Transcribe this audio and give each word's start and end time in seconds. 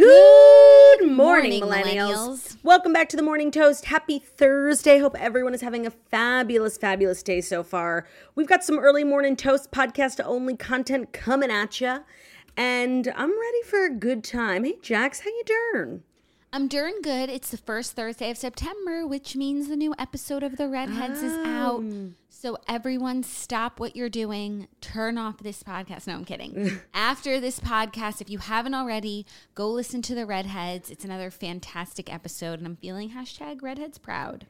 Good 0.00 1.10
morning, 1.12 1.60
Morning, 1.60 1.62
millennials. 1.62 2.14
millennials. 2.14 2.56
Welcome 2.62 2.94
back 2.94 3.10
to 3.10 3.18
the 3.18 3.22
Morning 3.22 3.50
Toast. 3.50 3.84
Happy 3.84 4.18
Thursday. 4.18 4.98
Hope 4.98 5.14
everyone 5.20 5.52
is 5.52 5.60
having 5.60 5.84
a 5.84 5.90
fabulous, 5.90 6.78
fabulous 6.78 7.22
day 7.22 7.42
so 7.42 7.62
far. 7.62 8.06
We've 8.34 8.46
got 8.46 8.64
some 8.64 8.78
early 8.78 9.04
morning 9.04 9.36
toast 9.36 9.70
podcast 9.72 10.18
only 10.24 10.56
content 10.56 11.12
coming 11.12 11.50
at 11.50 11.82
you, 11.82 11.98
and 12.56 13.12
I'm 13.14 13.28
ready 13.28 13.62
for 13.66 13.84
a 13.84 13.90
good 13.90 14.24
time. 14.24 14.64
Hey, 14.64 14.76
Jax, 14.80 15.20
how 15.20 15.28
you 15.28 15.42
doing? 15.74 16.02
I'm 16.52 16.66
doing 16.66 16.96
good. 17.02 17.30
It's 17.30 17.50
the 17.50 17.56
first 17.56 17.92
Thursday 17.92 18.28
of 18.30 18.36
September, 18.36 19.06
which 19.06 19.36
means 19.36 19.68
the 19.68 19.76
new 19.76 19.94
episode 19.98 20.42
of 20.42 20.56
The 20.56 20.68
Redheads 20.68 21.22
is 21.22 21.36
out. 21.46 21.82
Oh. 21.84 22.10
So 22.28 22.58
everyone 22.66 23.22
stop 23.22 23.78
what 23.78 23.94
you're 23.94 24.08
doing. 24.08 24.66
Turn 24.80 25.16
off 25.16 25.38
this 25.38 25.62
podcast. 25.62 26.08
No, 26.08 26.14
I'm 26.14 26.24
kidding. 26.24 26.80
After 26.94 27.38
this 27.38 27.60
podcast, 27.60 28.20
if 28.20 28.28
you 28.28 28.38
haven't 28.38 28.74
already, 28.74 29.26
go 29.54 29.68
listen 29.70 30.02
to 30.02 30.14
The 30.14 30.26
Redheads. 30.26 30.90
It's 30.90 31.04
another 31.04 31.30
fantastic 31.30 32.12
episode, 32.12 32.58
and 32.58 32.66
I'm 32.66 32.76
feeling 32.76 33.10
hashtag 33.10 33.62
Redheads 33.62 33.98
proud. 33.98 34.46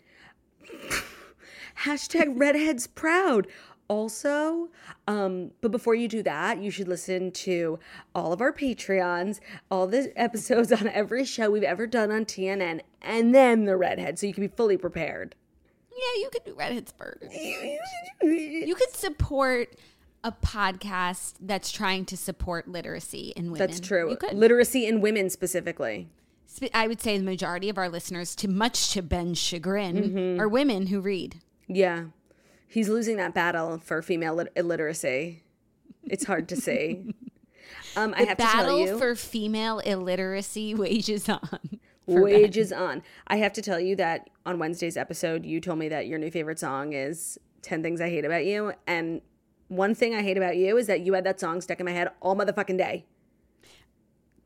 Hashtag 1.85 2.39
redheads 2.39 2.87
proud. 2.87 3.47
Also, 3.91 4.69
um, 5.09 5.51
but 5.63 5.73
before 5.73 5.97
you 5.97 6.07
do 6.07 6.23
that, 6.23 6.63
you 6.63 6.71
should 6.71 6.87
listen 6.87 7.33
to 7.33 7.77
all 8.15 8.33
of 8.33 8.41
our 8.41 8.53
Patreons, 8.53 9.41
all 9.69 9.89
the 9.89 10.13
episodes 10.17 10.71
on 10.71 10.87
every 10.87 11.25
show 11.25 11.51
we've 11.51 11.65
ever 11.65 11.89
done 11.89 12.13
on 12.13 12.25
TNN, 12.25 12.83
and 13.03 13.35
then 13.35 13.65
the 13.65 13.77
redhead, 13.77 14.17
so 14.17 14.29
you 14.29 14.33
can 14.33 14.45
be 14.45 14.55
fully 14.57 14.77
prepared. 14.77 15.35
Yeah, 15.91 16.23
you 16.23 16.31
could 16.33 16.45
do 16.45 16.55
Redheads 16.55 16.95
first. 16.97 17.25
You 18.23 18.75
could 18.77 18.95
support 18.95 19.75
a 20.23 20.31
podcast 20.31 21.35
that's 21.41 21.73
trying 21.73 22.05
to 22.05 22.17
support 22.17 22.69
literacy 22.69 23.33
in 23.35 23.51
women. 23.51 23.67
That's 23.67 23.81
true. 23.81 24.11
You 24.11 24.17
could. 24.17 24.35
Literacy 24.35 24.87
in 24.87 25.01
women 25.01 25.31
specifically. 25.31 26.09
I 26.73 26.87
would 26.87 27.01
say 27.01 27.19
the 27.19 27.25
majority 27.25 27.69
of 27.69 27.77
our 27.77 27.89
listeners, 27.89 28.37
to 28.37 28.47
much 28.47 28.93
to 28.93 29.03
Ben's 29.03 29.39
chagrin, 29.39 30.39
are 30.39 30.47
women 30.49 30.87
who 30.89 31.01
read. 31.01 31.41
Yeah. 31.67 32.05
He's 32.71 32.89
losing 32.89 33.17
that 33.17 33.35
battle 33.35 33.79
for 33.79 34.01
female 34.01 34.35
lit- 34.37 34.53
illiteracy. 34.57 35.43
It's 36.05 36.25
hard 36.25 36.49
to 36.51 36.57
see. 36.57 37.15
Um, 37.97 38.15
I 38.17 38.21
The 38.23 38.29
have 38.29 38.37
to 38.39 38.43
tell 38.45 38.53
battle 38.63 38.79
you, 38.87 38.99
for 38.99 39.15
female 39.17 39.81
illiteracy 39.81 40.75
wages 40.77 41.29
on. 41.29 41.41
for 42.07 42.15
Ben. 42.15 42.23
wages 42.23 42.73
on. 42.73 43.03
I 43.27 43.37
have 43.39 43.53
to 43.55 43.63
tell 43.63 43.81
you 43.81 43.97
that 43.97 44.31
on 44.47 44.59
Wednesday's 44.61 44.97
episode, 44.97 45.45
you 45.45 45.61
told 45.61 45.79
me 45.81 45.89
that 45.89 46.07
your 46.07 46.19
new 46.19 46.31
favorite 46.31 46.59
song 46.61 46.93
is 46.93 47.37
10 47.63 47.83
Things 47.83 48.01
I 48.01 48.09
Hate 48.09 48.25
About 48.25 48.45
You. 48.45 48.73
And 48.87 49.21
one 49.69 49.95
thing 49.97 50.15
I 50.15 50.23
hate 50.23 50.37
about 50.37 50.57
you 50.57 50.77
is 50.79 50.87
that 50.87 51.01
you 51.01 51.15
had 51.15 51.25
that 51.25 51.41
song 51.41 51.61
stuck 51.61 51.81
in 51.81 51.87
my 51.87 51.93
head 51.93 52.11
all 52.21 52.37
motherfucking 52.37 52.79
day. 52.79 53.07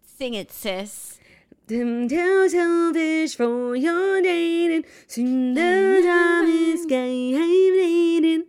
Sing 0.03 0.33
it, 0.35 0.51
sis. 0.51 1.19
Too 1.67 2.49
selfish 2.51 3.37
for 3.37 3.75
your 3.75 4.21
dating. 4.21 4.85
Soon 5.07 5.55
the 5.55 6.03
time 6.05 6.47
is 6.47 6.85
getting. 6.85 8.45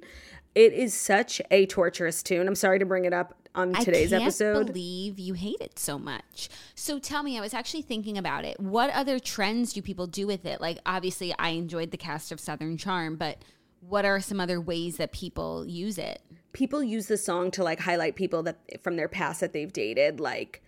It 0.54 0.74
is 0.74 0.94
such 0.94 1.42
a 1.50 1.66
torturous 1.66 2.22
tune. 2.22 2.48
I'm 2.48 2.56
sorry 2.56 2.80
to 2.80 2.86
bring 2.86 3.06
it 3.06 3.14
up 3.14 3.34
on 3.56 3.74
today's 3.74 4.12
episode. 4.12 4.16
I 4.16 4.20
can't 4.20 4.24
episode. 4.24 4.68
believe 4.68 5.20
you 5.20 5.34
hate 5.34 5.62
it 5.62 5.80
so 5.80 5.98
much. 5.98 6.50
So 6.76 7.00
tell 7.00 7.24
me, 7.24 7.38
I 7.38 7.42
was 7.42 7.54
actually 7.54 7.84
thinking 7.84 8.18
about 8.18 8.44
it. 8.44 8.60
What 8.60 8.90
other 8.92 9.18
trends 9.20 9.72
do 9.72 9.82
people 9.82 10.08
do 10.08 10.28
with 10.28 10.46
it? 10.46 10.60
Like, 10.60 10.80
obviously, 10.86 11.34
I 11.40 11.50
enjoyed 11.50 11.92
the 11.92 11.98
cast 11.98 12.34
of 12.34 12.40
Southern 12.40 12.78
Charm, 12.78 13.16
but 13.16 13.38
what 13.80 14.04
are 14.04 14.20
some 14.20 14.42
other 14.42 14.60
ways 14.60 14.98
that 14.98 15.14
people 15.14 15.66
use 15.66 15.98
it? 15.98 16.22
people 16.56 16.82
use 16.82 17.08
the 17.08 17.18
song 17.18 17.52
to 17.52 17.64
like 17.64 17.82
highlight 17.82 18.16
people 18.16 18.42
that 18.42 18.82
from 18.82 18.96
their 18.96 19.10
past 19.10 19.42
that 19.42 19.52
they've 19.52 19.74
dated, 19.74 20.20
like, 20.22 20.64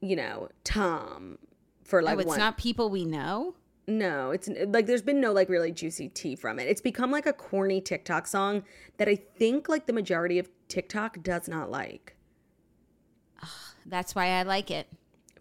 you 0.00 0.16
know, 0.16 0.48
Tom 0.64 1.38
for 1.92 2.00
oh, 2.00 2.04
like 2.04 2.16
oh, 2.16 2.20
it's 2.20 2.28
one. 2.28 2.38
not 2.38 2.56
people 2.56 2.88
we 2.88 3.04
know. 3.04 3.54
no, 3.86 4.30
it's 4.30 4.48
like 4.68 4.86
there's 4.86 5.02
been 5.02 5.20
no 5.20 5.30
like 5.30 5.50
really 5.50 5.70
juicy 5.70 6.08
tea 6.08 6.34
from 6.34 6.58
it. 6.58 6.66
It's 6.66 6.80
become 6.80 7.10
like 7.10 7.26
a 7.26 7.34
corny 7.34 7.82
TikTok 7.82 8.26
song 8.26 8.62
that 8.96 9.08
I 9.10 9.16
think 9.16 9.68
like 9.68 9.84
the 9.84 9.92
majority 9.92 10.38
of 10.38 10.48
TikTok 10.68 11.22
does 11.22 11.48
not 11.48 11.70
like 11.70 12.16
That's 13.84 14.14
why 14.14 14.28
I 14.28 14.42
like 14.44 14.70
it. 14.70 14.86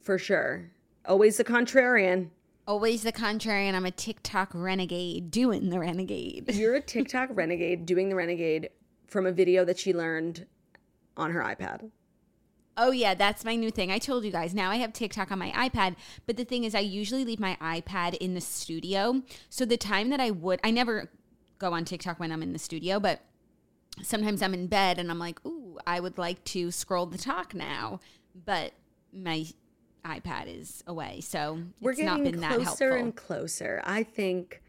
for 0.02 0.18
sure. 0.18 0.72
Always 1.06 1.38
the 1.38 1.46
contrarian. 1.46 2.32
Always 2.68 3.04
the 3.04 3.14
contrary, 3.14 3.70
and 3.70 3.78
I'm 3.78 3.86
a 3.86 3.92
TikTok 3.92 4.50
renegade 4.54 5.32
doing 5.32 5.70
the 5.70 5.80
renegade. 5.80 6.50
You're 6.54 6.76
a 6.76 6.82
TikTok 6.82 7.30
renegade 7.32 7.86
doing 7.86 8.10
the 8.10 8.16
renegade 8.16 8.72
from 9.08 9.26
a 9.26 9.32
video 9.32 9.64
that 9.64 9.80
she 9.80 9.94
learned 9.94 10.46
on 11.16 11.32
her 11.32 11.42
iPad. 11.42 11.92
Oh 12.78 12.92
yeah, 12.92 13.14
that's 13.14 13.44
my 13.44 13.56
new 13.56 13.70
thing. 13.72 13.92
I 13.92 14.00
told 14.00 14.24
you 14.24 14.32
guys. 14.32 14.54
Now 14.54 14.72
I 14.72 14.78
have 14.78 14.94
TikTok 14.94 15.32
on 15.32 15.40
my 15.40 15.52
iPad, 15.52 15.96
but 16.26 16.38
the 16.38 16.46
thing 16.46 16.64
is 16.64 16.74
I 16.74 16.80
usually 16.80 17.26
leave 17.26 17.40
my 17.40 17.58
iPad 17.62 18.16
in 18.18 18.34
the 18.34 18.42
studio. 18.42 19.22
So 19.50 19.66
the 19.66 19.78
time 19.78 20.10
that 20.10 20.20
I 20.20 20.32
would 20.32 20.60
I 20.64 20.72
never 20.72 21.10
go 21.60 21.74
on 21.74 21.86
TikTok 21.86 22.20
when 22.20 22.32
I'm 22.32 22.42
in 22.42 22.54
the 22.54 22.60
studio, 22.60 23.00
but 23.00 23.22
sometimes 24.02 24.42
I'm 24.42 24.54
in 24.54 24.68
bed 24.68 25.00
and 25.00 25.12
I'm 25.12 25.20
like, 25.20 25.46
"Ooh, 25.46 25.78
I 25.86 26.00
would 26.00 26.18
like 26.18 26.44
to 26.46 26.72
scroll 26.72 27.06
the 27.06 27.18
talk 27.18 27.54
now." 27.54 28.00
But 28.46 28.74
my 29.14 29.46
iPad 30.06 30.46
is 30.48 30.84
away. 30.88 31.22
So 31.22 31.60
We're 31.82 31.92
it's 31.92 32.00
not 32.02 32.18
getting 32.18 32.32
been 32.32 32.42
that 32.42 32.56
closer 32.56 32.64
helpful. 32.92 32.92
and 33.06 33.16
closer. 33.16 33.82
I 33.86 34.04
think 34.04 34.62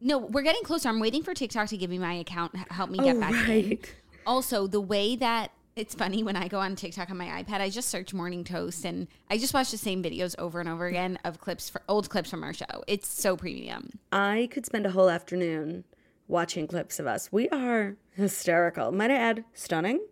No, 0.00 0.18
we're 0.18 0.42
getting 0.42 0.62
closer. 0.62 0.88
I'm 0.88 1.00
waiting 1.00 1.22
for 1.24 1.34
TikTok 1.34 1.68
to 1.70 1.76
give 1.76 1.90
me 1.90 1.98
my 1.98 2.12
account, 2.14 2.54
help 2.70 2.90
me 2.90 2.98
get 2.98 3.16
Oh, 3.16 3.20
back 3.20 3.48
in. 3.48 3.78
Also, 4.26 4.66
the 4.68 4.80
way 4.80 5.16
that 5.16 5.50
it's 5.78 5.94
funny 5.94 6.24
when 6.24 6.34
I 6.34 6.48
go 6.48 6.58
on 6.58 6.74
TikTok 6.74 7.08
on 7.08 7.16
my 7.16 7.42
iPad, 7.42 7.60
I 7.60 7.70
just 7.70 7.88
search 7.88 8.12
morning 8.12 8.42
toast 8.42 8.84
and 8.84 9.06
I 9.30 9.38
just 9.38 9.54
watch 9.54 9.70
the 9.70 9.78
same 9.78 10.02
videos 10.02 10.34
over 10.36 10.58
and 10.58 10.68
over 10.68 10.86
again 10.86 11.20
of 11.24 11.38
clips 11.38 11.70
for 11.70 11.82
old 11.88 12.10
clips 12.10 12.30
from 12.30 12.42
our 12.42 12.52
show. 12.52 12.82
It's 12.88 13.06
so 13.06 13.36
premium. 13.36 14.00
I 14.10 14.48
could 14.50 14.66
spend 14.66 14.86
a 14.86 14.90
whole 14.90 15.08
afternoon 15.08 15.84
watching 16.26 16.66
clips 16.66 16.98
of 16.98 17.06
us. 17.06 17.30
We 17.30 17.48
are 17.50 17.96
hysterical. 18.10 18.90
Might 18.90 19.12
I 19.12 19.14
add, 19.14 19.44
stunning? 19.54 20.04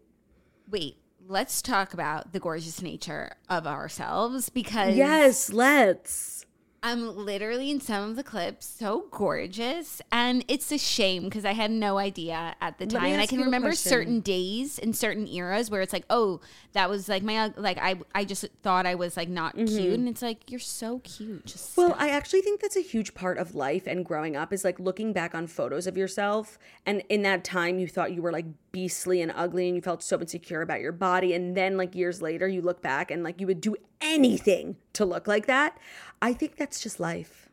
Wait, 0.71 0.99
let's 1.27 1.61
talk 1.61 1.93
about 1.93 2.33
the 2.33 2.39
gorgeous 2.39 2.81
nature 2.81 3.33
of 3.51 3.67
ourselves 3.67 4.49
because 4.49 4.97
Yes, 4.97 5.53
let's. 5.53 6.46
I'm 6.87 7.17
literally 7.17 7.71
in 7.71 7.81
some 7.81 8.11
of 8.11 8.17
the 8.17 8.23
clips 8.23 8.65
so 8.65 9.07
gorgeous, 9.11 10.01
and 10.13 10.45
it's 10.47 10.71
a 10.71 10.79
shame 10.79 11.25
because 11.25 11.45
I 11.45 11.53
had 11.53 11.71
no 11.71 11.99
idea 11.99 12.55
at 12.61 12.79
the 12.79 12.87
time. 12.87 13.05
And 13.07 13.21
I 13.21 13.27
can 13.27 13.41
remember 13.41 13.73
certain 13.73 14.21
days 14.21 14.79
and 14.79 14.97
certain 14.97 15.27
eras 15.27 15.71
where 15.71 15.83
it's 15.83 15.93
like, 15.93 16.05
oh, 16.11 16.41
that 16.73 16.89
was 16.89 17.09
like 17.09 17.23
my 17.23 17.53
like 17.57 17.79
I 17.79 17.97
I 18.15 18.25
just 18.25 18.47
thought 18.63 18.87
I 18.87 18.95
was 18.95 19.17
like 19.17 19.29
not 19.29 19.55
cute, 19.57 19.99
and 19.99 20.09
it's 20.09 20.23
like 20.23 20.51
you're 20.51 20.61
so 20.61 21.01
cute. 21.01 21.45
Just 21.45 21.67
Mm-hmm. 21.67 21.81
Well, 21.81 21.91
stop. 21.91 22.03
I 22.03 22.11
actually 22.11 22.43
think 22.43 22.61
that's 22.61 22.77
a 22.77 22.81
huge 22.81 23.15
part 23.15 23.39
of 23.39 23.55
life 23.55 23.87
and 23.87 24.05
growing 24.05 24.37
up 24.37 24.53
is 24.53 24.65
like 24.65 24.79
looking 24.79 25.13
back 25.13 25.35
on 25.35 25.47
photos 25.47 25.87
of 25.87 25.97
yourself. 25.97 26.59
And 26.85 27.03
in 27.09 27.23
that 27.23 27.45
time, 27.45 27.79
you 27.79 27.89
thought 27.89 28.13
you 28.13 28.23
were 28.23 28.33
like 28.33 28.47
beastly 28.73 29.23
and 29.23 29.33
ugly 29.35 29.67
and 29.67 29.77
you 29.77 29.83
felt 29.83 30.03
so 30.03 30.21
insecure 30.21 30.63
about 30.63 30.81
your 30.81 30.93
body. 30.93 31.35
And 31.35 31.57
then, 31.57 31.77
like, 31.77 31.95
years 31.95 32.23
later, 32.23 32.47
you 32.47 32.63
look 32.63 32.83
back 32.83 33.11
and 33.11 33.23
like 33.23 33.41
you 33.41 33.47
would 33.47 33.61
do 33.61 33.77
anything 34.01 34.77
to 34.93 35.05
look 35.05 35.27
like 35.27 35.47
that. 35.47 35.79
I 36.23 36.33
think 36.33 36.57
that's 36.57 36.81
just 36.81 36.99
life. 37.01 37.49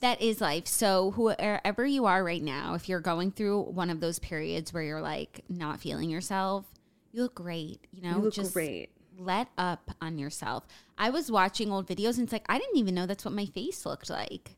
That 0.00 0.20
is 0.20 0.40
life. 0.40 0.66
So, 0.66 1.10
whoever 1.12 1.86
you 1.86 2.06
are 2.06 2.24
right 2.24 2.42
now, 2.42 2.74
if 2.74 2.88
you're 2.88 3.00
going 3.00 3.32
through 3.32 3.62
one 3.62 3.90
of 3.90 4.00
those 4.00 4.18
periods 4.18 4.72
where 4.72 4.82
you're 4.82 5.02
like 5.02 5.42
not 5.48 5.80
feeling 5.80 6.08
yourself, 6.10 6.66
you 7.12 7.22
look 7.22 7.34
great. 7.34 7.86
You 7.92 8.02
know, 8.02 8.16
You 8.16 8.22
look 8.24 8.34
just 8.34 8.54
great. 8.54 8.90
let 9.18 9.48
up 9.58 9.90
on 10.00 10.18
yourself. 10.18 10.64
I 10.96 11.10
was 11.10 11.30
watching 11.30 11.70
old 11.70 11.86
videos 11.86 12.14
and 12.16 12.24
it's 12.24 12.32
like, 12.32 12.46
I 12.48 12.58
didn't 12.58 12.76
even 12.78 12.94
know 12.94 13.06
that's 13.06 13.24
what 13.24 13.34
my 13.34 13.46
face 13.46 13.84
looked 13.84 14.08
like. 14.10 14.56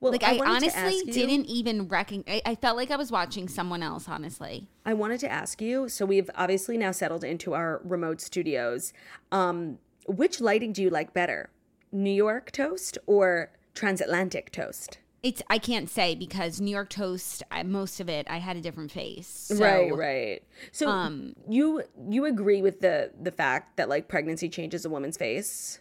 Well, 0.00 0.12
Like, 0.12 0.22
I, 0.24 0.36
to 0.38 0.44
honestly 0.44 1.02
didn't 1.12 1.44
even 1.46 1.86
recognize, 1.88 2.40
I, 2.46 2.50
I 2.52 2.54
felt 2.54 2.76
like 2.76 2.90
I 2.90 2.96
was 2.96 3.12
watching 3.12 3.48
someone 3.48 3.82
else, 3.82 4.08
honestly. 4.08 4.66
I 4.84 4.94
wanted 4.94 5.20
to 5.20 5.30
ask 5.30 5.60
you. 5.60 5.88
So 5.88 6.04
we've 6.06 6.30
obviously 6.34 6.76
now 6.78 6.90
settled 6.90 7.22
into 7.22 7.54
our 7.54 7.80
remote 7.84 8.20
studios. 8.20 8.92
Um, 9.30 9.78
which 10.06 10.40
lighting 10.40 10.72
do 10.72 10.82
you 10.82 10.90
like 10.90 11.12
better, 11.12 11.50
New 11.92 12.10
York 12.12 12.50
toast 12.52 12.98
or 13.06 13.50
transatlantic 13.74 14.52
toast? 14.52 14.98
It's 15.22 15.42
I 15.50 15.58
can't 15.58 15.90
say 15.90 16.14
because 16.14 16.60
New 16.60 16.70
York 16.70 16.88
toast, 16.88 17.42
I, 17.50 17.62
most 17.62 18.00
of 18.00 18.08
it, 18.08 18.26
I 18.30 18.38
had 18.38 18.56
a 18.56 18.60
different 18.62 18.90
face. 18.90 19.26
So, 19.26 19.56
right, 19.56 19.94
right. 19.94 20.42
So 20.72 20.88
um, 20.88 21.34
you 21.46 21.82
you 22.08 22.24
agree 22.24 22.62
with 22.62 22.80
the 22.80 23.10
the 23.20 23.30
fact 23.30 23.76
that 23.76 23.88
like 23.90 24.08
pregnancy 24.08 24.48
changes 24.48 24.84
a 24.86 24.88
woman's 24.90 25.18
face? 25.18 25.78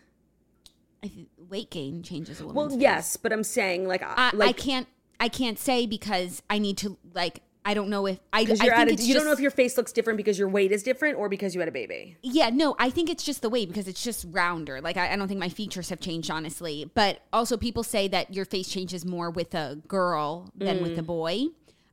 I 1.01 1.07
th- 1.07 1.27
weight 1.49 1.69
gain 1.71 2.03
changes 2.03 2.41
a 2.41 2.45
Well, 2.45 2.55
woman's 2.55 2.73
face. 2.73 2.81
yes, 2.81 3.15
but 3.17 3.31
I'm 3.31 3.45
saying 3.45 3.87
like 3.87 4.03
I, 4.03 4.31
like 4.33 4.49
I 4.49 4.51
can't 4.51 4.87
I 5.21 5.29
can't 5.29 5.57
say 5.57 5.85
because 5.85 6.41
I 6.49 6.59
need 6.59 6.77
to 6.79 6.97
like 7.13 7.41
I 7.65 7.73
don't 7.73 7.89
know 7.89 8.05
if 8.07 8.19
I, 8.33 8.41
I 8.41 8.45
think 8.45 8.59
a, 8.61 8.91
you 8.91 8.95
just, 8.97 9.13
don't 9.13 9.25
know 9.25 9.31
if 9.33 9.39
your 9.39 9.51
face 9.51 9.77
looks 9.77 9.91
different 9.91 10.17
because 10.17 10.39
your 10.39 10.47
weight 10.49 10.71
is 10.71 10.81
different 10.81 11.17
or 11.17 11.29
because 11.29 11.53
you 11.53 11.59
had 11.61 11.67
a 11.67 11.71
baby. 11.73 12.17
yeah 12.23 12.49
no 12.49 12.75
I 12.79 12.89
think 12.89 13.09
it's 13.09 13.23
just 13.23 13.41
the 13.41 13.49
weight 13.49 13.67
because 13.67 13.87
it's 13.87 14.03
just 14.03 14.25
rounder 14.29 14.79
like 14.81 14.97
I, 14.97 15.11
I 15.13 15.15
don't 15.17 15.27
think 15.27 15.39
my 15.39 15.49
features 15.49 15.89
have 15.89 15.99
changed 15.99 16.31
honestly 16.31 16.89
but 16.95 17.19
also 17.33 17.57
people 17.57 17.83
say 17.83 18.07
that 18.07 18.33
your 18.33 18.45
face 18.45 18.69
changes 18.69 19.05
more 19.05 19.29
with 19.29 19.53
a 19.53 19.79
girl 19.87 20.51
than 20.55 20.81
with 20.81 20.93
Mm. 20.95 20.99
a 20.99 21.03
boy 21.03 21.45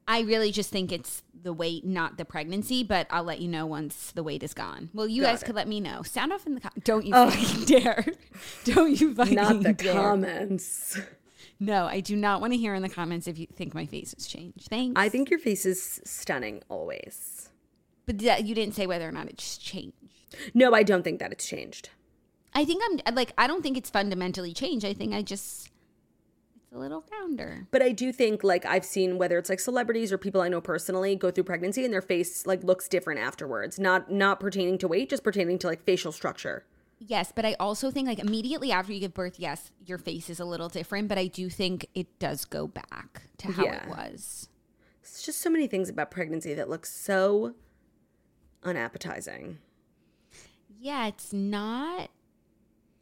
I 0.08 0.20
really 0.20 0.52
just 0.52 0.70
think 0.70 0.92
it's 0.92 1.22
the 1.42 1.52
weight 1.52 1.84
not 1.84 2.16
the 2.16 2.24
pregnancy 2.24 2.82
but 2.84 3.06
I'll 3.10 3.24
let 3.24 3.40
you 3.40 3.48
know 3.48 3.66
once 3.66 4.12
the 4.12 4.22
weight 4.22 4.42
is 4.44 4.54
gone 4.54 4.88
well 4.94 5.06
you 5.08 5.22
Got 5.22 5.32
guys 5.32 5.42
it. 5.42 5.46
could 5.46 5.56
let 5.56 5.68
me 5.68 5.80
know 5.80 6.02
sound 6.02 6.32
off 6.32 6.46
in 6.46 6.54
the 6.54 6.60
com- 6.60 6.72
don't 6.84 7.04
you 7.04 7.12
fucking 7.12 7.64
dare 7.66 8.04
don't 8.64 9.00
you 9.00 9.14
fucking 9.14 9.34
Not 9.34 9.62
the 9.62 9.72
dare. 9.72 9.92
comments. 9.94 10.98
No 11.58 11.86
I 11.86 12.00
do 12.00 12.16
not 12.16 12.40
want 12.40 12.52
to 12.52 12.58
hear 12.58 12.74
in 12.74 12.82
the 12.82 12.88
comments 12.88 13.26
if 13.26 13.38
you 13.38 13.46
think 13.54 13.74
my 13.74 13.86
face 13.86 14.14
has 14.16 14.26
changed 14.26 14.68
thanks 14.68 14.98
I 15.00 15.08
think 15.08 15.30
your 15.30 15.38
face 15.38 15.66
is 15.66 16.00
stunning 16.04 16.62
always. 16.68 17.48
But 18.06 18.18
that, 18.18 18.44
you 18.44 18.54
didn't 18.54 18.74
say 18.74 18.86
whether 18.86 19.08
or 19.08 19.12
not 19.12 19.28
it's 19.28 19.58
changed. 19.58 19.96
No, 20.54 20.72
I 20.72 20.84
don't 20.84 21.02
think 21.02 21.18
that 21.18 21.32
it's 21.32 21.46
changed. 21.46 21.90
I 22.54 22.64
think 22.64 22.82
I'm 22.84 23.14
like 23.14 23.32
I 23.36 23.46
don't 23.46 23.62
think 23.62 23.76
it's 23.76 23.90
fundamentally 23.90 24.52
changed. 24.52 24.86
I 24.86 24.94
think 24.94 25.12
I 25.12 25.22
just 25.22 25.70
it's 26.54 26.72
a 26.72 26.78
little 26.78 27.04
rounder. 27.12 27.66
But 27.70 27.82
I 27.82 27.92
do 27.92 28.12
think 28.12 28.42
like 28.42 28.64
I've 28.64 28.84
seen 28.84 29.18
whether 29.18 29.38
it's 29.38 29.50
like 29.50 29.60
celebrities 29.60 30.12
or 30.12 30.18
people 30.18 30.40
I 30.40 30.48
know 30.48 30.60
personally 30.60 31.16
go 31.16 31.30
through 31.30 31.44
pregnancy 31.44 31.84
and 31.84 31.92
their 31.92 32.02
face 32.02 32.46
like 32.46 32.64
looks 32.64 32.88
different 32.88 33.20
afterwards. 33.20 33.78
Not 33.78 34.10
not 34.10 34.40
pertaining 34.40 34.78
to 34.78 34.88
weight, 34.88 35.10
just 35.10 35.24
pertaining 35.24 35.58
to 35.60 35.66
like 35.66 35.84
facial 35.84 36.12
structure. 36.12 36.64
Yes, 36.98 37.31
but 37.34 37.44
I 37.44 37.54
also 37.60 37.90
think 37.90 38.08
like 38.08 38.19
immediately 38.19 38.72
after 38.72 38.93
you 38.93 39.00
give 39.00 39.12
birth, 39.14 39.38
yes, 39.38 39.70
your 39.84 39.98
face 39.98 40.31
is 40.31 40.40
a 40.40 40.44
little 40.44 40.69
different, 40.69 41.08
but 41.08 41.19
I 41.19 41.26
do 41.26 41.50
think 41.50 41.87
it 41.94 42.19
does 42.19 42.44
go 42.44 42.66
back 42.66 43.22
to 43.38 43.52
how 43.52 43.64
Yeah. 43.64 43.82
it 43.84 43.88
was. 43.90 44.48
It's 45.02 45.22
just 45.22 45.40
so 45.40 45.50
many 45.50 45.66
things 45.66 45.88
about 45.88 46.10
pregnancy 46.10 46.54
that 46.54 46.69
look 46.70 46.87
so 46.87 47.54
unappetizing. 48.62 49.58
Yeah, 50.81 51.06
it's 51.06 51.32
not 51.32 52.10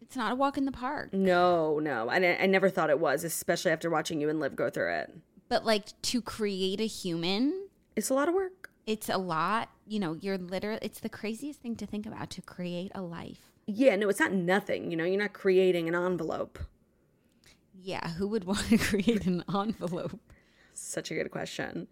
it's 0.00 0.16
not 0.16 0.32
a 0.32 0.34
walk 0.34 0.58
in 0.58 0.64
the 0.66 0.72
park. 0.72 1.12
No, 1.14 1.78
no. 1.78 2.10
And 2.10 2.24
I, 2.26 2.34
I 2.42 2.46
never 2.46 2.68
thought 2.68 2.90
it 2.90 3.00
was, 3.00 3.24
especially 3.24 3.70
after 3.70 3.88
watching 3.88 4.20
you 4.20 4.28
and 4.28 4.38
Liv 4.38 4.54
go 4.54 4.68
through 4.70 4.92
it. 4.92 5.14
But 5.48 5.64
like 5.64 6.00
to 6.02 6.20
create 6.20 6.80
a 6.80 6.86
human, 6.86 7.68
It's 7.96 8.10
a 8.10 8.14
lot 8.14 8.28
of 8.28 8.34
work. 8.34 8.70
it's 8.86 9.08
a 9.08 9.16
lot. 9.18 9.70
You 9.86 10.00
know, 10.00 10.14
you're 10.14 10.38
literally 10.38 10.78
it's 10.82 11.00
the 11.00 11.08
craziest 11.08 11.60
thing 11.60 11.74
to 11.76 11.86
think 11.86 12.06
about 12.06 12.30
to 12.30 12.42
create 12.42 12.92
a 12.94 13.00
life. 13.02 13.50
Yeah, 13.66 13.96
no, 13.96 14.08
it's 14.08 14.20
not 14.20 14.32
nothing. 14.32 14.90
You 14.90 14.96
know, 14.96 15.04
you're 15.04 15.20
not 15.20 15.32
creating 15.32 15.88
an 15.88 15.94
envelope. 15.94 16.58
Yeah, 17.74 18.10
who 18.10 18.28
would 18.28 18.44
want 18.46 18.68
to 18.68 18.78
create 18.78 19.26
an 19.26 19.44
envelope? 19.52 20.18
Such 20.74 21.10
a 21.10 21.14
good 21.14 21.30
question. 21.30 21.86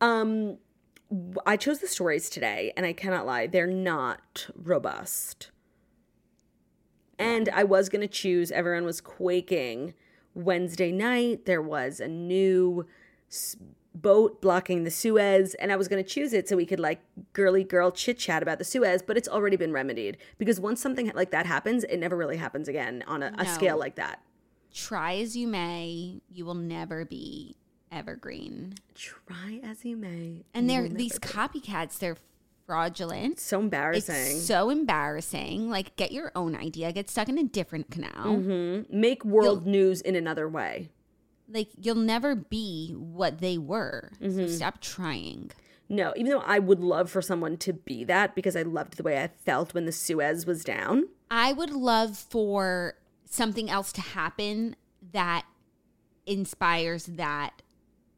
Um, 0.00 0.58
I 1.46 1.56
chose 1.56 1.80
the 1.80 1.88
stories 1.88 2.30
today, 2.30 2.72
and 2.76 2.86
I 2.86 2.92
cannot 2.92 3.26
lie, 3.26 3.46
they're 3.46 3.66
not 3.66 4.48
robust. 4.54 5.50
And 7.18 7.48
I 7.48 7.64
was 7.64 7.88
going 7.88 8.00
to 8.00 8.08
choose, 8.08 8.50
everyone 8.50 8.84
was 8.84 9.00
quaking. 9.00 9.94
Wednesday 10.34 10.92
night, 10.92 11.44
there 11.44 11.60
was 11.60 12.00
a 12.00 12.08
new 12.08 12.86
boat 14.02 14.40
blocking 14.40 14.84
the 14.84 14.90
Suez, 14.90 15.54
and 15.54 15.72
I 15.72 15.76
was 15.76 15.88
going 15.88 16.02
to 16.02 16.08
choose 16.08 16.32
it 16.32 16.48
so 16.48 16.56
we 16.56 16.66
could, 16.66 16.80
like, 16.80 17.00
girly 17.32 17.64
girl 17.64 17.90
chit 17.90 18.18
chat 18.18 18.42
about 18.42 18.58
the 18.58 18.64
Suez, 18.64 19.02
but 19.02 19.16
it's 19.16 19.28
already 19.28 19.56
been 19.56 19.72
remedied. 19.72 20.18
Because 20.38 20.60
once 20.60 20.80
something 20.80 21.10
like 21.14 21.30
that 21.30 21.46
happens, 21.46 21.84
it 21.84 21.98
never 21.98 22.16
really 22.16 22.36
happens 22.36 22.68
again 22.68 23.04
on 23.06 23.22
a, 23.22 23.32
a 23.38 23.46
scale 23.46 23.78
like 23.78 23.96
that. 23.96 24.22
Try 24.72 25.16
as 25.16 25.36
you 25.36 25.48
may, 25.48 26.20
you 26.30 26.44
will 26.44 26.54
never 26.54 27.04
be 27.04 27.56
evergreen. 27.90 28.74
Try 28.94 29.60
as 29.62 29.84
you 29.84 29.96
may. 29.96 30.44
And 30.54 30.70
they're 30.70 30.88
these 30.88 31.18
be. 31.18 31.28
copycats, 31.28 31.98
they're 31.98 32.16
fraudulent. 32.66 33.40
so 33.40 33.58
embarrassing. 33.58 34.14
It's 34.14 34.46
so 34.46 34.70
embarrassing. 34.70 35.70
Like, 35.70 35.96
get 35.96 36.12
your 36.12 36.30
own 36.36 36.54
idea. 36.54 36.92
Get 36.92 37.10
stuck 37.10 37.28
in 37.28 37.36
a 37.36 37.42
different 37.42 37.90
canal. 37.90 38.36
Mm-hmm. 38.36 39.00
make 39.00 39.24
world 39.24 39.66
news 39.66 40.00
in 40.00 40.14
another 40.14 40.48
way. 40.48 40.90
Like, 41.52 41.68
you'll 41.76 41.94
never 41.96 42.34
be 42.34 42.92
what 42.92 43.40
they 43.40 43.58
were. 43.58 44.12
Mm-hmm. 44.20 44.36
So 44.36 44.46
stop 44.46 44.80
trying. 44.80 45.50
No, 45.88 46.12
even 46.16 46.30
though 46.30 46.42
I 46.46 46.60
would 46.60 46.80
love 46.80 47.10
for 47.10 47.20
someone 47.20 47.56
to 47.58 47.72
be 47.72 48.04
that 48.04 48.34
because 48.36 48.54
I 48.54 48.62
loved 48.62 48.96
the 48.96 49.02
way 49.02 49.20
I 49.20 49.26
felt 49.28 49.74
when 49.74 49.86
the 49.86 49.92
Suez 49.92 50.46
was 50.46 50.62
down. 50.62 51.08
I 51.30 51.52
would 51.52 51.70
love 51.70 52.16
for 52.16 52.94
something 53.24 53.68
else 53.68 53.92
to 53.94 54.00
happen 54.00 54.76
that 55.12 55.44
inspires 56.26 57.06
that 57.06 57.62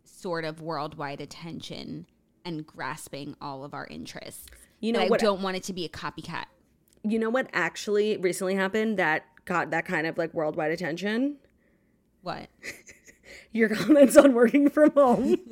sort 0.05 0.45
of 0.45 0.61
worldwide 0.61 1.21
attention 1.21 2.07
and 2.45 2.67
grasping 2.67 3.35
all 3.41 3.65
of 3.65 3.73
our 3.73 3.87
interests. 3.87 4.47
You 4.81 4.93
know 4.93 4.99
But 4.99 5.07
I 5.07 5.11
what- 5.11 5.21
don't 5.21 5.43
want 5.43 5.57
it 5.57 5.63
to 5.65 5.73
be 5.73 5.85
a 5.85 5.89
copycat. 5.89 6.45
You 7.05 7.19
know 7.19 7.31
what 7.31 7.49
actually 7.53 8.17
recently 8.19 8.55
happened 8.55 8.99
that 8.99 9.25
got 9.45 9.71
that 9.71 9.85
kind 9.87 10.07
of 10.07 10.19
like 10.19 10.33
worldwide 10.35 10.71
attention? 10.73 11.37
What? 12.21 12.49
Your 13.53 13.69
comments 13.75 14.17
on 14.17 14.35
working 14.35 14.69
from 14.71 14.91
home. 14.93 15.37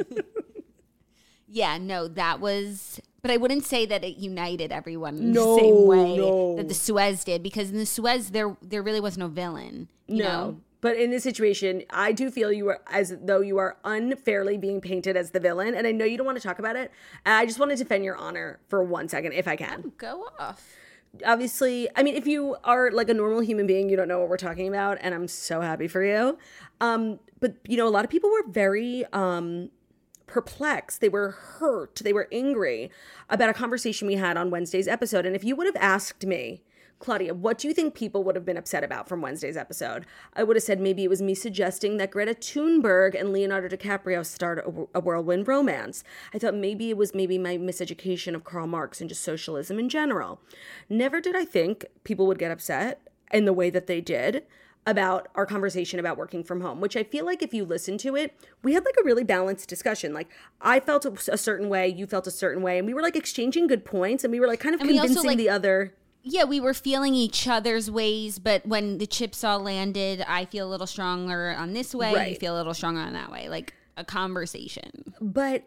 Yeah, 1.53 1.79
no, 1.79 2.07
that 2.07 2.41
was. 2.41 3.01
But 3.23 3.33
I 3.33 3.37
wouldn't 3.37 3.65
say 3.65 3.85
that 3.87 4.05
it 4.05 4.17
united 4.19 4.71
everyone 4.71 5.17
in 5.19 5.33
No, 5.33 5.57
the 5.57 5.61
same 5.63 5.87
way 5.87 6.17
no. 6.17 6.57
that 6.57 6.69
the 6.69 6.75
Suez 6.75 7.25
did, 7.25 7.43
because 7.43 7.71
in 7.71 7.77
the 7.79 7.87
Suez 7.87 8.31
there 8.31 8.57
there 8.63 8.83
really 8.83 9.01
was 9.01 9.19
no 9.19 9.27
villain. 9.27 9.89
You 10.07 10.23
no. 10.23 10.29
know? 10.29 10.61
But 10.81 10.97
in 10.97 11.11
this 11.11 11.25
situation, 11.25 11.83
I 11.91 12.13
do 12.13 12.31
feel 12.31 12.51
you 12.53 12.69
are 12.69 12.81
as 12.91 13.15
though 13.21 13.41
you 13.41 13.59
are 13.59 13.77
unfairly 13.85 14.57
being 14.57 14.81
painted 14.81 15.15
as 15.17 15.33
the 15.33 15.41
villain. 15.41 15.75
And 15.75 15.87
I 15.87 15.93
know 15.93 16.05
you 16.07 16.17
don't 16.17 16.25
want 16.25 16.39
to 16.39 16.47
talk 16.47 16.59
about 16.61 16.77
it. 16.77 16.91
I 17.27 17.45
just 17.45 17.59
want 17.59 17.73
to 17.73 17.77
defend 17.77 18.05
your 18.05 18.17
honor 18.17 18.61
for 18.69 18.83
one 18.83 19.09
second, 19.09 19.33
if 19.33 19.47
I 19.49 19.57
can. 19.57 19.83
Oh, 19.87 19.93
go 19.99 20.29
off. 20.39 20.65
obviously 21.27 21.89
i 21.97 22.05
mean 22.05 22.15
if 22.15 22.25
you 22.25 22.55
are 22.63 22.93
like 22.93 23.09
a 23.09 23.15
normal 23.15 23.41
human 23.41 23.67
being 23.67 23.89
you 23.91 23.97
don't 23.97 24.07
know 24.07 24.21
what 24.21 24.29
we're 24.29 24.37
talking 24.37 24.69
about 24.69 24.97
and 25.01 25.13
i'm 25.13 25.27
so 25.27 25.61
happy 25.61 25.89
for 25.89 26.05
you 26.05 26.39
um 26.81 27.19
but 27.41 27.57
you 27.67 27.77
know 27.77 27.87
a 27.87 27.91
lot 27.91 28.05
of 28.05 28.11
people 28.11 28.31
were 28.31 28.45
very 28.49 29.05
um 29.13 29.71
perplexed 30.27 31.01
they 31.01 31.09
were 31.09 31.31
hurt 31.31 32.01
they 32.05 32.13
were 32.13 32.29
angry 32.31 32.91
about 33.29 33.49
a 33.49 33.53
conversation 33.53 34.07
we 34.07 34.15
had 34.15 34.37
on 34.37 34.51
wednesday's 34.51 34.87
episode 34.87 35.27
and 35.27 35.35
if 35.35 35.43
you 35.43 35.57
would 35.57 35.67
have 35.67 35.77
asked 35.77 36.25
me 36.25 36.63
Claudia, 37.01 37.33
what 37.33 37.57
do 37.57 37.67
you 37.67 37.73
think 37.73 37.95
people 37.95 38.23
would 38.23 38.37
have 38.37 38.45
been 38.45 38.59
upset 38.59 38.85
about 38.85 39.09
from 39.09 39.23
Wednesday's 39.23 39.57
episode? 39.57 40.05
I 40.35 40.45
would 40.45 40.55
have 40.55 40.63
said 40.63 40.81
maybe 40.81 41.03
it 41.03 41.09
was 41.09 41.23
me 41.23 41.35
suggesting 41.35 41.97
that 41.97 42.11
Greta 42.11 42.35
Thunberg 42.35 43.19
and 43.19 43.33
Leonardo 43.33 43.75
DiCaprio 43.75 44.25
start 44.25 44.59
a, 44.59 44.99
a 44.99 45.01
whirlwind 45.01 45.49
romance. 45.49 46.05
I 46.35 46.39
thought 46.39 46.55
maybe 46.55 46.91
it 46.91 46.99
was 46.99 47.15
maybe 47.15 47.39
my 47.39 47.57
miseducation 47.57 48.35
of 48.35 48.45
Karl 48.45 48.67
Marx 48.67 49.01
and 49.01 49.09
just 49.09 49.25
socialism 49.25 49.79
in 49.79 49.89
general. 49.89 50.43
Never 50.91 51.23
did 51.23 51.35
I 51.35 51.47
think 51.47 51.87
people 52.05 52.27
would 52.27 52.39
get 52.39 52.51
upset 52.51 53.01
in 53.33 53.47
the 53.47 53.55
way 53.55 53.71
that 53.71 53.87
they 53.87 54.03
did 54.03 54.45
about 54.87 55.29
our 55.35 55.47
conversation 55.47 56.01
about 56.01 56.17
working 56.17 56.43
from 56.43 56.61
home, 56.63 56.81
which 56.81 56.97
I 56.97 57.05
feel 57.05 57.27
like 57.27 57.43
if 57.43 57.53
you 57.53 57.65
listen 57.65 57.99
to 57.99 58.17
it, 58.17 58.35
we 58.63 58.73
had 58.75 58.85
like 58.85 58.95
a 59.01 59.05
really 59.05 59.25
balanced 59.25 59.69
discussion. 59.69 60.15
Like 60.15 60.29
I 60.61 60.81
felt 60.81 61.05
a, 61.05 61.37
certain 61.37 61.69
way, 61.69 61.89
you 61.89 62.07
felt 62.07 62.27
a 62.27 62.31
certain 62.31 62.63
way, 62.63 62.79
and 62.79 62.87
we 62.87 62.95
were 62.95 63.03
like 63.03 63.17
exchanging 63.17 63.67
good 63.67 63.85
points 63.85 64.25
and 64.25 64.33
we 64.33 64.41
were 64.41 64.47
like 64.47 64.61
kind 64.61 64.75
of 64.75 64.81
And 64.81 64.89
we 64.91 64.99
also, 64.99 65.09
convincing 65.09 65.29
like- 65.29 65.39
the 65.39 65.51
other. 65.51 65.95
Yeah, 66.23 66.45
we 66.45 66.61
were 66.61 66.75
feeling 66.75 67.15
each 67.15 67.49
other's 67.49 67.91
ways, 67.91 68.39
but 68.39 68.67
when 68.67 68.99
the 68.99 69.07
chips 69.07 69.43
all 69.43 69.59
landed, 69.59 70.23
I 70.29 70.45
feel 70.45 70.69
a 70.69 70.71
little 70.71 70.87
stronger 70.87 71.55
on 71.57 71.73
this 71.73 71.95
way, 71.95 72.31
you 72.31 72.37
feel 72.37 72.55
a 72.55 72.59
little 72.59 72.75
stronger 72.75 73.01
on 73.01 73.15
that 73.15 73.31
way. 73.33 73.49
Like 73.49 73.73
a 73.97 74.05
conversation. 74.05 75.15
But 75.21 75.65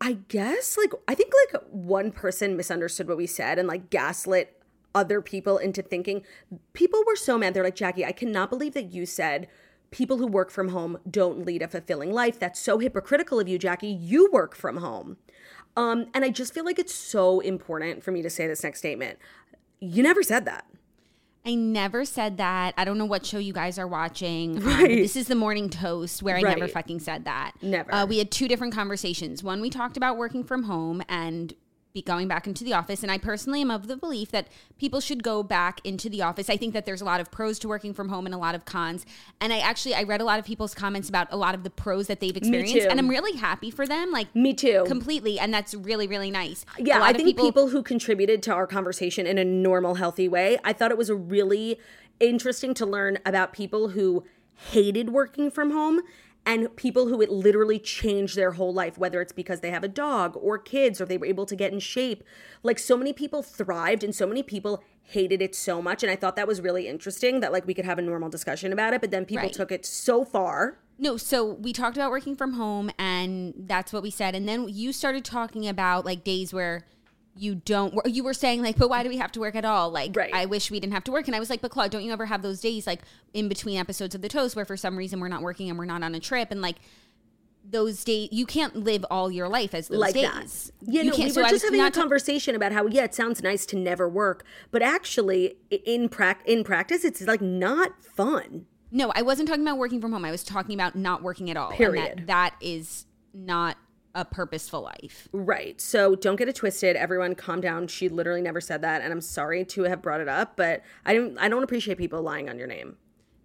I 0.00 0.18
guess 0.28 0.76
like 0.76 0.92
I 1.08 1.14
think 1.14 1.32
like 1.52 1.62
one 1.70 2.12
person 2.12 2.56
misunderstood 2.56 3.08
what 3.08 3.16
we 3.16 3.26
said 3.26 3.58
and 3.58 3.66
like 3.68 3.90
gaslit 3.90 4.61
other 4.94 5.20
people 5.20 5.58
into 5.58 5.82
thinking. 5.82 6.24
People 6.72 7.02
were 7.06 7.16
so 7.16 7.38
mad. 7.38 7.54
They're 7.54 7.64
like, 7.64 7.76
Jackie, 7.76 8.04
I 8.04 8.12
cannot 8.12 8.50
believe 8.50 8.74
that 8.74 8.92
you 8.92 9.06
said 9.06 9.48
people 9.90 10.18
who 10.18 10.26
work 10.26 10.50
from 10.50 10.68
home 10.68 10.98
don't 11.08 11.44
lead 11.44 11.62
a 11.62 11.68
fulfilling 11.68 12.12
life. 12.12 12.38
That's 12.38 12.58
so 12.58 12.78
hypocritical 12.78 13.38
of 13.38 13.48
you, 13.48 13.58
Jackie. 13.58 13.88
You 13.88 14.28
work 14.32 14.56
from 14.56 14.78
home. 14.78 15.18
Um, 15.76 16.06
and 16.14 16.24
I 16.24 16.30
just 16.30 16.52
feel 16.52 16.64
like 16.64 16.78
it's 16.78 16.94
so 16.94 17.40
important 17.40 18.02
for 18.02 18.10
me 18.10 18.22
to 18.22 18.30
say 18.30 18.46
this 18.46 18.62
next 18.62 18.78
statement. 18.80 19.18
You 19.80 20.02
never 20.02 20.22
said 20.22 20.44
that. 20.46 20.66
I 21.44 21.56
never 21.56 22.04
said 22.04 22.36
that. 22.36 22.72
I 22.76 22.84
don't 22.84 22.98
know 22.98 23.04
what 23.04 23.26
show 23.26 23.38
you 23.38 23.52
guys 23.52 23.78
are 23.78 23.86
watching. 23.86 24.62
Um, 24.64 24.84
this 24.84 25.16
is 25.16 25.26
the 25.26 25.34
morning 25.34 25.68
toast 25.68 26.22
where 26.22 26.36
I 26.36 26.42
never 26.42 26.68
fucking 26.68 27.00
said 27.00 27.24
that. 27.24 27.52
Never. 27.60 27.92
Uh, 27.92 28.06
we 28.06 28.18
had 28.18 28.30
two 28.30 28.46
different 28.46 28.74
conversations. 28.74 29.42
One, 29.42 29.60
we 29.60 29.68
talked 29.68 29.96
about 29.96 30.16
working 30.16 30.44
from 30.44 30.64
home 30.64 31.02
and 31.08 31.52
be 31.92 32.02
going 32.02 32.28
back 32.28 32.46
into 32.46 32.64
the 32.64 32.72
office. 32.72 33.02
And 33.02 33.12
I 33.12 33.18
personally 33.18 33.60
am 33.60 33.70
of 33.70 33.86
the 33.86 33.96
belief 33.96 34.30
that 34.30 34.48
people 34.78 35.00
should 35.00 35.22
go 35.22 35.42
back 35.42 35.80
into 35.84 36.08
the 36.08 36.22
office. 36.22 36.48
I 36.48 36.56
think 36.56 36.72
that 36.74 36.86
there's 36.86 37.00
a 37.00 37.04
lot 37.04 37.20
of 37.20 37.30
pros 37.30 37.58
to 37.60 37.68
working 37.68 37.92
from 37.92 38.08
home 38.08 38.26
and 38.26 38.34
a 38.34 38.38
lot 38.38 38.54
of 38.54 38.64
cons. 38.64 39.04
And 39.40 39.52
I 39.52 39.58
actually 39.58 39.94
I 39.94 40.04
read 40.04 40.20
a 40.20 40.24
lot 40.24 40.38
of 40.38 40.44
people's 40.44 40.74
comments 40.74 41.08
about 41.08 41.28
a 41.30 41.36
lot 41.36 41.54
of 41.54 41.64
the 41.64 41.70
pros 41.70 42.06
that 42.06 42.20
they've 42.20 42.36
experienced, 42.36 42.86
and 42.88 42.98
I'm 42.98 43.08
really 43.08 43.36
happy 43.36 43.70
for 43.70 43.86
them. 43.86 44.10
Like 44.10 44.34
Me 44.34 44.54
too. 44.54 44.84
completely, 44.86 45.38
and 45.38 45.52
that's 45.52 45.74
really 45.74 46.06
really 46.06 46.30
nice. 46.30 46.64
Yeah, 46.78 47.02
I 47.02 47.12
think 47.12 47.38
people, 47.38 47.68
who 47.68 47.82
contributed 47.82 48.42
to 48.44 48.52
our 48.52 48.66
conversation 48.66 49.26
in 49.26 49.38
a 49.38 49.44
normal, 49.44 49.94
healthy 49.94 50.28
way, 50.28 50.58
I 50.64 50.72
thought 50.72 50.90
it 50.90 50.98
was 50.98 51.10
a 51.10 51.14
really 51.14 51.78
interesting 52.20 52.74
to 52.74 52.86
learn 52.86 53.18
about 53.24 53.52
people 53.52 53.88
who 53.88 54.24
hated 54.70 55.10
working 55.10 55.50
from 55.50 55.70
home 55.70 56.00
and 56.44 56.74
people 56.76 57.06
who 57.08 57.20
it 57.22 57.30
literally 57.30 57.78
changed 57.78 58.36
their 58.36 58.52
whole 58.52 58.74
life, 58.74 58.98
whether 58.98 59.20
it's 59.20 59.32
because 59.32 59.60
they 59.60 59.70
have 59.70 59.84
a 59.84 59.88
dog 59.88 60.36
or 60.40 60.58
kids 60.58 61.00
or 61.00 61.04
they 61.04 61.16
were 61.18 61.26
able 61.26 61.46
to 61.46 61.54
get 61.54 61.72
in 61.72 61.78
shape. 61.78 62.24
Like 62.62 62.78
so 62.78 62.96
many 62.96 63.12
people 63.12 63.42
thrived 63.42 64.02
and 64.02 64.14
so 64.14 64.26
many 64.26 64.42
people 64.42 64.82
hated 65.02 65.40
it 65.40 65.54
so 65.54 65.80
much. 65.80 66.02
And 66.02 66.10
I 66.10 66.16
thought 66.16 66.36
that 66.36 66.48
was 66.48 66.60
really 66.60 66.88
interesting 66.88 67.40
that 67.40 67.52
like 67.52 67.66
we 67.66 67.74
could 67.74 67.84
have 67.84 67.98
a 67.98 68.02
normal 68.02 68.28
discussion 68.28 68.72
about 68.72 68.92
it, 68.92 69.00
but 69.00 69.10
then 69.10 69.24
people 69.24 69.44
Right. 69.44 69.52
took 69.52 69.70
it 69.70 69.86
so 69.86 70.24
far. 70.24 70.78
No, 70.98 71.16
so 71.16 71.44
we 71.44 71.72
talked 71.72 71.96
about 71.96 72.10
working 72.10 72.36
from 72.36 72.54
home 72.54 72.90
and 72.98 73.54
that's 73.56 73.92
what 73.92 74.02
we 74.02 74.10
said. 74.10 74.34
And 74.34 74.48
then 74.48 74.68
you 74.68 74.92
started 74.92 75.24
talking 75.24 75.66
about 75.68 76.04
like 76.04 76.24
days 76.24 76.52
where 76.52 76.86
you 77.34 77.54
don't 77.54 77.94
wor- 77.94 78.02
you 78.06 78.22
were 78.22 78.34
saying 78.34 78.60
like 78.62 78.76
but 78.76 78.90
why 78.90 79.02
do 79.02 79.08
we 79.08 79.16
have 79.16 79.32
to 79.32 79.40
work 79.40 79.54
at 79.54 79.64
all 79.64 79.90
like 79.90 80.14
Right. 80.14 80.32
i 80.34 80.44
wish 80.44 80.70
we 80.70 80.78
didn't 80.80 80.92
have 80.92 81.04
to 81.04 81.12
work 81.12 81.26
and 81.26 81.34
i 81.34 81.38
was 81.40 81.48
like 81.48 81.60
but 81.62 81.70
claude 81.70 81.90
don't 81.90 82.02
you 82.04 82.12
ever 82.12 82.26
have 82.26 82.42
those 82.42 82.60
days 82.60 82.86
like 82.86 83.00
in 83.32 83.48
between 83.48 83.78
episodes 83.78 84.14
of 84.14 84.20
the 84.20 84.28
toast 84.28 84.54
where 84.54 84.64
for 84.66 84.76
some 84.76 84.96
reason 84.98 85.18
we're 85.18 85.28
not 85.28 85.40
working 85.42 85.70
and 85.70 85.78
we're 85.78 85.86
not 85.86 86.02
on 86.02 86.14
a 86.14 86.20
trip 86.20 86.50
and 86.50 86.60
like 86.60 86.76
those 87.64 88.02
days 88.04 88.28
you 88.32 88.44
can't 88.44 88.76
live 88.76 89.04
all 89.10 89.30
your 89.30 89.48
life 89.48 89.72
as 89.72 89.88
those 89.88 89.98
like 89.98 90.14
days 90.14 90.72
that. 90.80 90.92
Yeah, 90.92 91.02
you 91.02 91.10
no, 91.10 91.16
can't 91.16 91.28
we 91.28 91.32
so 91.32 91.40
were 91.42 91.46
I 91.46 91.50
just 91.50 91.64
having 91.64 91.80
a 91.80 91.90
conversation 91.90 92.54
about 92.56 92.72
how 92.72 92.86
yeah, 92.86 93.04
it 93.04 93.14
sounds 93.14 93.40
nice 93.42 93.64
to 93.66 93.76
never 93.76 94.08
work, 94.08 94.44
but 94.72 94.82
actually 94.82 95.54
in 95.70 96.08
prac 96.08 96.42
in 96.46 96.64
practice, 96.64 97.04
it's 97.04 97.22
like 97.22 97.40
not 97.40 97.92
fun. 98.02 98.66
no 98.90 99.12
i 99.14 99.22
wasn't 99.22 99.48
talking 99.48 99.62
about 99.62 99.78
working 99.78 100.00
from 100.00 100.12
home 100.12 100.24
i 100.24 100.30
was 100.30 100.42
talking 100.44 100.74
about 100.74 100.96
not 100.96 101.22
working 101.22 101.48
at 101.50 101.56
all 101.56 101.68
and 101.68 101.78
Period. 101.78 102.18
that, 102.18 102.26
that 102.26 102.54
is 102.60 103.06
not 103.32 103.76
a 104.14 104.24
purposeful 104.24 104.82
life 104.82 105.28
Right. 105.32 105.80
So 105.80 106.14
don't 106.14 106.36
get 106.36 106.48
it 106.48 106.56
twisted. 106.56 106.96
Everyone, 106.96 107.34
calm 107.34 107.60
down. 107.60 107.86
She 107.88 108.08
literally 108.08 108.42
never 108.42 108.60
said 108.60 108.82
that, 108.82 109.00
and 109.02 109.12
I'm 109.12 109.20
sorry 109.22 109.64
to 109.66 109.84
have 109.84 110.02
brought 110.02 110.20
it 110.20 110.28
up, 110.28 110.56
but 110.56 110.82
I 111.06 111.14
don't. 111.14 111.38
I 111.38 111.48
don't 111.48 111.62
appreciate 111.62 111.96
people 111.98 112.20
lying 112.22 112.48
on 112.50 112.58
your 112.58 112.66
name. 112.66 112.96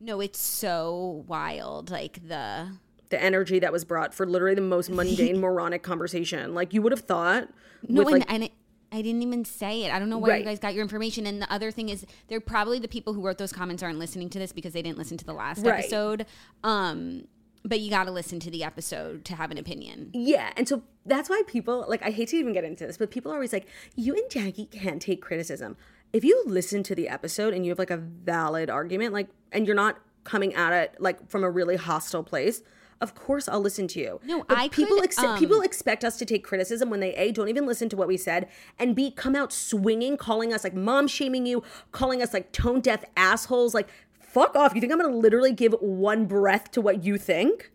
no 0.01 0.19
it's 0.21 0.39
so 0.39 1.23
wild 1.27 1.89
like 1.89 2.27
the 2.27 2.71
The 3.09 3.21
energy 3.23 3.59
that 3.59 3.71
was 3.71 3.85
brought 3.85 4.13
for 4.13 4.25
literally 4.25 4.55
the 4.55 4.61
most 4.61 4.89
mundane, 4.89 5.39
moronic 5.45 5.83
conversation. 5.83 6.53
Like 6.53 6.73
you 6.73 6.81
would 6.81 6.91
have 6.91 7.01
thought. 7.01 7.47
No, 7.87 8.01
and, 8.01 8.11
like, 8.11 8.23
and 8.27 8.43
it, 8.45 8.51
I 8.91 9.01
didn't 9.01 9.21
even 9.21 9.45
say 9.45 9.83
it. 9.83 9.93
I 9.93 9.99
don't 9.99 10.09
know 10.09 10.17
where 10.17 10.31
Right. 10.31 10.39
you 10.39 10.45
guys 10.45 10.59
got 10.59 10.73
your 10.73 10.81
information. 10.83 11.25
And 11.27 11.41
the 11.41 11.51
other 11.51 11.71
thing 11.71 11.89
is, 11.89 12.05
they're 12.27 12.39
probably 12.41 12.79
the 12.79 12.87
people 12.87 13.13
who 13.13 13.21
wrote 13.21 13.37
those 13.37 13.51
comments 13.53 13.83
aren't 13.83 13.99
listening 13.99 14.29
to 14.29 14.39
this 14.39 14.51
because 14.51 14.73
they 14.73 14.81
didn't 14.81 14.97
listen 14.97 15.17
to 15.17 15.25
the 15.25 15.33
last 15.33 15.63
Right. 15.65 15.79
episode. 15.79 16.25
Um, 16.63 17.27
but 17.67 17.79
you 17.81 17.89
got 17.89 18.05
to 18.05 18.11
listen 18.11 18.39
to 18.39 18.51
the 18.51 18.63
episode 18.63 19.25
to 19.25 19.35
have 19.35 19.51
an 19.51 19.57
opinion. 19.57 20.11
Yeah, 20.13 20.51
and 20.55 20.67
so 20.67 20.83
that's 21.05 21.29
why 21.29 21.41
people 21.47 21.85
like 21.87 22.01
I 22.03 22.11
hate 22.11 22.29
to 22.29 22.37
even 22.37 22.53
get 22.53 22.63
into 22.63 22.85
this, 22.87 22.97
but 22.97 23.11
people 23.11 23.31
are 23.31 23.35
always 23.35 23.53
like, 23.53 23.67
"You 23.95 24.15
and 24.15 24.29
Jackie 24.29 24.65
can't 24.65 25.01
take 25.01 25.21
criticism." 25.21 25.75
If 26.13 26.23
you 26.23 26.41
listen 26.45 26.83
to 26.83 26.95
the 26.95 27.09
episode 27.09 27.53
and 27.53 27.65
you 27.65 27.71
have 27.71 27.79
like 27.79 27.91
a 27.91 27.97
valid 27.97 28.69
argument, 28.69 29.13
like, 29.13 29.27
and 29.51 29.67
you're 29.67 29.75
not 29.75 29.99
coming 30.23 30.53
at 30.53 30.71
it 30.71 30.95
like 30.99 31.29
from 31.29 31.43
a 31.43 31.49
really 31.49 31.75
hostile 31.75 32.23
place, 32.23 32.61
of 33.01 33.13
course 33.13 33.47
I'll 33.47 33.59
listen 33.59 33.87
to 33.89 33.99
you. 33.99 34.19
No, 34.23 34.43
But 34.47 34.57
I 34.57 34.69
people 34.69 34.99
could, 34.99 35.17
um, 35.19 35.37
people 35.37 35.61
expect 35.61 36.03
us 36.05 36.17
to 36.17 36.25
take 36.25 36.43
criticism 36.43 36.89
when 36.89 36.99
they 37.01 37.13
a 37.15 37.31
don't 37.31 37.49
even 37.49 37.65
listen 37.65 37.89
to 37.89 37.97
what 37.97 38.07
we 38.07 38.17
said, 38.17 38.47
and 38.79 38.95
b 38.95 39.11
come 39.11 39.35
out 39.35 39.51
swinging, 39.51 40.15
calling 40.17 40.53
us 40.53 40.63
like 40.63 40.73
mom 40.73 41.07
shaming 41.07 41.45
you, 41.45 41.61
calling 41.91 42.21
us 42.21 42.33
like 42.33 42.51
tone 42.51 42.79
deaf 42.81 43.03
assholes, 43.15 43.73
like. 43.73 43.89
Fuck 44.27 44.55
off. 44.55 44.75
You 44.75 44.81
think 44.81 44.93
I'm 44.93 44.99
gonna 44.99 45.15
literally 45.15 45.53
give 45.53 45.73
one 45.79 46.25
breath 46.25 46.69
to 46.71 46.81
what 46.81 47.03
you 47.03 47.17
think? 47.17 47.71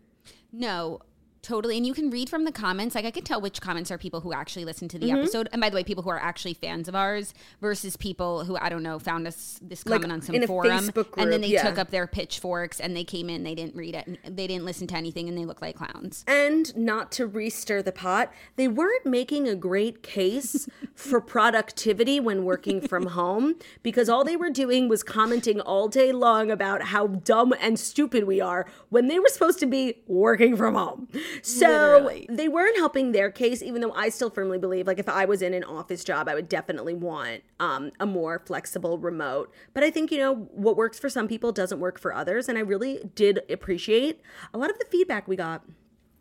No, 0.51 1.01
totally. 1.43 1.77
And 1.77 1.85
you 1.85 1.93
can 1.93 2.09
read 2.09 2.29
from 2.29 2.45
the 2.45 2.51
comments. 2.51 2.95
Like 2.95 3.05
I 3.05 3.11
could 3.11 3.25
tell 3.25 3.39
which 3.39 3.61
comments 3.61 3.91
are 3.91 3.97
people 3.99 4.21
who 4.21 4.33
actually 4.33 4.65
listen 4.65 4.87
to 4.87 4.97
the 4.97 5.03
Mm-hmm. 5.09 5.17
episode. 5.19 5.49
And 5.51 5.61
by 5.61 5.69
the 5.69 5.75
way, 5.75 5.83
people 5.83 6.01
who 6.01 6.09
are 6.09 6.19
actually 6.19 6.53
fans 6.55 6.87
of 6.87 6.95
ours 6.95 7.33
versus 7.61 7.95
people 7.97 8.45
who 8.45 8.57
I 8.57 8.69
don't 8.69 8.81
know 8.83 8.97
found 8.99 9.27
us 9.27 9.59
this 9.61 9.85
Like, 9.85 10.01
comment 10.01 10.13
on 10.13 10.21
some 10.21 10.41
forum 10.47 10.69
Facebook 10.89 11.09
and 11.17 11.31
then 11.31 11.41
they 11.41 11.49
yeah. 11.49 11.63
took 11.67 11.77
up 11.77 11.91
their 11.91 12.07
pitchforks 12.07 12.79
and 12.79 12.95
they 12.95 13.03
came 13.03 13.29
in. 13.29 13.43
They 13.43 13.53
didn't 13.53 13.75
read 13.75 13.93
it. 13.95 14.17
They 14.35 14.47
didn't 14.47 14.63
listen 14.65 14.87
to 14.87 14.95
anything, 14.95 15.27
and 15.27 15.37
they 15.37 15.45
look 15.45 15.61
like 15.61 15.75
clowns. 15.75 16.23
And 16.25 16.75
not 16.77 17.11
to 17.13 17.27
re-stir 17.27 17.81
the 17.81 17.91
pot, 17.91 18.31
they 18.55 18.67
weren't 18.69 19.05
making 19.05 19.47
a 19.49 19.55
great 19.55 20.01
case 20.01 20.67
for 20.95 21.19
productivity 21.19 22.19
when 22.19 22.45
working 22.45 22.79
from 22.87 23.07
home 23.19 23.55
because 23.83 24.07
all 24.07 24.23
they 24.23 24.37
were 24.37 24.49
doing 24.49 24.87
was 24.87 25.03
commenting 25.03 25.59
all 25.59 25.87
day 25.89 26.11
long 26.13 26.49
about 26.49 26.83
how 26.83 27.07
dumb 27.07 27.53
and 27.59 27.77
stupid 27.79 28.23
we 28.23 28.39
are 28.39 28.65
when 28.89 29.07
they 29.07 29.19
were 29.19 29.27
supposed 29.27 29.59
to 29.59 29.65
be 29.65 29.95
working 30.07 30.55
from 30.55 30.75
home. 30.75 31.09
So 31.41 31.67
Literally. 31.67 32.27
they 32.29 32.47
weren't 32.47 32.77
helping 32.77 33.11
their 33.11 33.31
case, 33.31 33.61
even 33.61 33.81
though 33.81 33.93
I 33.93 34.09
still 34.09 34.29
firmly 34.29 34.59
believe, 34.59 34.87
like, 34.87 34.99
if 34.99 35.09
I 35.09 35.25
was 35.25 35.41
in 35.41 35.53
an 35.53 35.63
office 35.63 36.03
job, 36.03 36.27
I 36.29 36.35
would 36.35 36.47
definitely 36.49 36.93
want 36.93 37.41
um, 37.59 37.91
a 37.99 38.05
more 38.05 38.41
flexible 38.45 38.97
remote. 38.97 39.51
But 39.73 39.83
I 39.83 39.89
think, 39.91 40.11
you 40.11 40.19
know, 40.19 40.33
what 40.51 40.75
works 40.77 40.99
for 40.99 41.09
some 41.09 41.27
people 41.27 41.51
doesn't 41.51 41.79
work 41.79 41.99
for 41.99 42.13
others. 42.13 42.47
And 42.47 42.57
I 42.57 42.61
really 42.61 43.09
did 43.15 43.41
appreciate 43.49 44.21
a 44.53 44.57
lot 44.57 44.69
of 44.69 44.77
the 44.79 44.85
feedback 44.91 45.27
we 45.27 45.35
got. 45.35 45.63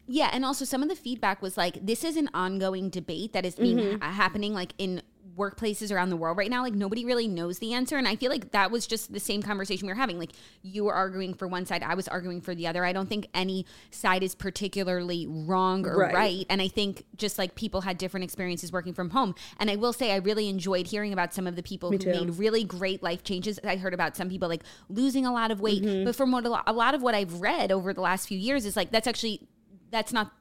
Yeah, 0.08 0.30
and 0.32 0.44
also 0.44 0.64
some 0.64 0.82
of 0.82 0.88
the 0.88 0.96
feedback 0.96 1.40
was 1.40 1.56
like 1.56 1.86
this 1.86 2.02
is 2.02 2.16
an 2.16 2.28
ongoing 2.34 2.90
debate 2.90 3.32
that 3.32 3.46
is 3.46 3.54
being 3.54 3.76
Mm-hmm. 3.78 4.02
ha- 4.02 4.10
happening 4.12 4.52
like 4.52 4.74
in 4.76 5.00
workplaces 5.36 5.90
around 5.90 6.10
the 6.10 6.16
world 6.16 6.36
right 6.36 6.50
now. 6.50 6.62
Like 6.62 6.74
nobody 6.74 7.04
really 7.04 7.26
knows 7.26 7.58
the 7.58 7.72
answer, 7.72 7.96
and 7.96 8.06
I 8.06 8.16
feel 8.16 8.30
like 8.30 8.50
that 8.52 8.70
was 8.70 8.86
just 8.86 9.12
the 9.12 9.20
same 9.20 9.42
conversation 9.42 9.86
we 9.86 9.92
were 9.92 9.98
having. 9.98 10.18
Like 10.18 10.32
you 10.62 10.84
were 10.84 10.92
arguing 10.94 11.32
for 11.34 11.48
one 11.48 11.64
side, 11.64 11.82
I 11.82 11.94
was 11.94 12.08
arguing 12.08 12.40
for 12.40 12.54
the 12.54 12.66
other. 12.66 12.84
I 12.84 12.92
don't 12.92 13.08
think 13.08 13.28
any 13.32 13.64
side 13.90 14.22
is 14.22 14.34
particularly 14.34 15.26
wrong 15.26 15.86
or 15.86 15.96
Right. 15.96 16.14
right, 16.14 16.46
and 16.50 16.60
I 16.60 16.68
think 16.68 17.04
just 17.16 17.38
like 17.38 17.54
people 17.54 17.80
had 17.82 17.98
different 17.98 18.24
experiences 18.24 18.72
working 18.72 18.92
from 18.94 19.10
home. 19.10 19.34
And 19.58 19.70
I 19.70 19.76
will 19.76 19.92
say, 19.92 20.12
I 20.12 20.16
really 20.16 20.48
enjoyed 20.48 20.86
hearing 20.88 21.12
about 21.12 21.32
some 21.32 21.46
of 21.46 21.56
the 21.56 21.62
people 21.62 21.90
who 21.90 21.98
too. 21.98 22.10
made 22.10 22.30
really 22.38 22.64
great 22.64 23.02
life 23.02 23.22
changes. 23.24 23.58
I 23.64 23.76
heard 23.76 23.94
about 23.94 24.16
some 24.16 24.28
people 24.28 24.48
like 24.48 24.62
losing 24.88 25.24
a 25.24 25.32
lot 25.32 25.50
of 25.50 25.60
weight, 25.60 25.82
Mm-hmm. 25.82 26.04
but 26.04 26.14
from 26.14 26.30
what 26.32 26.44
a 26.44 26.72
lot 26.72 26.94
of 26.94 27.00
what 27.02 27.14
I've 27.14 27.40
read 27.40 27.72
over 27.72 27.92
the 27.94 28.00
last 28.02 28.28
few 28.28 28.38
years 28.38 28.66
is 28.66 28.76
like 28.76 28.90
that's 28.90 29.06
actually 29.06 29.48
that's 29.90 30.12
not 30.12 30.32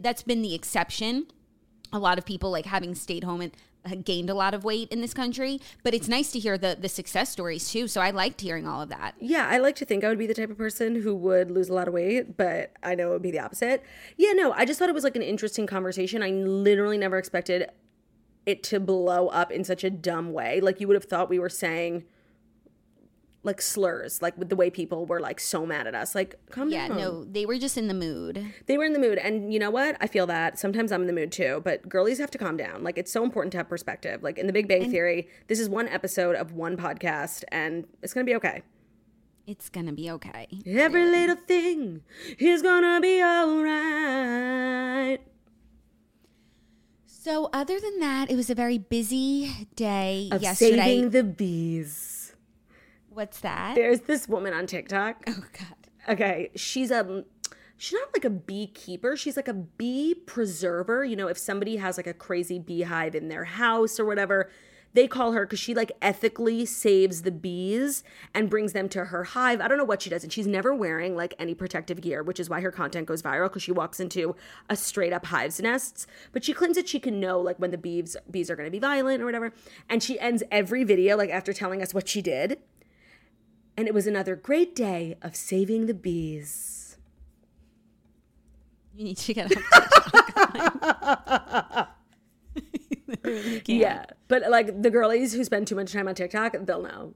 that's 0.00 0.22
been 0.22 0.42
the 0.42 0.54
exception 0.54 1.26
a 1.92 1.98
lot 1.98 2.18
of 2.18 2.24
people 2.24 2.50
like 2.50 2.66
having 2.66 2.94
stayed 2.94 3.22
home 3.24 3.40
and 3.40 3.52
gained 4.04 4.28
a 4.30 4.34
lot 4.34 4.54
of 4.54 4.64
weight 4.64 4.88
in 4.90 5.00
this 5.00 5.14
country 5.14 5.60
but 5.82 5.94
it's 5.94 6.08
nice 6.08 6.32
to 6.32 6.38
hear 6.38 6.58
the 6.58 6.76
the 6.78 6.88
success 6.88 7.30
stories 7.30 7.70
too 7.70 7.86
so 7.88 8.00
i 8.00 8.10
liked 8.10 8.40
hearing 8.40 8.66
all 8.66 8.82
of 8.82 8.88
that 8.88 9.14
Yeah, 9.20 9.46
I 9.48 9.58
like 9.58 9.76
to 9.76 9.84
think 9.84 10.04
I 10.04 10.08
would 10.08 10.18
be 10.18 10.26
the 10.26 10.34
type 10.34 10.50
of 10.50 10.58
person 10.58 11.02
who 11.02 11.14
would 11.14 11.50
lose 11.50 11.68
a 11.68 11.72
lot 11.74 11.88
of 11.88 11.94
weight, 11.94 12.36
but 12.36 12.72
I 12.82 12.94
know 12.94 13.08
it 13.08 13.12
would 13.12 13.22
be 13.22 13.30
the 13.30 13.38
opposite. 13.40 13.82
Yeah, 14.16 14.32
no, 14.32 14.52
I 14.52 14.64
just 14.64 14.78
thought 14.78 14.88
it 14.88 14.94
was 14.94 15.04
like 15.04 15.16
an 15.16 15.22
interesting 15.22 15.66
conversation. 15.66 16.22
I 16.22 16.30
literally 16.30 16.98
never 16.98 17.18
expected 17.18 17.68
it 18.44 18.62
to 18.64 18.78
blow 18.80 19.28
up 19.28 19.50
in 19.50 19.64
such 19.64 19.84
a 19.84 19.90
dumb 19.90 20.32
way. 20.32 20.60
Like 20.60 20.80
you 20.80 20.86
would 20.88 20.94
have 20.94 21.04
thought 21.04 21.28
we 21.28 21.38
were 21.38 21.48
saying 21.48 22.04
like 23.46 23.62
slurs, 23.62 24.20
like 24.20 24.36
with 24.36 24.50
the 24.50 24.56
way 24.56 24.68
people 24.68 25.06
were 25.06 25.20
like 25.20 25.40
so 25.40 25.64
mad 25.64 25.86
at 25.86 25.94
us. 25.94 26.14
Like, 26.14 26.34
come 26.50 26.68
down. 26.68 26.72
yeah 26.72 26.88
down. 26.88 26.96
no 26.98 27.24
they 27.24 27.46
were 27.46 27.56
just 27.58 27.78
in 27.78 27.88
the 27.88 27.94
mood 27.94 28.44
They 28.66 28.76
were 28.76 28.84
in 28.84 28.92
the 28.92 28.98
mood. 28.98 29.16
And 29.18 29.52
you 29.52 29.58
know 29.58 29.70
what? 29.70 29.96
I 30.00 30.06
feel 30.06 30.26
that. 30.26 30.58
Sometimes 30.58 30.92
I'm 30.92 31.00
in 31.00 31.06
the 31.06 31.12
mood 31.14 31.32
too, 31.32 31.62
but 31.64 31.88
girlies 31.88 32.18
have 32.18 32.30
to 32.32 32.38
calm 32.38 32.56
down. 32.58 32.82
Like, 32.82 32.98
it's 32.98 33.12
so 33.12 33.24
important 33.24 33.52
to 33.52 33.58
have 33.58 33.68
perspective. 33.68 34.22
Like, 34.22 34.36
in 34.36 34.46
the 34.46 34.52
Big 34.52 34.68
Bang 34.68 34.90
Theory, 34.90 35.28
this 35.48 35.58
is 35.60 35.68
one 35.68 35.88
episode 35.88 36.36
of 36.36 36.52
one 36.52 36.76
podcast, 36.76 37.44
and 37.48 37.86
it's 38.02 38.12
to 38.12 38.24
be 38.24 38.34
okay. 38.34 38.62
it's 39.46 39.68
gonna 39.68 39.92
be 39.92 40.10
okay 40.10 40.48
Every 40.66 41.04
little 41.08 41.36
thing 41.36 42.02
is 42.38 42.62
gonna 42.62 43.00
be 43.00 43.22
alright. 43.22 45.20
so 47.06 47.48
other 47.52 47.78
than 47.78 48.00
that 48.00 48.30
it 48.30 48.34
was 48.36 48.50
a 48.50 48.54
very 48.54 48.78
busy 48.78 49.68
day 49.76 50.28
Of 50.32 50.42
yesterday 50.42 50.76
saving 50.76 51.10
the 51.10 51.22
bees. 51.24 52.15
What's 53.16 53.40
that 53.40 53.74
There's 53.74 54.00
this 54.02 54.28
woman 54.28 54.54
on 54.54 54.66
TikTok. 54.66 55.24
oh 55.26 55.44
god 55.52 55.76
Okay, 56.08 56.50
she's 56.54 56.90
a 56.90 57.24
she's 57.76 57.94
not 57.94 58.08
like 58.14 58.24
a 58.24 58.30
beekeeper. 58.30 59.16
She's 59.16 59.36
like 59.36 59.48
a 59.48 59.54
bee 59.54 60.14
preserver. 60.14 61.04
You 61.04 61.16
know, 61.16 61.26
if 61.26 61.38
somebody 61.38 61.76
has 61.76 61.96
like 61.96 62.06
a 62.06 62.14
crazy 62.14 62.58
beehive 62.58 63.14
in 63.14 63.28
their 63.28 63.44
house 63.44 63.98
or 63.98 64.04
whatever, 64.04 64.48
they 64.94 65.08
call 65.08 65.32
her 65.32 65.44
because 65.44 65.58
she 65.58 65.74
like 65.74 65.90
ethically 66.00 66.64
saves 66.64 67.22
the 67.22 67.32
bees 67.32 68.04
and 68.34 68.48
brings 68.48 68.72
them 68.72 68.88
to 68.90 69.06
her 69.06 69.24
hive. 69.24 69.60
I 69.60 69.66
don't 69.66 69.78
know 69.78 69.84
what 69.84 70.00
she 70.00 70.10
does, 70.10 70.22
and 70.22 70.32
she's 70.32 70.46
never 70.46 70.72
wearing 70.72 71.16
like 71.16 71.34
any 71.40 71.54
protective 71.54 72.00
gear, 72.00 72.22
which 72.22 72.38
is 72.38 72.48
why 72.48 72.60
her 72.60 72.70
content 72.70 73.08
goes 73.08 73.20
viral 73.20 73.48
because 73.48 73.64
she 73.64 73.72
walks 73.72 73.98
into 73.98 74.36
a 74.70 74.76
straight 74.76 75.12
up 75.12 75.26
hive's 75.26 75.60
nests. 75.60 76.06
But 76.32 76.44
she 76.44 76.52
claims 76.52 76.76
that 76.76 76.88
she 76.88 77.00
can 77.00 77.18
know 77.18 77.40
like 77.40 77.58
when 77.58 77.72
the 77.72 77.78
bees 77.78 78.16
bees 78.30 78.48
are 78.48 78.56
going 78.56 78.68
to 78.68 78.70
be 78.70 78.78
violent 78.78 79.22
or 79.22 79.26
whatever, 79.26 79.52
and 79.88 80.02
she 80.04 80.20
ends 80.20 80.44
every 80.52 80.84
video 80.84 81.16
like 81.16 81.30
after 81.30 81.52
telling 81.52 81.82
us 81.82 81.92
what 81.92 82.08
she 82.08 82.22
did. 82.22 82.58
And 83.76 83.86
it 83.86 83.94
was 83.94 84.06
another 84.06 84.36
great 84.36 84.74
day 84.74 85.16
of 85.20 85.36
saving 85.36 85.86
the 85.86 85.94
bees. 85.94 86.96
You 88.94 89.04
need 89.04 89.18
to 89.18 89.34
get 89.34 89.52
off 89.74 89.86
Yeah, 93.66 94.04
but 94.28 94.50
like 94.50 94.82
the 94.82 94.90
girlies 94.90 95.34
who 95.34 95.44
spend 95.44 95.66
too 95.66 95.74
much 95.74 95.92
time 95.92 96.08
on 96.08 96.14
TikTok, 96.14 96.56
they'll 96.60 96.82
know. 96.82 97.14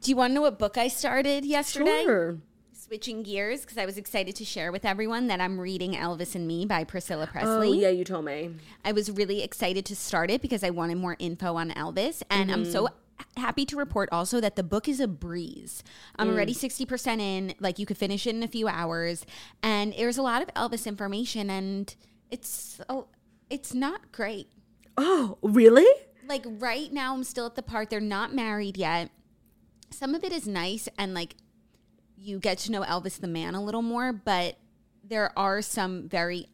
Do 0.00 0.10
you 0.10 0.16
want 0.16 0.30
to 0.30 0.34
know 0.34 0.42
what 0.42 0.58
book 0.58 0.76
I 0.76 0.88
started 0.88 1.44
yesterday? 1.44 2.02
Sure. 2.04 2.38
Switching 2.72 3.22
gears 3.22 3.62
because 3.62 3.78
I 3.78 3.86
was 3.86 3.96
excited 3.96 4.36
to 4.36 4.44
share 4.44 4.72
with 4.72 4.84
everyone 4.84 5.28
that 5.28 5.40
I'm 5.40 5.58
reading 5.58 5.92
Elvis 5.92 6.34
and 6.34 6.46
Me 6.46 6.66
by 6.66 6.84
Priscilla 6.84 7.26
Presley. 7.26 7.50
Oh 7.50 7.58
Presley. 7.58 7.82
yeah, 7.82 7.88
you 7.88 8.04
told 8.04 8.24
me. 8.24 8.50
I 8.84 8.92
was 8.92 9.10
really 9.10 9.42
excited 9.42 9.84
to 9.86 9.96
start 9.96 10.30
it 10.30 10.42
because 10.42 10.62
I 10.62 10.70
wanted 10.70 10.98
more 10.98 11.16
info 11.18 11.56
on 11.56 11.70
Elvis. 11.70 12.22
And 12.30 12.50
I'm 12.50 12.64
so 12.64 12.86
mm-hmm. 12.86 12.94
Happy 13.36 13.64
to 13.66 13.76
report 13.76 14.08
also 14.12 14.40
that 14.40 14.56
the 14.56 14.62
book 14.62 14.88
is 14.88 15.00
a 15.00 15.08
breeze. 15.08 15.82
I'm 16.16 16.28
mm. 16.28 16.32
already 16.32 16.54
60% 16.54 17.20
in, 17.20 17.54
like 17.60 17.78
you 17.78 17.86
could 17.86 17.98
finish 17.98 18.26
it 18.26 18.34
in 18.34 18.42
a 18.42 18.48
few 18.48 18.68
hours. 18.68 19.24
And 19.62 19.92
there's 19.92 20.18
a 20.18 20.22
lot 20.22 20.42
of 20.42 20.48
Elvis 20.54 20.86
information 20.86 21.50
and 21.50 21.94
it's 22.30 22.80
oh 22.88 23.08
it's 23.50 23.74
not 23.74 24.12
great. 24.12 24.48
Oh, 24.96 25.38
really? 25.42 25.86
Like 26.26 26.44
right 26.46 26.92
now 26.92 27.14
I'm 27.14 27.24
still 27.24 27.46
at 27.46 27.54
the 27.54 27.62
part 27.62 27.90
they're 27.90 28.00
not 28.00 28.34
married 28.34 28.76
yet. 28.76 29.10
Some 29.90 30.14
of 30.14 30.24
it 30.24 30.32
is 30.32 30.46
nice 30.46 30.88
and 30.98 31.14
like 31.14 31.36
you 32.16 32.38
get 32.38 32.58
to 32.58 32.72
know 32.72 32.82
Elvis 32.82 33.20
the 33.20 33.28
man 33.28 33.54
a 33.54 33.62
little 33.62 33.82
more, 33.82 34.12
but 34.12 34.56
there 35.04 35.36
are 35.38 35.60
some 35.60 36.08
very 36.08 36.48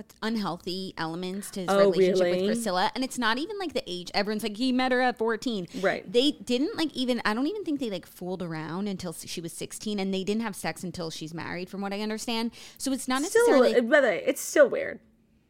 what's 0.00 0.14
unhealthy 0.22 0.94
elements 0.96 1.50
to 1.50 1.60
his 1.60 1.68
Oh, 1.68 1.90
relationship 1.90 2.24
really? 2.24 2.38
with 2.40 2.46
Priscilla. 2.56 2.90
And 2.94 3.04
it's 3.04 3.18
not 3.18 3.36
even 3.36 3.58
like 3.58 3.74
the 3.74 3.82
age. 3.86 4.10
Everyone's 4.14 4.42
like, 4.42 4.56
he 4.56 4.72
met 4.72 4.92
her 4.92 5.02
at 5.02 5.18
14. 5.18 5.68
Right. 5.82 6.10
They 6.10 6.30
didn't 6.30 6.74
like 6.74 6.90
even, 6.94 7.20
I 7.26 7.34
don't 7.34 7.46
even 7.46 7.64
think 7.64 7.80
they 7.80 7.90
like 7.90 8.06
fooled 8.06 8.42
around 8.42 8.88
until 8.88 9.12
she 9.12 9.42
was 9.42 9.52
16 9.52 9.98
and 9.98 10.14
they 10.14 10.24
didn't 10.24 10.40
have 10.40 10.56
sex 10.56 10.82
until 10.82 11.10
she's 11.10 11.34
married, 11.34 11.68
from 11.68 11.82
what 11.82 11.92
I 11.92 12.00
understand. 12.00 12.52
So 12.78 12.92
it's 12.92 13.08
not 13.08 13.20
Still, 13.22 13.46
necessarily, 13.50 13.80
by 13.82 14.00
the 14.00 14.06
way, 14.06 14.22
it's 14.26 14.40
still 14.40 14.70
weird. 14.70 15.00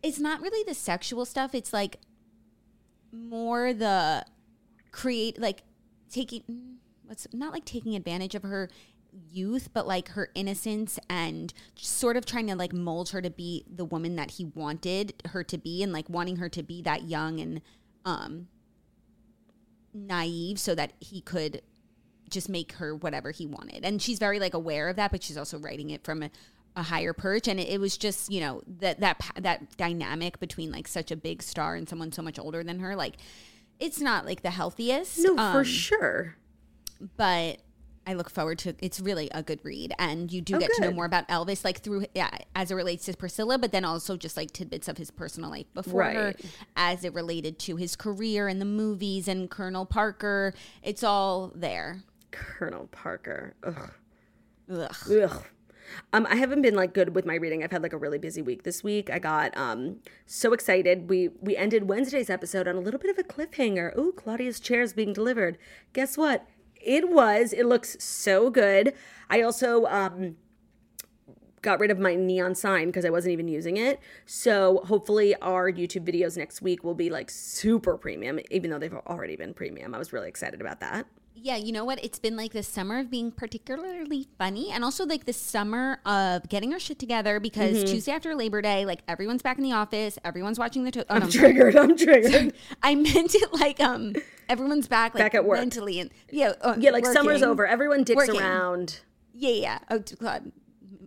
it's 0.02 0.18
not 0.18 0.40
really 0.40 0.64
the 0.64 0.74
sexual 0.74 1.24
stuff. 1.24 1.54
It's 1.54 1.72
like 1.72 1.98
more 3.12 3.72
the 3.72 4.24
create, 4.90 5.38
like 5.40 5.62
taking, 6.10 6.42
mm, 6.50 6.74
what's 7.06 7.28
not 7.32 7.52
like 7.52 7.64
taking 7.64 7.94
advantage 7.94 8.34
of 8.34 8.42
her 8.42 8.68
youth, 9.30 9.70
but 9.72 9.86
like 9.86 10.08
her 10.10 10.30
innocence 10.34 10.98
and 11.08 11.52
sort 11.74 12.16
of 12.16 12.26
trying 12.26 12.46
to 12.48 12.56
like 12.56 12.72
mold 12.72 13.10
her 13.10 13.22
to 13.22 13.30
be 13.30 13.64
the 13.72 13.84
woman 13.84 14.16
that 14.16 14.32
he 14.32 14.44
wanted 14.44 15.14
her 15.30 15.44
to 15.44 15.58
be 15.58 15.82
and 15.82 15.92
like 15.92 16.08
wanting 16.08 16.36
her 16.36 16.48
to 16.48 16.62
be 16.62 16.82
that 16.82 17.04
young 17.04 17.40
and 17.40 17.60
um 18.04 18.48
naive 19.92 20.58
so 20.58 20.74
that 20.74 20.92
he 21.00 21.20
could 21.20 21.62
just 22.30 22.48
make 22.48 22.72
her 22.72 22.94
whatever 22.94 23.30
he 23.30 23.46
wanted. 23.46 23.84
And 23.84 24.00
she's 24.00 24.18
very 24.18 24.38
like 24.38 24.54
aware 24.54 24.88
of 24.88 24.96
that, 24.96 25.10
but 25.10 25.22
she's 25.22 25.36
also 25.36 25.58
writing 25.58 25.90
it 25.90 26.04
from 26.04 26.22
a, 26.22 26.30
a 26.76 26.82
higher 26.82 27.12
perch. 27.12 27.48
And 27.48 27.58
it, 27.58 27.68
it 27.68 27.80
was 27.80 27.98
just, 27.98 28.30
you 28.30 28.40
know, 28.40 28.62
that 28.78 29.00
that 29.00 29.20
that 29.40 29.76
dynamic 29.76 30.38
between 30.38 30.70
like 30.70 30.88
such 30.88 31.10
a 31.10 31.16
big 31.16 31.42
star 31.42 31.74
and 31.74 31.88
someone 31.88 32.12
so 32.12 32.22
much 32.22 32.38
older 32.38 32.62
than 32.62 32.78
her, 32.78 32.94
like 32.94 33.16
it's 33.78 34.00
not 34.00 34.24
like 34.24 34.42
the 34.42 34.50
healthiest. 34.50 35.18
No, 35.20 35.34
for 35.34 35.58
um, 35.58 35.64
sure. 35.64 36.36
but 37.16 37.58
I 38.06 38.14
look 38.14 38.30
forward 38.30 38.58
to 38.60 38.74
it's 38.80 38.98
really 39.00 39.28
a 39.32 39.42
good 39.42 39.60
read 39.62 39.92
and 39.98 40.32
you 40.32 40.40
do 40.40 40.56
Oh, 40.56 40.58
get 40.58 40.70
to 40.74 40.80
know 40.82 40.90
more 40.90 41.04
about 41.04 41.28
Elvis 41.28 41.64
like 41.64 41.80
through 41.80 42.06
yeah 42.14 42.30
as 42.56 42.70
it 42.70 42.74
relates 42.74 43.04
to 43.04 43.16
Priscilla 43.16 43.58
but 43.58 43.72
then 43.72 43.84
also 43.84 44.16
just 44.16 44.36
like 44.36 44.50
tidbits 44.52 44.88
of 44.88 44.96
his 44.98 45.10
personal 45.10 45.50
life 45.50 45.66
before 45.74 46.04
her 46.04 46.34
as 46.76 47.04
it 47.04 47.14
related 47.14 47.58
to 47.60 47.76
his 47.76 47.96
career 47.96 48.48
and 48.48 48.60
the 48.60 48.64
movies 48.64 49.28
and 49.28 49.50
Colonel 49.50 49.84
Parker 49.86 50.54
it's 50.82 51.04
all 51.04 51.52
there 51.54 52.02
Colonel 52.30 52.88
Parker. 52.92 53.54
Ugh. 53.64 53.90
Ugh. 54.72 54.96
Ugh. 55.10 55.44
Um, 56.12 56.26
I 56.30 56.36
haven't 56.36 56.62
been 56.62 56.76
like 56.76 56.94
good 56.94 57.16
with 57.16 57.26
my 57.26 57.34
reading. 57.34 57.64
I've 57.64 57.72
had 57.72 57.82
like 57.82 57.92
a 57.92 57.96
really 57.98 58.18
busy 58.18 58.40
week 58.42 58.62
this 58.62 58.84
week. 58.84 59.10
I 59.10 59.18
got 59.18 59.56
um 59.56 59.96
so 60.26 60.52
excited. 60.52 61.10
We 61.10 61.30
we 61.40 61.56
ended 61.56 61.88
Wednesday's 61.88 62.30
episode 62.30 62.68
on 62.68 62.76
a 62.76 62.80
little 62.80 63.00
bit 63.00 63.10
of 63.10 63.18
a 63.18 63.24
cliffhanger. 63.26 63.96
Ooh, 63.98 64.12
Claudia's 64.12 64.60
chair 64.60 64.82
is 64.82 64.92
being 64.92 65.12
delivered. 65.12 65.58
Guess 65.92 66.16
what? 66.16 66.46
It 66.80 67.08
was. 67.10 67.52
It 67.52 67.66
looks 67.66 67.96
so 68.02 68.50
good. 68.50 68.94
I 69.28 69.42
also 69.42 69.86
um 69.86 70.36
got 71.62 71.78
rid 71.78 71.90
of 71.90 71.98
my 71.98 72.14
neon 72.14 72.54
sign 72.54 72.86
because 72.86 73.04
I 73.04 73.10
wasn't 73.10 73.32
even 73.32 73.48
using 73.48 73.76
it. 73.76 74.00
So 74.24 74.82
hopefully 74.86 75.34
our 75.36 75.70
YouTube 75.70 76.06
videos 76.06 76.36
next 76.36 76.62
week 76.62 76.82
will 76.82 76.94
be 76.94 77.10
like 77.10 77.30
super 77.30 77.96
premium, 77.98 78.40
even 78.50 78.70
though 78.70 78.78
they've 78.78 78.94
already 78.94 79.36
been 79.36 79.52
premium. 79.52 79.94
I 79.94 79.98
was 79.98 80.12
really 80.12 80.28
excited 80.28 80.60
about 80.60 80.80
that. 80.80 81.06
Yeah 81.42 81.56
you 81.56 81.72
know 81.72 81.84
what 81.84 82.02
it's 82.04 82.18
been 82.18 82.36
like 82.36 82.52
the 82.52 82.62
summer 82.62 82.98
of 82.98 83.10
being 83.10 83.30
particularly 83.30 84.26
funny 84.38 84.70
and 84.70 84.84
also 84.84 85.04
like 85.06 85.24
the 85.24 85.32
summer 85.32 85.98
of 86.04 86.48
getting 86.48 86.72
our 86.72 86.78
shit 86.78 86.98
together 86.98 87.40
because 87.40 87.76
Mm-hmm. 87.78 87.86
Tuesday 87.92 88.12
after 88.12 88.34
Labor 88.34 88.60
Day 88.62 88.84
like 88.84 89.00
everyone's 89.08 89.42
back 89.42 89.56
in 89.58 89.64
the 89.64 89.72
office 89.72 90.18
everyone's 90.24 90.58
watching 90.58 90.84
the 90.84 90.90
to- 90.90 91.06
oh, 91.08 91.14
I'm 91.16 91.22
I'm 91.24 91.30
triggered. 91.30 91.76
I'm 91.76 91.96
triggered. 91.96 92.52
I 92.82 92.94
meant 92.94 93.34
it 93.34 93.52
like 93.52 93.80
um 93.80 94.14
everyone's 94.48 94.88
back 94.88 95.14
like 95.14 95.22
Back 95.24 95.34
at 95.34 95.44
work. 95.44 95.58
mentally 95.60 96.00
and 96.00 96.10
yeah 96.30 96.52
uh, 96.62 96.74
Yeah, 96.78 96.90
like 96.90 97.06
summer's 97.06 97.42
over. 97.42 97.66
Everyone 97.66 98.02
dicks 98.04 98.16
Working. 98.16 98.40
around. 98.40 99.00
Yeah, 99.34 99.50
yeah. 99.50 99.78
Oh 99.90 100.00
God, 100.20 100.50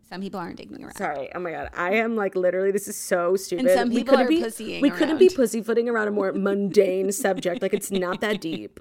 some 0.10 0.22
people 0.22 0.40
aren't 0.40 0.58
digging 0.58 0.82
around. 0.84 0.96
Sorry. 0.96 1.30
Oh 1.36 1.40
my 1.40 1.52
god. 1.52 1.70
I 1.76 1.96
am 1.96 2.16
like 2.16 2.36
literally. 2.36 2.72
This 2.72 2.88
is 2.88 2.96
so 2.96 3.36
stupid. 3.36 3.70
some 3.74 3.90
we 3.90 4.04
couldn't 4.04 4.26
are 4.26 4.30
be, 4.30 4.42
pussying 4.42 4.82
We 4.82 4.90
couldn't 4.90 5.18
be 5.18 5.30
pussyfooting 5.30 5.90
around 5.90 6.08
a 6.08 6.12
more 6.12 6.32
mundane 6.34 7.12
subject. 7.12 7.62
Like 7.62 7.74
it's 7.74 7.92
not 7.92 8.22
that 8.22 8.40
deep. 8.50 8.80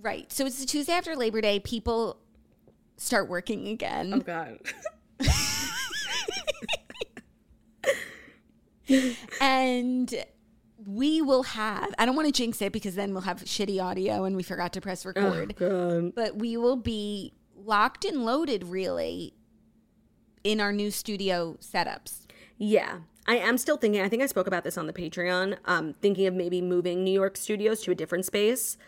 Right. 0.00 0.30
So 0.32 0.46
it's 0.46 0.58
the 0.60 0.66
Tuesday 0.66 0.92
after 0.92 1.16
Labor 1.16 1.40
Day. 1.40 1.60
People 1.60 2.18
start 2.96 3.28
working 3.28 3.68
again. 3.68 4.12
Oh 4.14 4.20
god. 4.20 4.58
and 9.40 10.24
we 10.86 11.20
will 11.20 11.42
have 11.42 11.94
i 11.98 12.06
don't 12.06 12.16
want 12.16 12.26
to 12.26 12.32
jinx 12.32 12.62
it 12.62 12.72
because 12.72 12.94
then 12.94 13.12
we'll 13.12 13.20
have 13.22 13.42
shitty 13.42 13.82
audio 13.82 14.24
and 14.24 14.34
we 14.36 14.42
forgot 14.42 14.72
to 14.72 14.80
press 14.80 15.04
record 15.04 15.54
God. 15.56 16.14
but 16.14 16.36
we 16.36 16.56
will 16.56 16.76
be 16.76 17.34
locked 17.54 18.04
and 18.06 18.24
loaded 18.24 18.64
really 18.64 19.34
in 20.44 20.60
our 20.60 20.72
new 20.72 20.90
studio 20.90 21.58
setups 21.60 22.26
Yeah. 22.56 23.00
I 23.30 23.36
am 23.36 23.58
still 23.58 23.76
thinking. 23.76 24.00
I 24.00 24.08
think 24.08 24.22
I 24.22 24.26
spoke 24.26 24.46
about 24.46 24.64
this 24.64 24.78
on 24.78 24.86
the 24.86 24.92
Patreon. 24.94 25.58
Um, 25.66 25.92
thinking 25.92 26.26
of 26.26 26.32
maybe 26.32 26.62
moving 26.62 27.04
New 27.04 27.10
York 27.12 27.36
studios 27.36 27.82
to 27.82 27.90
a 27.90 27.94
different 27.94 28.24
space, 28.24 28.78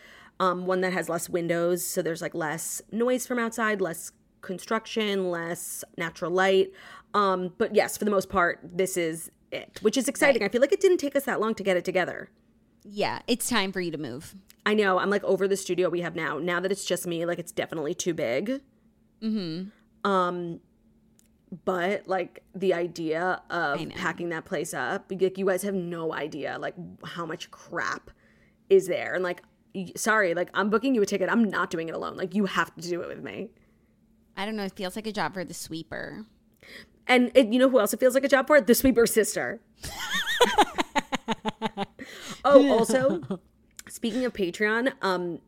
um, 0.41 0.65
one 0.65 0.81
that 0.81 0.91
has 0.91 1.07
less 1.07 1.29
windows, 1.29 1.85
so 1.85 2.01
there's 2.01 2.21
like 2.21 2.35
less 2.35 2.81
noise 2.91 3.25
from 3.25 3.39
outside, 3.39 3.79
less 3.79 4.11
construction, 4.41 5.29
less 5.29 5.83
natural 5.97 6.31
light. 6.31 6.71
Um, 7.13 7.53
but 7.57 7.73
yes, 7.75 7.97
for 7.97 8.05
the 8.05 8.11
most 8.11 8.29
part, 8.29 8.59
this 8.63 8.97
is 8.97 9.31
it, 9.51 9.79
which 9.81 9.95
is 9.95 10.07
exciting. 10.07 10.43
I 10.43 10.49
feel 10.49 10.61
like 10.61 10.73
it 10.73 10.81
didn't 10.81 10.97
take 10.97 11.15
us 11.15 11.23
that 11.23 11.39
long 11.39 11.55
to 11.55 11.63
get 11.63 11.77
it 11.77 11.85
together. 11.85 12.29
yeah 12.83 13.19
it's 13.27 13.47
time 13.47 13.71
for 13.71 13.79
you 13.79 13.91
to 13.91 13.97
move 13.97 14.35
I 14.65 14.73
know. 14.73 14.99
I'm 14.99 15.09
like 15.09 15.23
over 15.23 15.47
the 15.47 15.57
studio 15.57 15.89
we 15.89 16.01
have 16.01 16.15
now. 16.15 16.37
Now 16.37 16.59
that 16.59 16.71
it's 16.71 16.85
just 16.85 17.07
me, 17.07 17.25
like 17.25 17.39
it's 17.39 17.51
definitely 17.51 17.93
too 17.93 18.13
big. 18.13 18.61
Mm-hmm. 19.21 20.09
Um, 20.09 20.59
but 21.65 22.07
like 22.07 22.43
the 22.55 22.73
idea 22.73 23.41
of 23.49 23.89
packing 23.95 24.29
that 24.29 24.45
place 24.45 24.73
up, 24.73 25.11
like 25.11 25.37
you 25.37 25.45
guys 25.45 25.63
have 25.63 25.73
no 25.73 26.13
idea 26.13 26.57
like 26.59 26.75
how 27.03 27.25
much 27.25 27.51
crap 27.51 28.11
is 28.69 28.87
there. 28.87 29.15
And 29.15 29.23
like, 29.23 29.41
sorry, 29.95 30.33
like 30.33 30.49
I'm 30.53 30.69
booking 30.69 30.95
you 30.95 31.01
a 31.01 31.05
ticket. 31.05 31.29
I'm 31.29 31.43
not 31.43 31.69
doing 31.69 31.89
it 31.89 31.95
alone. 31.95 32.17
Like 32.17 32.35
you 32.35 32.45
have 32.45 32.73
to 32.75 32.81
do 32.81 33.01
it 33.01 33.07
with 33.07 33.23
me. 33.23 33.49
i 34.37 34.45
don't 34.45 34.55
know 34.55 34.63
it 34.63 34.73
feels 34.73 34.95
like 34.95 35.07
a 35.07 35.11
job 35.11 35.33
for 35.33 35.43
the 35.43 35.53
sweeper 35.53 36.25
And 37.07 37.31
it, 37.35 37.47
you 37.47 37.59
know 37.59 37.69
who 37.69 37.79
else 37.79 37.93
it 37.93 37.99
feels 37.99 38.13
like 38.13 38.23
a 38.23 38.29
job 38.29 38.47
for? 38.47 38.59
The 38.61 38.75
sweeper 38.75 39.05
sister. 39.05 39.59
oh, 42.45 42.71
also, 42.71 43.21
speaking 43.89 44.25
of 44.25 44.33
Patreon, 44.33 44.93
um, 45.01 45.39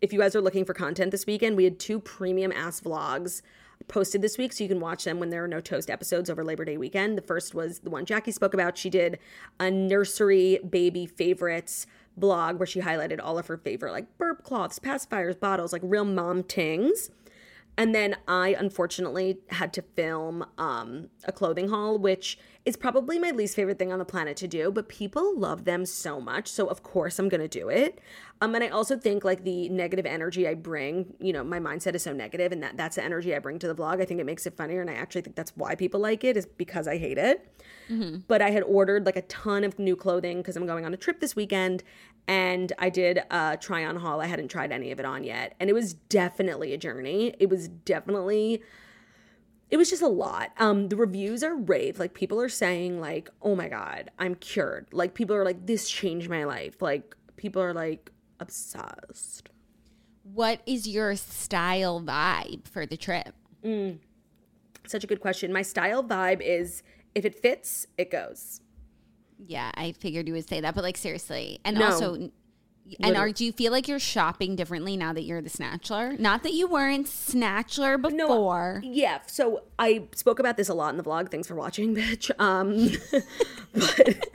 if 0.00 0.12
you 0.12 0.18
guys 0.18 0.34
are 0.34 0.40
looking 0.40 0.64
for 0.64 0.74
content 0.74 1.10
this 1.10 1.26
weekend, 1.26 1.56
we 1.56 1.64
had 1.64 1.78
two 1.78 2.00
premium 2.00 2.52
ass 2.52 2.80
vlogs 2.80 3.42
posted 3.88 4.22
this 4.22 4.38
week, 4.38 4.52
so 4.52 4.64
you 4.64 4.68
can 4.68 4.80
watch 4.80 5.04
them 5.04 5.18
when 5.20 5.30
there 5.30 5.44
are 5.44 5.48
no 5.48 5.60
toast 5.60 5.90
episodes 5.90 6.30
over 6.30 6.44
Labor 6.44 6.64
Day 6.64 6.76
weekend. 6.76 7.18
The 7.18 7.22
first 7.22 7.54
was 7.54 7.80
the 7.80 7.90
one 7.90 8.04
Jackie 8.06 8.32
spoke 8.32 8.54
about. 8.54 8.78
She 8.78 8.90
did 8.90 9.18
a 9.60 9.70
nursery 9.70 10.58
baby 10.68 11.06
favorites 11.06 11.86
blog 12.16 12.58
where 12.58 12.66
she 12.66 12.80
highlighted 12.80 13.20
all 13.22 13.38
of 13.38 13.46
her 13.46 13.56
favorite 13.56 13.92
like 13.92 14.18
burp 14.18 14.42
cloths, 14.44 14.78
pacifiers, 14.78 15.38
bottles, 15.38 15.72
like 15.72 15.82
real 15.84 16.04
mom 16.04 16.42
tings. 16.42 17.10
And 17.76 17.94
then 17.94 18.16
I 18.28 18.54
unfortunately 18.58 19.38
had 19.48 19.72
to 19.72 19.82
film 19.82 20.46
um, 20.58 21.08
a 21.24 21.32
clothing 21.32 21.68
haul, 21.68 21.98
which 21.98 22.38
It's 22.64 22.78
probably 22.78 23.18
my 23.18 23.30
least 23.30 23.56
favorite 23.56 23.78
thing 23.78 23.92
on 23.92 23.98
the 23.98 24.06
planet 24.06 24.38
to 24.38 24.48
do, 24.48 24.72
but 24.72 24.88
people 24.88 25.38
love 25.38 25.64
them 25.64 25.84
so 25.84 26.18
much. 26.18 26.48
So 26.48 26.66
of 26.66 26.82
course 26.82 27.18
I'm 27.18 27.28
gonna 27.28 27.46
do 27.46 27.68
it. 27.68 28.00
Um, 28.40 28.54
and 28.54 28.64
I 28.64 28.68
also 28.68 28.96
think 28.96 29.22
like 29.22 29.44
the 29.44 29.68
negative 29.68 30.06
energy 30.06 30.48
I 30.48 30.54
bring, 30.54 31.14
you 31.20 31.32
know, 31.32 31.44
my 31.44 31.58
mindset 31.58 31.94
is 31.94 32.02
so 32.02 32.12
negative, 32.12 32.52
and 32.52 32.62
that 32.62 32.76
that's 32.76 32.96
the 32.96 33.04
energy 33.04 33.34
I 33.34 33.38
bring 33.38 33.58
to 33.58 33.68
the 33.68 33.74
vlog. 33.74 34.00
I 34.00 34.06
think 34.06 34.18
it 34.18 34.24
makes 34.24 34.46
it 34.46 34.56
funnier, 34.56 34.80
and 34.80 34.88
I 34.88 34.94
actually 34.94 35.20
think 35.22 35.36
that's 35.36 35.52
why 35.56 35.74
people 35.74 36.00
like 36.00 36.24
it 36.24 36.36
is 36.36 36.46
because 36.46 36.88
I 36.88 36.96
hate 36.96 37.18
it. 37.18 37.46
But 38.26 38.40
I 38.40 38.50
had 38.50 38.62
ordered 38.62 39.04
like 39.04 39.16
a 39.16 39.22
ton 39.22 39.62
of 39.62 39.78
new 39.78 39.94
clothing 39.94 40.38
because 40.38 40.56
I'm 40.56 40.66
going 40.66 40.86
on 40.86 40.94
a 40.94 40.96
trip 40.96 41.20
this 41.20 41.36
weekend, 41.36 41.82
and 42.26 42.72
I 42.78 42.88
did 42.88 43.22
a 43.30 43.58
try 43.60 43.84
on 43.84 43.96
haul. 43.96 44.22
I 44.22 44.26
hadn't 44.26 44.48
tried 44.48 44.72
any 44.72 44.90
of 44.90 44.98
it 44.98 45.04
on 45.04 45.22
yet, 45.22 45.54
and 45.60 45.68
it 45.68 45.74
was 45.74 45.92
definitely 45.94 46.72
a 46.72 46.78
journey. 46.78 47.34
It 47.38 47.50
was 47.50 47.68
definitely 47.68 48.62
it 49.70 49.76
was 49.76 49.90
just 49.90 50.02
a 50.02 50.08
lot. 50.08 50.50
Um, 50.58 50.88
the 50.88 50.96
reviews 50.96 51.42
are 51.42 51.54
rave. 51.56 51.98
Like 51.98 52.14
people 52.14 52.40
are 52.40 52.48
saying, 52.48 53.00
like, 53.00 53.28
oh 53.42 53.54
my 53.56 53.68
god, 53.68 54.10
I'm 54.18 54.34
cured. 54.36 54.86
Like 54.92 55.14
people 55.14 55.34
are 55.36 55.44
like, 55.44 55.66
this 55.66 55.88
changed 55.88 56.28
my 56.30 56.44
life. 56.44 56.80
Like 56.82 57.14
people 57.36 57.60
are 57.62 57.72
like 57.74 58.10
obsessed. 58.40 59.50
What 60.22 60.60
is 60.66 60.88
your 60.88 61.16
style 61.16 62.00
vibe 62.00 62.66
for 62.68 62.86
the 62.86 62.96
trip? 62.96 63.34
Such 64.86 65.04
a 65.04 65.06
good 65.06 65.20
question. 65.20 65.52
My 65.52 65.62
style 65.62 66.02
vibe 66.04 66.40
is 66.40 66.82
if 67.14 67.24
it 67.24 67.34
fits, 67.40 67.86
it 67.98 68.10
goes. 68.10 68.60
Yeah, 69.46 69.70
I 69.74 69.92
figured 69.92 70.26
you 70.28 70.34
would 70.34 70.48
say 70.48 70.60
that, 70.60 70.74
but 70.74 70.84
like 70.84 70.96
seriously, 70.96 71.58
and 71.64 71.76
No. 71.78 71.86
also, 71.86 72.30
and 73.00 73.16
are 73.16 73.30
do 73.30 73.44
you 73.44 73.52
feel 73.52 73.72
like 73.72 73.88
you're 73.88 73.98
shopping 73.98 74.56
differently 74.56 74.96
now 74.96 75.12
that 75.12 75.22
you're 75.22 75.40
the 75.40 75.50
snatchler? 75.50 76.18
Not 76.18 76.42
that 76.42 76.52
you 76.52 76.68
weren't 76.68 77.06
snatchler 77.06 78.00
before. 78.00 78.82
Yeah. 78.84 79.20
So 79.26 79.62
I 79.78 80.04
spoke 80.14 80.38
about 80.38 80.56
this 80.56 80.68
a 80.68 80.74
lot 80.74 80.90
in 80.90 80.96
the 80.96 81.04
vlog. 81.04 81.30
Thanks 81.30 81.48
for 81.48 81.54
watching, 81.54 81.94
bitch. 81.96 82.30
Um, 82.38 82.90
but 83.72 84.28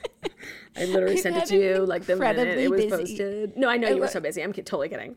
I 0.75 0.85
literally 0.85 1.17
sent 1.17 1.37
it 1.37 1.45
to 1.47 1.57
you 1.57 1.85
like 1.85 2.05
the 2.05 2.15
minute 2.15 2.57
it 2.57 2.69
was 2.69 2.85
busy- 2.85 2.89
posted. 2.89 3.57
No, 3.57 3.69
I 3.69 3.77
know 3.77 3.89
you 3.89 4.01
were 4.01 4.07
so 4.07 4.19
busy. 4.19 4.41
I'm 4.41 4.53
totally 4.53 4.89
kidding. 4.89 5.15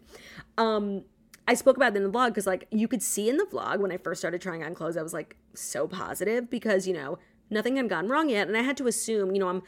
Um, 0.59 1.05
I 1.49 1.55
spoke 1.55 1.77
about 1.77 1.95
it 1.95 1.97
in 1.97 2.05
the 2.05 2.11
vlog 2.11 2.29
because 2.29 2.47
like 2.47 2.69
you 2.71 2.87
could 2.87 3.03
see 3.03 3.29
in 3.29 3.37
the 3.37 3.45
vlog 3.45 3.81
when 3.81 3.91
I 3.91 3.97
first 3.97 4.21
started 4.21 4.41
trying 4.41 4.63
on 4.63 4.75
clothes, 4.75 4.97
I 4.97 5.03
was 5.03 5.13
like 5.13 5.37
so 5.55 5.89
positive 5.89 6.51
because 6.51 6.87
you 6.87 6.95
know 6.95 7.19
nothing 7.51 7.77
had 7.77 7.89
gone 7.89 8.09
wrong 8.09 8.29
yet, 8.29 8.47
and 8.47 8.57
I 8.57 8.63
had 8.63 8.77
to 8.77 8.87
assume 8.87 9.33
you 9.33 9.41
know 9.41 9.49
I'm 9.49 9.63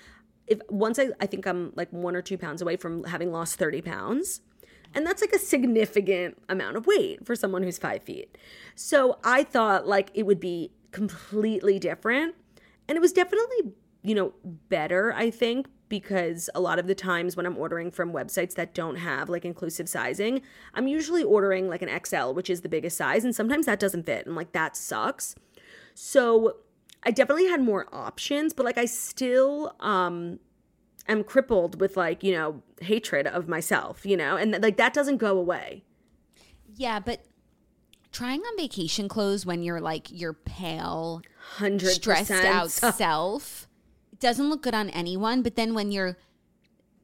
if 0.46 0.60
once 0.68 0.98
I 0.98 1.08
I 1.20 1.26
think 1.26 1.46
I'm 1.46 1.72
like 1.74 1.92
one 1.92 2.16
or 2.16 2.22
two 2.22 2.38
pounds 2.38 2.62
away 2.62 2.76
from 2.76 3.04
having 3.04 3.32
lost 3.32 3.56
thirty 3.56 3.82
pounds. 3.82 4.40
And 4.96 5.04
that's 5.04 5.20
like 5.20 5.32
a 5.32 5.40
significant 5.40 6.40
amount 6.48 6.76
of 6.76 6.86
weight 6.86 7.26
for 7.26 7.34
someone 7.34 7.64
who's 7.64 7.78
five 7.78 8.04
feet. 8.04 8.38
So 8.76 9.18
I 9.24 9.42
thought 9.42 9.88
like 9.88 10.10
it 10.14 10.24
would 10.24 10.38
be 10.38 10.70
completely 10.92 11.80
different. 11.80 12.36
And 12.88 12.96
it 12.96 13.00
was 13.00 13.12
definitely, 13.12 13.72
you 14.02 14.14
know, 14.14 14.34
better, 14.44 15.12
I 15.12 15.30
think, 15.30 15.66
because 15.88 16.48
a 16.54 16.60
lot 16.60 16.78
of 16.78 16.86
the 16.86 16.94
times 16.94 17.36
when 17.36 17.46
I'm 17.46 17.58
ordering 17.58 17.90
from 17.90 18.12
websites 18.12 18.54
that 18.54 18.74
don't 18.74 18.96
have 18.96 19.28
like 19.28 19.44
inclusive 19.44 19.88
sizing, 19.88 20.42
I'm 20.74 20.86
usually 20.86 21.24
ordering 21.24 21.68
like 21.68 21.82
an 21.82 21.90
XL, 22.04 22.32
which 22.32 22.48
is 22.48 22.60
the 22.60 22.68
biggest 22.68 22.96
size. 22.96 23.24
And 23.24 23.34
sometimes 23.34 23.66
that 23.66 23.80
doesn't 23.80 24.06
fit. 24.06 24.26
And 24.26 24.36
like 24.36 24.52
that 24.52 24.76
sucks. 24.76 25.34
So 25.94 26.56
I 27.04 27.10
definitely 27.10 27.46
had 27.46 27.60
more 27.60 27.86
options, 27.92 28.52
but 28.52 28.64
like 28.64 28.78
I 28.78 28.86
still 28.86 29.74
um 29.80 30.38
am 31.08 31.24
crippled 31.24 31.80
with 31.80 31.96
like, 31.96 32.22
you 32.22 32.32
know, 32.32 32.62
hatred 32.80 33.26
of 33.26 33.48
myself, 33.48 34.06
you 34.06 34.16
know, 34.16 34.36
and 34.36 34.60
like 34.62 34.76
that 34.76 34.94
doesn't 34.94 35.18
go 35.18 35.36
away. 35.38 35.84
Yeah, 36.76 36.98
but 37.00 37.24
trying 38.12 38.40
on 38.40 38.56
vacation 38.56 39.08
clothes 39.08 39.44
when 39.44 39.62
you're 39.62 39.80
like 39.80 40.08
your 40.10 40.32
pale, 40.32 41.22
100% 41.58 41.80
stressed 41.90 42.30
out 42.30 42.70
self 42.70 43.68
doesn't 44.20 44.48
look 44.48 44.62
good 44.62 44.74
on 44.74 44.88
anyone. 44.90 45.42
But 45.42 45.56
then 45.56 45.74
when 45.74 45.92
you're 45.92 46.16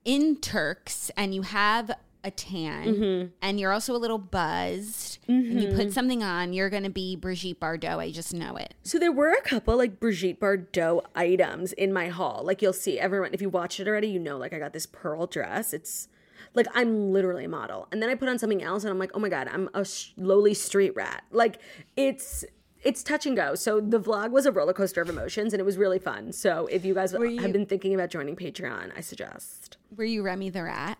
in 0.04 0.36
Turks 0.36 1.10
and 1.16 1.34
you 1.34 1.42
have 1.42 1.90
a 2.22 2.30
tan 2.30 2.84
Mm-hmm. 2.94 3.28
and 3.40 3.58
you're 3.60 3.72
also 3.72 3.94
a 3.94 3.98
little 3.98 4.18
buzzed 4.18 5.18
and 5.28 5.60
you 5.62 5.68
put 5.74 5.92
something 5.92 6.22
on, 6.22 6.52
you're 6.52 6.70
going 6.70 6.82
to 6.82 6.90
be 6.90 7.16
Brigitte 7.16 7.60
Bardot. 7.60 7.98
I 7.98 8.10
just 8.10 8.34
know 8.34 8.56
it. 8.56 8.74
So 8.82 8.98
there 8.98 9.12
were 9.12 9.30
a 9.32 9.40
couple 9.42 9.76
like 9.76 10.00
Brigitte 10.00 10.40
Bardot 10.40 11.04
items 11.14 11.72
in 11.72 11.92
my 11.92 12.08
haul. 12.08 12.42
Like 12.44 12.62
you'll 12.62 12.72
see 12.72 12.98
everyone 12.98 13.30
if 13.32 13.40
you 13.40 13.48
watched 13.48 13.80
it 13.80 13.88
already, 13.88 14.08
you 14.08 14.18
know 14.18 14.36
like 14.36 14.52
I 14.52 14.58
got 14.58 14.72
this 14.72 14.86
pearl 14.86 15.26
dress. 15.26 15.72
It's 15.72 16.08
like 16.54 16.66
I'm 16.74 17.12
literally 17.12 17.44
a 17.44 17.48
model. 17.48 17.86
And 17.92 18.02
then 18.02 18.10
I 18.10 18.14
put 18.14 18.28
on 18.28 18.38
something 18.38 18.62
else 18.62 18.82
and 18.84 18.90
I'm 18.90 18.98
like, 18.98 19.12
"Oh 19.14 19.20
my 19.20 19.28
god, 19.28 19.48
I'm 19.52 19.68
a 19.72 19.84
sh- 19.84 20.10
lowly 20.16 20.52
street 20.54 20.94
rat." 20.96 21.22
Like 21.30 21.60
it's 21.96 22.44
it's 22.82 23.02
touch 23.02 23.26
and 23.26 23.36
go. 23.36 23.54
So 23.54 23.78
the 23.80 24.00
vlog 24.00 24.30
was 24.30 24.46
a 24.46 24.52
roller 24.52 24.72
coaster 24.72 25.00
of 25.02 25.08
emotions 25.08 25.52
and 25.52 25.60
it 25.60 25.64
was 25.64 25.76
really 25.76 25.98
fun. 25.98 26.32
So 26.32 26.66
if 26.66 26.84
you 26.84 26.94
guys 26.94 27.12
you- 27.12 27.38
have 27.40 27.52
been 27.52 27.66
thinking 27.66 27.94
about 27.94 28.10
joining 28.10 28.36
Patreon, 28.36 28.90
I 28.96 29.00
suggest. 29.00 29.76
Were 29.96 30.04
you 30.04 30.22
Remy 30.22 30.50
the 30.50 30.62
Rat? 30.64 30.98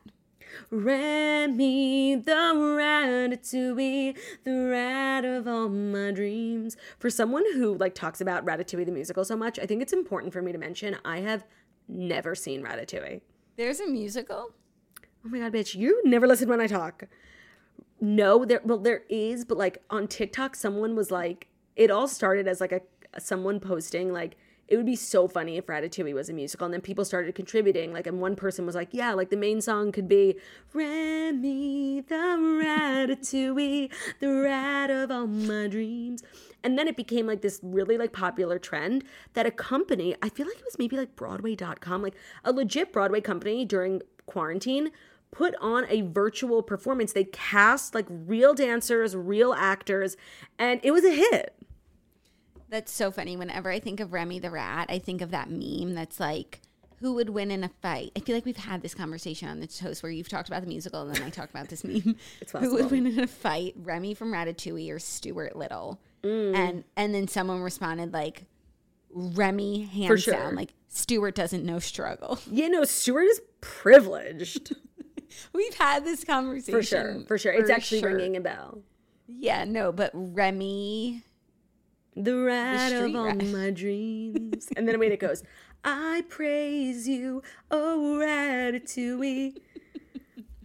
Remy 0.71 2.17
the 2.17 2.33
Ratatouille, 2.33 4.17
the 4.45 4.67
rat 4.71 5.25
of 5.25 5.47
all 5.47 5.69
my 5.69 6.11
dreams. 6.11 6.77
For 6.99 7.11
someone 7.11 7.45
who 7.55 7.77
like 7.77 7.95
talks 7.95 8.21
about 8.21 8.45
Ratatouille 8.45 8.87
the 8.87 8.93
musical 8.93 9.25
so 9.25 9.37
much, 9.37 9.59
I 9.59 9.67
think 9.67 9.83
it's 9.83 9.93
important 9.93 10.33
for 10.33 10.43
me 10.43 10.53
to 10.53 10.59
mention 10.59 10.97
I 11.05 11.21
have 11.21 11.45
never 11.89 12.35
seen 12.35 12.63
Ratatouille. 12.63 13.21
There's 13.57 13.81
a 13.81 13.87
musical? 13.87 14.53
Oh 15.25 15.29
my 15.29 15.39
god, 15.41 15.53
bitch, 15.53 15.75
you 15.75 16.01
never 16.05 16.27
listen 16.27 16.49
when 16.49 16.61
I 16.61 16.67
talk. 16.67 17.05
No, 18.01 18.45
there 18.45 18.61
well 18.65 18.79
there 18.79 19.03
is, 19.09 19.45
but 19.45 19.59
like 19.59 19.83
on 19.91 20.09
TikTok 20.09 20.57
someone 20.57 20.97
was 20.97 21.11
like 21.11 21.49
it 21.77 21.91
all 21.91 22.09
started 22.09 22.49
as 22.49 22.61
like 22.61 22.73
a 22.73 22.81
someone 23.21 23.61
posting 23.61 24.13
like 24.13 24.37
it 24.71 24.77
would 24.77 24.87
be 24.87 24.97
so 24.97 25.27
funny 25.27 25.57
if 25.57 25.67
Ratatouille 25.67 26.15
was 26.15 26.29
a 26.29 26.33
musical 26.33 26.65
and 26.65 26.73
then 26.73 26.81
people 26.81 27.05
started 27.05 27.35
contributing 27.35 27.93
like 27.93 28.07
and 28.07 28.21
one 28.21 28.37
person 28.37 28.65
was 28.65 28.77
like 28.77 28.89
yeah 28.93 29.13
like 29.13 29.29
the 29.29 29.37
main 29.37 29.61
song 29.61 29.91
could 29.91 30.09
be 30.09 30.37
Remy 30.73 32.03
the 32.03 32.15
Ratatouille 32.15 33.91
the 34.21 34.29
rat 34.29 34.91
of 34.91 35.11
all 35.11 35.27
my 35.27 35.67
dreams. 35.67 36.23
And 36.63 36.79
then 36.79 36.89
it 36.89 36.97
became 36.97 37.27
like 37.27 37.41
this 37.41 37.59
really 37.63 37.99
like 37.99 38.13
popular 38.13 38.59
trend 38.59 39.03
that 39.35 39.45
a 39.45 39.51
company 39.51 40.15
I 40.23 40.29
feel 40.29 40.47
like 40.47 40.59
it 40.59 40.65
was 40.65 40.79
maybe 40.79 40.97
like 40.97 41.17
broadway.com 41.17 42.03
like 42.03 42.15
a 42.45 42.53
legit 42.53 42.93
Broadway 42.93 43.21
company 43.21 43.65
during 43.65 44.03
quarantine 44.27 44.93
put 45.33 45.55
on 45.61 45.87
a 45.89 46.03
virtual 46.03 46.63
performance. 46.63 47.13
They 47.13 47.25
cast 47.25 47.95
like 47.95 48.07
real 48.09 48.55
dancers 48.55 49.17
real 49.17 49.53
actors 49.53 50.17
and 50.59 50.81
it 50.85 50.93
was 50.93 51.05
a 51.05 51.13
hit 51.13 51.57
That's 52.71 52.93
so 52.93 53.11
funny. 53.11 53.37
Whenever 53.37 53.71
I 53.71 53.81
think 53.81 53.99
of 54.01 54.13
Remy 54.13 54.39
the 54.39 54.51
Rat, 54.51 54.87
I 54.89 54.99
think 55.01 55.21
of 55.21 55.33
that 55.33 55.51
meme 55.51 55.95
that's 55.95 56.21
like, 56.21 56.61
who 57.01 57.15
would 57.15 57.31
win 57.31 57.51
in 57.51 57.65
a 57.65 57.69
fight? 57.69 58.13
I 58.17 58.21
feel 58.21 58.35
like 58.35 58.45
we've 58.45 58.57
had 58.57 58.83
this 58.83 58.95
conversation 58.95 59.49
on 59.49 59.59
the 59.59 59.67
toast 59.67 60.03
where 60.03 60.13
you've 60.13 60.29
talked 60.29 60.49
about 60.49 60.61
the 60.61 60.69
musical 60.69 61.01
and 61.03 61.15
then 61.15 61.23
I 61.23 61.31
talked 61.31 61.51
about 61.51 61.69
this 61.69 61.83
meme. 61.85 62.15
It's 62.41 62.53
who 62.53 62.75
would 62.75 62.91
win 62.91 63.07
in 63.07 63.19
a 63.19 63.27
fight? 63.27 63.75
Remy 63.77 64.15
from 64.15 64.33
Ratatouille 64.33 64.95
or 64.95 64.99
Stuart 64.99 65.57
Little? 65.57 65.99
Mm. 66.23 66.55
And 66.55 66.85
and 66.97 67.15
then 67.15 67.27
someone 67.27 67.61
responded 67.61 68.13
like, 68.13 68.45
Remy 69.13 69.83
hands 69.87 70.23
sure. 70.23 70.35
down. 70.35 70.55
Like 70.55 70.75
Stuart 70.89 71.35
doesn't 71.35 71.65
know 71.65 71.79
struggle. 71.81 72.39
you 72.51 72.69
know 72.69 72.85
stuart 72.85 73.25
is 73.25 73.41
privileged 73.61 74.75
We've 75.53 75.75
had 75.75 76.05
this 76.05 76.25
conversation 76.25 76.73
for 76.73 76.83
sure 76.83 77.21
for 77.27 77.39
sure 77.39 77.53
it's 77.53 77.71
actually 77.71 78.01
sure. 78.01 78.15
ringing 78.15 78.37
a 78.37 78.41
bell 78.41 78.83
Yeah, 79.27 79.65
no, 79.65 79.91
but 79.93 80.11
Remy. 80.13 81.23
The 82.17 82.37
rat 82.37 82.93
of 82.93 83.15
all 83.15 83.25
rat. 83.25 83.45
my 83.47 83.71
dreams 83.71 84.69
and 84.77 84.89
then 84.89 84.99
wait 84.99 85.13
it 85.13 85.21
goes 85.21 85.43
i 85.85 86.25
praise 86.29 87.09
you 87.09 87.43
oh 87.71 88.19
ratatouille 88.21 89.57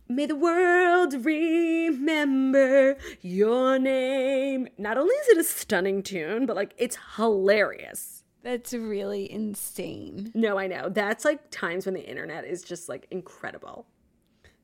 May 0.07 0.27
the 0.27 0.35
world 0.35 1.25
remember 1.25 2.95
your 3.21 3.79
name. 3.79 4.67
Not 4.77 4.99
only 4.99 5.15
is 5.15 5.27
it 5.29 5.37
a 5.39 5.43
stunning 5.43 6.03
tune, 6.03 6.45
but 6.45 6.55
like 6.55 6.75
it's 6.77 6.97
hilarious. 7.15 8.23
That's 8.43 8.75
really 8.75 9.29
insane. 9.31 10.31
No, 10.35 10.59
I 10.59 10.67
know. 10.67 10.89
That's 10.89 11.25
like 11.25 11.49
times 11.49 11.87
when 11.87 11.95
the 11.95 12.07
internet 12.07 12.45
is 12.45 12.61
just 12.61 12.87
like 12.87 13.07
incredible. 13.09 13.87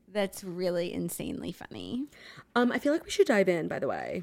That's 0.06 0.44
really 0.44 0.92
insanely 0.92 1.50
funny. 1.50 2.06
Um, 2.54 2.70
I 2.70 2.78
feel 2.78 2.92
like 2.92 3.04
we 3.04 3.10
should 3.10 3.26
dive 3.26 3.48
in, 3.48 3.66
by 3.66 3.80
the 3.80 3.88
way. 3.88 4.22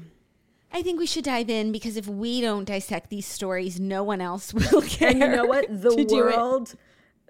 I 0.72 0.82
think 0.82 1.00
we 1.00 1.06
should 1.06 1.24
dive 1.24 1.50
in 1.50 1.72
because 1.72 1.96
if 1.96 2.06
we 2.06 2.40
don't 2.40 2.64
dissect 2.64 3.10
these 3.10 3.26
stories, 3.26 3.80
no 3.80 4.02
one 4.04 4.20
else 4.20 4.54
will 4.72 4.82
care. 4.82 5.10
And 5.10 5.20
you 5.20 5.28
know 5.28 5.44
what? 5.44 5.66
The 5.70 5.90
to 5.90 6.14
world 6.14 6.74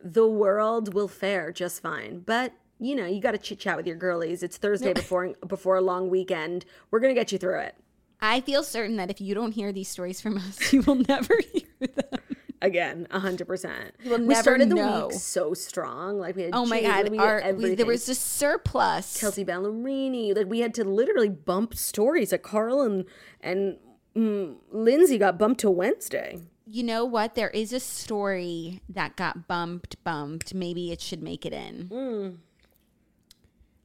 the 0.03 0.26
world 0.26 0.94
will 0.94 1.09
fare 1.09 1.53
just 1.53 1.83
fine. 1.83 2.20
But 2.20 2.53
you 2.79 2.96
know, 2.96 3.07
you 3.07 3.20
gotta 3.20 3.38
chit 3.38 3.59
chat 3.59 3.76
with 3.76 3.87
your 3.87 3.96
girlies. 3.96 4.42
It's 4.42 4.57
Thursday 4.57 4.92
before 4.92 5.35
before 5.46 5.76
a 5.76 5.83
long 5.83 6.09
weekend. 6.11 6.64
We're 6.90 7.00
gonna 7.00 7.14
get 7.14 7.33
you 7.33 7.38
through 7.38 7.61
it. 7.61 7.74
I 8.22 8.40
feel 8.40 8.62
certain 8.62 8.96
that 8.96 9.11
if 9.11 9.20
you 9.20 9.35
don't 9.35 9.53
hear 9.53 9.72
these 9.72 9.88
stories 9.88 10.20
from 10.20 10.37
us, 10.37 10.72
you 10.72 10.83
will 10.83 10.96
never 10.96 11.35
hear 11.53 11.88
them. 11.88 12.20
Again, 12.62 13.07
hundred 13.11 13.46
percent. 13.46 13.94
We 14.05 14.18
never 14.18 14.35
started 14.42 14.68
the 14.68 14.75
know. 14.75 15.09
week 15.09 15.18
so 15.18 15.55
strong. 15.55 16.18
Like 16.18 16.37
we 16.37 16.42
had 16.42 16.51
Oh 16.55 16.66
my 16.66 16.83
god, 16.83 17.09
we 17.09 17.18
our, 17.18 17.53
we, 17.55 17.75
there 17.75 17.87
was 17.87 18.07
a 18.09 18.14
surplus. 18.14 19.18
Kelsea 19.18 19.44
Ballerini. 19.46 20.37
Like 20.37 20.46
we 20.46 20.61
had 20.61 20.75
to 20.75 20.85
literally 20.85 21.31
bump 21.31 21.75
stories. 21.75 22.33
Like 22.33 22.42
Carl 22.42 22.83
and 22.83 23.07
and 23.40 23.79
mm, 24.14 24.57
Lindsay 24.70 25.16
got 25.16 25.38
bumped 25.38 25.61
to 25.61 25.70
Wednesday. 25.70 26.38
You 26.66 26.83
know 26.83 27.05
what? 27.05 27.35
There 27.35 27.49
is 27.51 27.73
a 27.73 27.81
story 27.81 28.83
that 28.90 29.16
got 29.16 29.49
bumped, 29.49 30.03
bumped. 30.05 30.53
Maybe 30.53 30.92
it 30.92 31.01
should 31.01 31.23
make 31.23 31.46
it 31.46 31.55
in. 31.55 31.87
Hmm. 31.87 32.29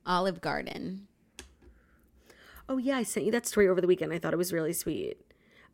Olive 0.05 0.41
Garden. 0.41 1.07
Oh 2.67 2.77
yeah, 2.77 2.97
I 2.97 3.03
sent 3.03 3.25
you 3.25 3.31
that 3.31 3.47
story 3.47 3.69
over 3.69 3.79
the 3.79 3.88
weekend. 3.88 4.11
I 4.11 4.19
thought 4.19 4.33
it 4.33 4.38
was 4.38 4.51
really 4.51 4.73
sweet. 4.73 5.17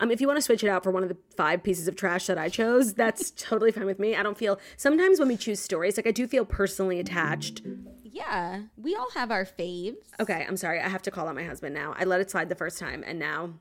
Um, 0.02 0.10
if 0.10 0.20
you 0.20 0.28
want 0.28 0.38
to 0.38 0.42
switch 0.42 0.64
it 0.64 0.68
out 0.68 0.84
for 0.84 0.92
one 0.92 1.04
of 1.04 1.10
the 1.10 1.18
five 1.38 1.62
pieces 1.62 1.88
of 1.88 1.96
trash 1.96 2.26
that 2.26 2.38
I 2.38 2.50
chose, 2.50 2.96
that's 2.96 3.32
totally 3.38 3.72
fine 3.72 3.86
with 3.86 4.00
me. 4.00 4.16
I 4.16 4.24
don't 4.24 4.38
feel 4.38 4.60
sometimes 4.76 5.20
when 5.20 5.28
we 5.28 5.38
choose 5.38 5.60
stories, 5.62 5.96
like 5.96 6.08
I 6.08 6.12
do 6.12 6.28
feel 6.28 6.44
personally 6.44 7.00
attached. 7.00 7.62
Yeah, 8.04 8.64
we 8.76 8.96
all 8.96 9.12
have 9.12 9.32
our 9.32 9.46
faves. 9.46 9.96
Okay, 10.20 10.46
I'm 10.48 10.58
sorry. 10.58 10.82
I 10.82 10.90
have 10.90 11.04
to 11.04 11.12
call 11.12 11.28
out 11.28 11.36
my 11.36 11.44
husband 11.44 11.76
now. 11.76 11.96
I 11.98 12.04
let 12.04 12.20
it 12.20 12.32
slide 12.32 12.50
the 12.50 12.56
first 12.56 12.80
time, 12.80 13.04
and 13.06 13.20
now 13.20 13.54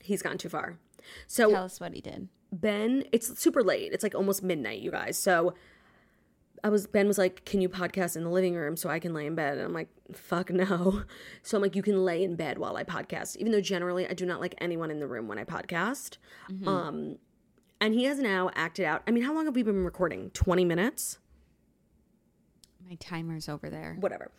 he's 0.00 0.22
gone 0.22 0.38
too 0.38 0.48
far. 0.48 0.78
So 1.26 1.50
Tell 1.50 1.64
us 1.64 1.78
what 1.78 1.92
he 1.92 2.00
did. 2.00 2.28
Ben, 2.50 3.04
it's 3.12 3.38
super 3.38 3.62
late. 3.62 3.92
It's 3.92 4.02
like 4.02 4.14
almost 4.14 4.42
midnight, 4.42 4.80
you 4.80 4.90
guys. 4.90 5.16
So 5.18 5.54
I 6.64 6.68
was 6.68 6.86
Ben 6.86 7.06
was 7.08 7.18
like, 7.18 7.44
"Can 7.44 7.60
you 7.60 7.68
podcast 7.68 8.16
in 8.16 8.24
the 8.24 8.30
living 8.30 8.54
room 8.54 8.76
so 8.76 8.88
I 8.88 8.98
can 8.98 9.12
lay 9.12 9.26
in 9.26 9.34
bed?" 9.34 9.58
And 9.58 9.66
I'm 9.66 9.72
like, 9.72 9.88
"Fuck 10.12 10.50
no." 10.50 11.02
So 11.42 11.56
I'm 11.56 11.62
like, 11.62 11.74
"You 11.74 11.82
can 11.82 12.04
lay 12.04 12.22
in 12.22 12.36
bed 12.36 12.58
while 12.58 12.76
I 12.76 12.84
podcast." 12.84 13.36
Even 13.36 13.52
though 13.52 13.60
generally 13.60 14.06
I 14.08 14.12
do 14.12 14.24
not 14.26 14.40
like 14.40 14.54
anyone 14.58 14.90
in 14.90 15.00
the 15.00 15.06
room 15.06 15.28
when 15.28 15.38
I 15.38 15.44
podcast. 15.44 16.18
Um 16.66 17.18
and 17.80 17.94
he 17.94 18.04
has 18.04 18.20
now 18.20 18.50
acted 18.54 18.84
out. 18.86 19.02
I 19.08 19.10
mean, 19.10 19.24
how 19.24 19.34
long 19.34 19.46
have 19.46 19.56
we 19.56 19.64
been 19.64 19.84
recording? 19.84 20.30
20 20.30 20.64
minutes? 20.64 21.18
My 22.88 22.94
timer's 22.94 23.48
over 23.48 23.68
there. 23.68 23.96
Whatever. 23.98 24.30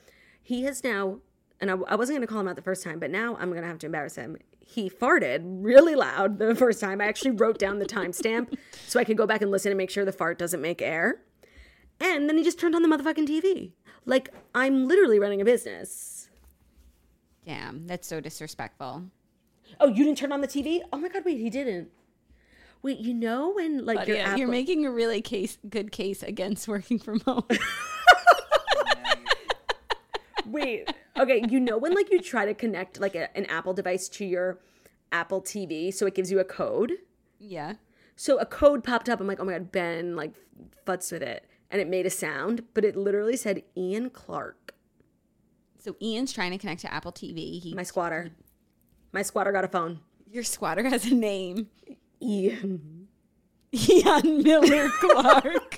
He 0.41 0.63
has 0.63 0.81
now 0.81 1.19
and 1.59 1.71
I, 1.71 1.75
I 1.87 1.95
wasn't 1.95 2.17
going 2.17 2.27
to 2.27 2.31
call 2.31 2.41
him 2.41 2.47
out 2.47 2.57
the 2.57 2.61
first 2.61 2.83
time, 2.83 2.99
but 2.99 3.09
now 3.09 3.37
I'm 3.37 3.49
going 3.49 3.61
to 3.61 3.67
have 3.67 3.79
to 3.79 3.85
embarrass 3.85 4.15
him. 4.15 4.37
He 4.59 4.89
farted 4.89 5.41
really 5.43 5.95
loud 5.95 6.37
the 6.37 6.55
first 6.55 6.79
time. 6.81 6.99
I 6.99 7.05
actually 7.05 7.31
wrote 7.31 7.57
down 7.57 7.79
the 7.79 7.85
timestamp 7.85 8.57
so 8.87 8.99
I 8.99 9.05
could 9.05 9.17
go 9.17 9.25
back 9.25 9.41
and 9.41 9.49
listen 9.49 9.71
and 9.71 9.77
make 9.77 9.89
sure 9.89 10.03
the 10.03 10.11
fart 10.11 10.37
doesn't 10.37 10.61
make 10.61 10.81
air. 10.81 11.21
And 12.03 12.29
then 12.29 12.37
he 12.37 12.43
just 12.43 12.59
turned 12.59 12.75
on 12.75 12.83
the 12.83 12.89
motherfucking 12.89 13.27
TV. 13.27 13.71
Like, 14.05 14.29
I'm 14.53 14.87
literally 14.87 15.17
running 15.19 15.41
a 15.41 15.45
business. 15.45 16.29
Damn, 17.45 17.87
that's 17.87 18.07
so 18.07 18.19
disrespectful. 18.19 19.05
Oh, 19.79 19.87
you 19.87 20.03
didn't 20.03 20.17
turn 20.17 20.31
on 20.31 20.41
the 20.41 20.47
TV? 20.47 20.81
Oh 20.91 20.97
my 20.97 21.07
God, 21.07 21.23
wait, 21.25 21.39
he 21.39 21.49
didn't. 21.49 21.89
Wait, 22.81 22.99
you 22.99 23.13
know 23.13 23.51
when, 23.53 23.85
like, 23.85 23.99
But 23.99 24.07
your 24.09 24.17
Apple- 24.17 24.39
you're 24.39 24.47
making 24.49 24.85
a 24.85 24.91
really 24.91 25.21
case 25.21 25.57
good 25.69 25.91
case 25.91 26.21
against 26.21 26.67
working 26.67 26.99
from 26.99 27.21
home. 27.21 27.45
Wait, 30.45 30.93
okay, 31.17 31.41
you 31.49 31.59
know 31.59 31.77
when, 31.77 31.93
like, 31.93 32.11
you 32.11 32.19
try 32.19 32.45
to 32.45 32.53
connect, 32.53 32.99
like, 32.99 33.15
a, 33.15 33.35
an 33.37 33.45
Apple 33.45 33.73
device 33.73 34.09
to 34.09 34.25
your 34.25 34.59
Apple 35.11 35.41
TV 35.41 35.93
so 35.93 36.05
it 36.05 36.13
gives 36.15 36.29
you 36.31 36.39
a 36.39 36.43
code? 36.43 36.93
yeah. 37.39 37.75
So 38.15 38.37
a 38.37 38.45
code 38.45 38.83
popped 38.83 39.09
up. 39.09 39.19
I'm 39.19 39.25
like, 39.25 39.39
oh 39.39 39.43
my 39.43 39.53
god, 39.53 39.71
Ben 39.71 40.15
like 40.15 40.35
futz 40.85 41.11
with 41.11 41.23
it, 41.23 41.47
and 41.71 41.81
it 41.81 41.87
made 41.87 42.05
a 42.05 42.09
sound, 42.09 42.63
but 42.73 42.85
it 42.85 42.95
literally 42.95 43.35
said 43.37 43.63
Ian 43.75 44.09
Clark, 44.09 44.73
So 45.79 45.95
Ian's 46.01 46.31
trying 46.33 46.51
to 46.51 46.57
connect 46.57 46.81
to 46.81 46.93
Apple 46.93 47.11
TV. 47.11 47.59
He, 47.61 47.73
my 47.75 47.83
squatter. 47.83 48.31
My 49.11 49.21
squatter 49.21 49.51
got 49.51 49.63
a 49.63 49.67
phone. 49.67 49.99
your 50.31 50.43
squatter 50.43 50.83
has 50.87 51.05
a 51.05 51.13
name. 51.15 51.67
Ian, 52.21 53.07
Ian 53.73 54.43
Miller 54.43 54.89
Clark. 54.99 55.75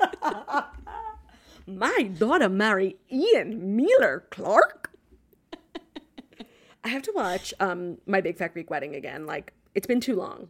my 1.68 2.04
daughter 2.18 2.50
married 2.50 2.98
Ian 3.12 3.76
Miller 3.76 4.26
Clark. 4.30 4.92
I 6.84 6.90
have 6.90 7.02
to 7.04 7.12
watch 7.16 7.52
um 7.60 7.98
my 8.06 8.22
Big 8.22 8.38
Fat 8.38 8.54
Greek 8.54 8.70
Wedding 8.70 8.96
again. 8.96 9.26
Like 9.26 9.54
it's 9.74 9.88
been 9.88 10.00
too 10.02 10.16
long. 10.16 10.50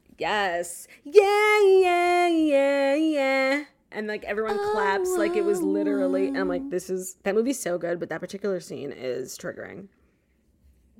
Yes. 0.21 0.87
Yeah, 1.03 1.59
yeah, 1.63 2.27
yeah, 2.27 2.93
yeah. 2.93 3.63
And 3.91 4.05
like 4.05 4.23
everyone 4.23 4.59
claps 4.71 5.09
like 5.17 5.35
it 5.35 5.43
was 5.43 5.63
literally. 5.63 6.27
And 6.27 6.37
I'm 6.37 6.47
like, 6.47 6.61
oh. 6.63 6.69
this 6.69 6.91
is 6.91 7.17
that 7.23 7.33
movie's 7.33 7.59
so 7.59 7.79
good, 7.79 7.99
but 7.99 8.09
that 8.09 8.19
particular 8.19 8.59
scene 8.59 8.91
is 8.91 9.35
triggering. 9.35 9.87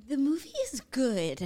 The 0.08 0.16
movie 0.16 0.50
is 0.72 0.80
good. 0.90 1.38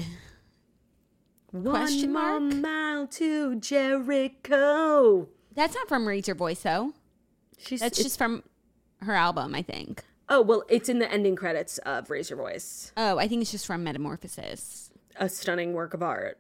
Question 1.53 2.15
One 2.15 2.23
more 2.23 2.41
mark? 2.41 2.55
mile 2.55 3.07
to 3.09 3.57
Jericho. 3.57 5.29
That's 5.55 5.75
not 5.75 5.87
from 5.87 6.09
Raise 6.09 6.27
Your 6.29 6.35
Voice 6.35 6.62
though. 6.62 6.95
She's 7.59 7.81
That's 7.81 8.03
just 8.03 8.17
from 8.17 8.43
her 9.03 9.15
album, 9.15 9.55
I 9.55 9.61
think. 9.61 10.03
oh 10.31 10.41
well, 10.41 10.65
it's 10.71 10.89
in 10.89 10.99
the 10.99 11.12
ending 11.12 11.37
credits 11.37 11.77
of 11.85 12.09
Raise 12.09 12.31
Your 12.31 12.39
Voice. 12.39 12.93
Oh, 12.97 13.19
I 13.19 13.29
think 13.29 13.43
it's 13.43 13.51
just 13.51 13.67
from 13.67 13.85
Metamorphosis. 13.85 14.91
A 15.17 15.29
stunning 15.29 15.75
work 15.75 15.93
of 15.93 16.03
art. 16.03 16.39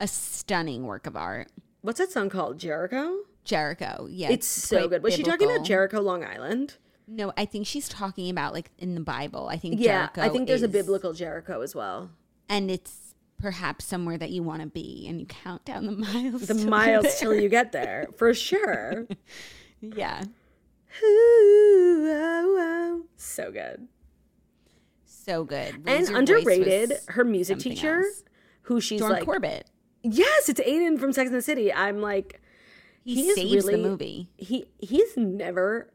A 0.00 0.08
stunning 0.08 0.84
work 0.86 1.06
of 1.06 1.16
art. 1.16 1.48
What's 1.82 1.98
that 1.98 2.10
song 2.10 2.28
called? 2.30 2.58
Jericho. 2.58 3.18
Jericho. 3.44 4.06
Yeah. 4.10 4.30
It's 4.30 4.46
so 4.46 4.88
good. 4.88 5.02
Was 5.02 5.14
she 5.14 5.22
talking 5.22 5.50
about. 5.50 5.64
Jericho, 5.64 6.00
Long 6.00 6.24
Island? 6.24 6.76
No, 7.06 7.32
I 7.36 7.44
think 7.44 7.66
she's 7.66 7.88
talking 7.88 8.30
about 8.30 8.52
like 8.54 8.70
in 8.78 8.94
the 8.94 9.00
Bible. 9.00 9.48
I 9.48 9.56
think 9.56 9.80
Yeah, 9.80 10.08
Jericho 10.14 10.22
I 10.22 10.28
think 10.28 10.46
there's 10.48 10.62
a 10.62 10.68
biblical 10.68 11.12
Jericho 11.12 11.60
as 11.60 11.74
well. 11.74 12.10
and 12.48 12.70
it's 12.70 13.14
perhaps 13.40 13.84
somewhere 13.86 14.16
that 14.18 14.30
you 14.30 14.42
want 14.42 14.60
to 14.60 14.68
be, 14.68 15.06
and 15.08 15.18
you 15.18 15.26
count 15.26 15.64
down 15.64 15.86
the 15.86 15.92
miles. 16.12 16.46
The 16.46 16.54
till 16.54 16.68
miles 16.68 17.18
till 17.18 17.34
you 17.34 17.48
get 17.48 17.72
there, 17.72 18.08
for 18.16 18.32
sure. 18.34 19.06
Yeah, 19.82 20.24
Ooh, 21.02 22.06
oh, 22.12 22.56
oh. 22.58 23.02
So 23.16 23.50
good. 23.50 23.88
so 25.06 25.44
good. 25.44 25.74
and 25.74 25.86
Raise 25.86 26.10
Your 26.10 26.18
Voice 26.18 26.18
underrated, 26.18 26.92
her 27.08 27.24
music 27.24 27.58
teacher, 27.60 28.00
else. 28.04 28.24
who 28.62 28.80
she's 28.82 29.00
Jordan 29.00 29.16
like, 29.18 29.24
Corbett. 29.24 29.69
Yes, 30.02 30.48
it's 30.48 30.60
Aidan 30.60 30.98
from 30.98 31.12
Sex 31.12 31.28
and 31.28 31.36
the 31.36 31.42
City. 31.42 31.72
I'm 31.72 32.00
like, 32.00 32.40
He, 33.04 33.28
is 33.28 33.34
saves 33.36 33.66
really- 33.66 33.82
the 33.82 33.88
movie. 33.88 34.28
He 34.36 34.66
he's 34.78 35.16
never 35.16 35.92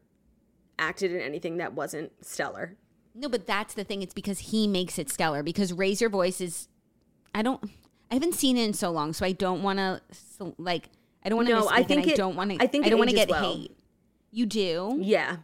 acted 0.78 1.12
in 1.12 1.22
anything 1.22 1.58
that 1.58 1.74
wasn't 1.74 2.12
stellar. 2.24 2.76
No, 3.14 3.30
but 3.30 3.48
that's 3.48 3.74
the 3.74 3.84
thing. 3.86 4.02
It's 4.02 4.14
because 4.14 4.40
he 4.40 4.68
makes 4.68 5.00
it 5.00 5.10
stellar. 5.10 5.42
Because 5.42 5.72
Raise 5.72 6.02
Your 6.02 6.10
Voice 6.10 6.42
is, 6.42 6.68
I 7.34 7.42
don't, 7.42 7.64
I 8.12 8.16
haven't 8.16 8.36
seen 8.36 8.58
it 8.58 8.66
in 8.66 8.74
so 8.74 8.92
long, 8.92 9.14
so 9.14 9.26
I 9.26 9.32
don't 9.32 9.64
want 9.64 9.80
to 9.80 10.02
like, 10.58 10.90
I 11.24 11.30
don't 11.30 11.38
want 11.38 11.48
to. 11.48 11.56
No, 11.56 11.70
I 11.70 11.82
think 11.84 12.08
I 12.08 12.14
don't 12.14 12.36
want 12.36 12.52
to. 12.52 12.58
I 12.62 12.68
think 12.68 12.86
I 12.86 12.90
don't 12.90 13.00
want 13.00 13.10
to 13.10 13.16
get 13.16 13.30
well. 13.30 13.54
hate. 13.56 13.76
You 14.32 14.46
do 14.46 14.98
Yeah, 15.02 15.38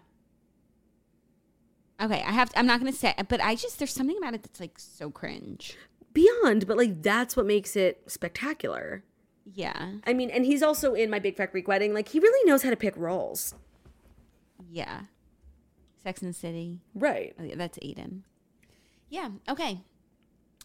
okay. 2.01 2.21
I 2.27 2.31
have. 2.31 2.49
To, 2.49 2.59
I'm 2.59 2.65
not 2.65 2.79
going 2.79 2.91
to 2.91 2.97
say, 2.97 3.15
but 3.29 3.41
I 3.41 3.55
just 3.55 3.79
there's 3.79 3.93
something 3.93 4.17
about 4.17 4.33
it 4.33 4.43
that's 4.43 4.59
like 4.59 4.77
so 4.77 5.09
cringe. 5.09 5.77
Beyond, 6.13 6.67
but 6.67 6.77
like 6.77 7.01
that's 7.01 7.35
what 7.37 7.45
makes 7.45 7.75
it 7.75 8.03
spectacular. 8.07 9.03
Yeah, 9.53 9.93
I 10.05 10.13
mean, 10.13 10.29
and 10.29 10.45
he's 10.45 10.61
also 10.63 10.93
in 10.93 11.09
my 11.09 11.19
Big 11.19 11.35
Fat 11.35 11.51
Greek 11.51 11.67
Wedding. 11.67 11.93
Like 11.93 12.09
he 12.09 12.19
really 12.19 12.49
knows 12.49 12.63
how 12.63 12.69
to 12.69 12.75
pick 12.75 12.95
roles. 12.97 13.55
yeah. 14.69 15.01
Sex 16.03 16.21
and 16.21 16.29
the 16.29 16.33
City. 16.37 16.79
Right. 16.95 17.35
Oh, 17.39 17.43
yeah, 17.43 17.53
that's 17.55 17.77
Aidan. 17.81 18.23
Yeah. 19.09 19.29
Okay. 19.47 19.81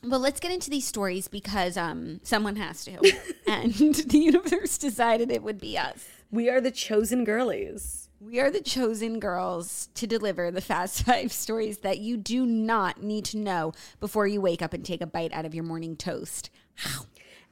Well, 0.03 0.19
let's 0.21 0.41
get 0.41 0.51
into 0.51 0.71
these 0.71 0.87
stories 0.87 1.29
because 1.29 1.77
um 1.77 2.21
someone 2.23 2.57
has 2.57 2.85
to, 2.87 2.93
and 3.47 3.73
the 3.75 4.19
universe 4.19 4.79
decided 4.79 5.31
it 5.31 5.43
would 5.43 5.61
be 5.61 5.77
us. 5.77 6.09
We 6.31 6.49
are 6.49 6.61
the 6.61 6.71
chosen 6.71 7.25
girlies. 7.25 8.06
We 8.19 8.41
are 8.41 8.51
the 8.51 8.63
chosen 8.63 9.21
girls 9.21 9.91
to 9.95 10.07
deliver 10.07 10.51
the 10.51 10.63
fast 10.63 11.03
five 11.07 11.31
stories 11.33 11.79
that 11.79 11.99
you 11.99 12.17
do 12.17 12.47
not 12.47 13.03
need 13.03 13.27
to 13.27 13.37
know 13.37 13.73
before 14.01 14.27
you 14.27 14.41
wake 14.41 14.63
up 14.63 14.73
and 14.73 14.83
take 14.83 15.03
a 15.03 15.07
bite 15.07 15.35
out 15.35 15.45
of 15.45 15.55
your 15.55 15.65
morning 15.65 15.97
toast. 15.97 16.49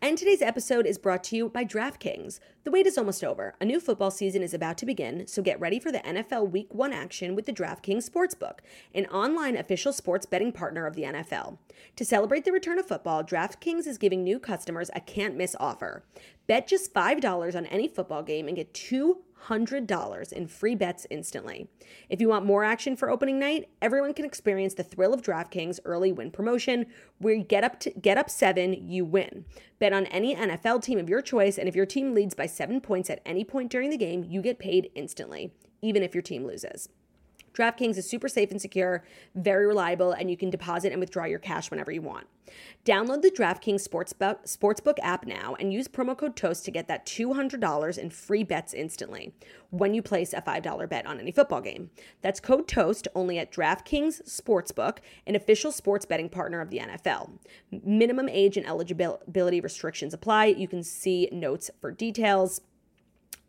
And 0.00 0.18
today's 0.18 0.42
episode 0.42 0.86
is 0.86 0.98
brought 0.98 1.24
to 1.24 1.36
you 1.36 1.48
by 1.48 1.64
DraftKings. 1.64 2.38
The 2.64 2.70
wait 2.70 2.86
is 2.86 2.98
almost 2.98 3.24
over. 3.24 3.54
A 3.60 3.64
new 3.64 3.80
football 3.80 4.10
season 4.10 4.42
is 4.42 4.52
about 4.52 4.76
to 4.78 4.86
begin, 4.86 5.26
so 5.26 5.40
get 5.40 5.60
ready 5.60 5.78
for 5.78 5.92
the 5.92 6.00
NFL 6.00 6.50
Week 6.50 6.74
1 6.74 6.92
action 6.92 7.34
with 7.34 7.46
the 7.46 7.52
DraftKings 7.52 8.08
Sportsbook, 8.08 8.58
an 8.94 9.06
online 9.06 9.56
official 9.56 9.92
sports 9.92 10.26
betting 10.26 10.52
partner 10.52 10.86
of 10.86 10.94
the 10.94 11.04
NFL. 11.04 11.58
To 11.96 12.04
celebrate 12.04 12.44
the 12.44 12.52
return 12.52 12.78
of 12.78 12.86
football, 12.86 13.22
DraftKings 13.22 13.86
is 13.86 13.96
giving 13.96 14.22
new 14.22 14.38
customers 14.38 14.90
a 14.94 15.00
can't 15.00 15.36
miss 15.36 15.56
offer. 15.58 16.04
Bet 16.46 16.66
just 16.66 16.92
$5 16.92 17.54
on 17.54 17.64
any 17.66 17.88
football 17.88 18.22
game 18.22 18.46
and 18.46 18.56
get 18.56 18.74
$200 19.48 20.32
in 20.32 20.46
free 20.46 20.74
bets 20.74 21.06
instantly. 21.10 21.68
If 22.08 22.20
you 22.20 22.28
want 22.28 22.44
more 22.44 22.64
action 22.64 22.96
for 22.96 23.10
opening 23.10 23.38
night, 23.38 23.68
everyone 23.82 24.14
can 24.14 24.24
experience 24.24 24.74
the 24.74 24.82
thrill 24.82 25.14
of 25.14 25.22
DraftKings 25.22 25.80
early 25.84 26.12
win 26.12 26.30
promotion 26.30 26.86
where 27.18 27.34
you 27.34 27.44
get 27.44 27.64
up 27.64 27.80
to 27.80 27.90
get 27.90 28.18
up 28.18 28.30
7, 28.30 28.72
you 28.72 29.04
win. 29.04 29.44
Bet 29.78 29.92
on 29.92 30.06
any 30.06 30.34
NFL 30.34 30.82
team 30.82 30.98
of 30.98 31.08
your 31.08 31.22
choice 31.22 31.58
and 31.58 31.68
if 31.68 31.76
your 31.76 31.86
team 31.86 32.14
leads 32.14 32.34
by 32.34 32.46
7 32.46 32.80
points 32.80 33.10
at 33.10 33.20
any 33.26 33.44
point 33.44 33.70
during 33.70 33.90
the 33.90 33.96
game, 33.96 34.24
you 34.24 34.42
get 34.42 34.58
paid 34.58 34.90
instantly, 34.94 35.52
even 35.82 36.02
if 36.02 36.14
your 36.14 36.22
team 36.22 36.44
loses. 36.46 36.88
DraftKings 37.54 37.96
is 37.96 38.08
super 38.08 38.28
safe 38.28 38.50
and 38.50 38.60
secure, 38.60 39.04
very 39.34 39.66
reliable, 39.66 40.12
and 40.12 40.30
you 40.30 40.36
can 40.36 40.50
deposit 40.50 40.92
and 40.92 41.00
withdraw 41.00 41.24
your 41.24 41.38
cash 41.38 41.70
whenever 41.70 41.92
you 41.92 42.02
want. 42.02 42.26
Download 42.84 43.22
the 43.22 43.30
DraftKings 43.30 43.88
Sportsbook, 43.88 44.44
Sportsbook 44.44 44.98
app 45.02 45.24
now 45.24 45.54
and 45.58 45.72
use 45.72 45.88
promo 45.88 46.16
code 46.16 46.36
TOAST 46.36 46.64
to 46.66 46.70
get 46.70 46.88
that 46.88 47.06
$200 47.06 47.98
in 47.98 48.10
free 48.10 48.44
bets 48.44 48.74
instantly 48.74 49.32
when 49.70 49.94
you 49.94 50.02
place 50.02 50.34
a 50.34 50.42
$5 50.42 50.88
bet 50.88 51.06
on 51.06 51.18
any 51.18 51.32
football 51.32 51.62
game. 51.62 51.90
That's 52.20 52.40
code 52.40 52.68
TOAST 52.68 53.08
only 53.14 53.38
at 53.38 53.50
DraftKings 53.50 54.28
Sportsbook, 54.28 54.98
an 55.26 55.34
official 55.34 55.72
sports 55.72 56.04
betting 56.04 56.28
partner 56.28 56.60
of 56.60 56.70
the 56.70 56.78
NFL. 56.78 57.38
Minimum 57.70 58.28
age 58.28 58.56
and 58.56 58.66
eligibility 58.66 59.60
restrictions 59.60 60.12
apply. 60.12 60.46
You 60.46 60.68
can 60.68 60.82
see 60.82 61.28
notes 61.32 61.70
for 61.80 61.90
details. 61.90 62.60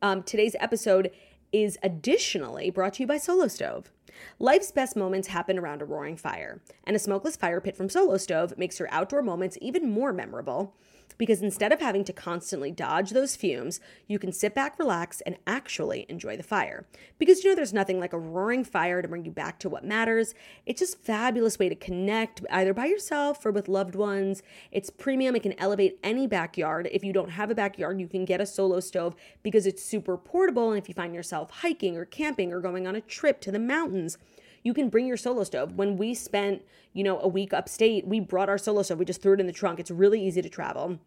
Um, 0.02 0.24
today's 0.24 0.56
episode 0.60 1.12
is 1.52 1.78
additionally 1.84 2.70
brought 2.70 2.94
to 2.96 3.04
you 3.04 3.08
by 3.08 3.18
Solo 3.18 3.48
Stove. 3.48 3.92
Life's 4.40 4.72
best 4.72 4.96
moments 4.96 5.30
happen 5.30 5.58
around 5.58 5.82
a 5.82 5.86
roaring 5.86 6.18
fire, 6.18 6.62
and 6.84 6.96
a 6.96 7.00
smokeless 7.00 7.36
fire 7.36 7.62
pit 7.62 7.76
from 7.76 7.90
Solo 7.90 8.18
Stove 8.18 8.58
makes 8.58 8.80
your 8.80 8.92
outdoor 8.92 9.22
moments 9.22 9.58
even 9.62 9.90
more 9.90 10.14
memorable 10.14 10.74
because 11.18 11.42
instead 11.42 11.72
of 11.72 11.80
having 11.80 12.04
to 12.06 12.14
constantly 12.14 12.72
dodge 12.72 13.12
those 13.12 13.36
fumes, 13.36 13.80
you 14.08 14.20
can 14.20 14.32
sit 14.32 14.54
back, 14.54 14.78
relax, 14.80 15.22
and 15.22 15.38
actually 15.48 16.06
enjoy 16.10 16.38
the 16.38 16.44
fire. 16.44 16.86
Because 17.18 17.44
you 17.44 17.50
know 17.50 17.56
there's 17.56 17.74
nothing 17.74 18.00
like 18.00 18.14
a 18.14 18.20
roaring 18.20 18.64
fire 18.64 19.02
to 19.02 19.08
bring 19.08 19.26
you 19.26 19.32
back 19.32 19.60
to 19.60 19.70
what 19.70 19.84
matters. 19.84 20.34
It's 20.66 20.80
just 20.80 21.00
fabulous 21.00 21.60
way 21.60 21.70
to 21.70 21.76
connect 21.76 22.42
either 22.50 22.74
by 22.74 22.86
yourself 22.86 23.46
or 23.46 23.52
with 23.52 23.68
loved 23.68 23.96
ones. 23.96 24.44
It's 24.72 24.90
premium, 24.90 25.36
it 25.36 25.44
can 25.44 25.60
elevate 25.60 26.00
any 26.04 26.28
backyard. 26.28 26.90
If 26.92 27.04
you 27.04 27.14
don't 27.14 27.32
have 27.32 27.52
a 27.52 27.56
backyard, 27.56 28.00
you 28.00 28.08
can 28.08 28.26
get 28.26 28.42
a 28.42 28.46
solo 28.46 28.80
stove 28.80 29.16
because 29.44 29.66
it's 29.66 29.84
super 29.84 30.18
portable 30.18 30.72
and 30.72 30.82
if 30.82 30.88
you 30.88 30.94
find 30.94 31.14
yourself 31.14 31.50
hiking 31.50 31.98
or 31.98 32.06
camping 32.06 32.52
or 32.52 32.60
going 32.60 32.88
on 32.88 32.96
a 32.96 33.02
trip 33.02 33.42
to 33.42 33.52
the 33.52 33.60
mountains, 33.60 34.18
you 34.66 34.74
can 34.74 34.90
bring 34.90 35.06
your 35.06 35.16
solo 35.16 35.44
stove. 35.44 35.74
When 35.76 35.96
we 35.96 36.16
spent, 36.16 36.64
you 36.92 37.04
know, 37.04 37.20
a 37.20 37.28
week 37.28 37.54
upstate, 37.54 38.06
we 38.08 38.20
brought 38.20 38.50
our 38.50 38.58
solo 38.58 38.82
stove. 38.82 38.98
We 38.98 39.06
just 39.06 39.22
threw 39.22 39.36
it 39.36 39.40
in 39.40 39.46
the 39.46 39.54
trunk. 39.54 39.80
It's 39.80 39.92
really 39.92 40.22
easy 40.26 40.42
to 40.42 40.50
travel. 40.50 41.00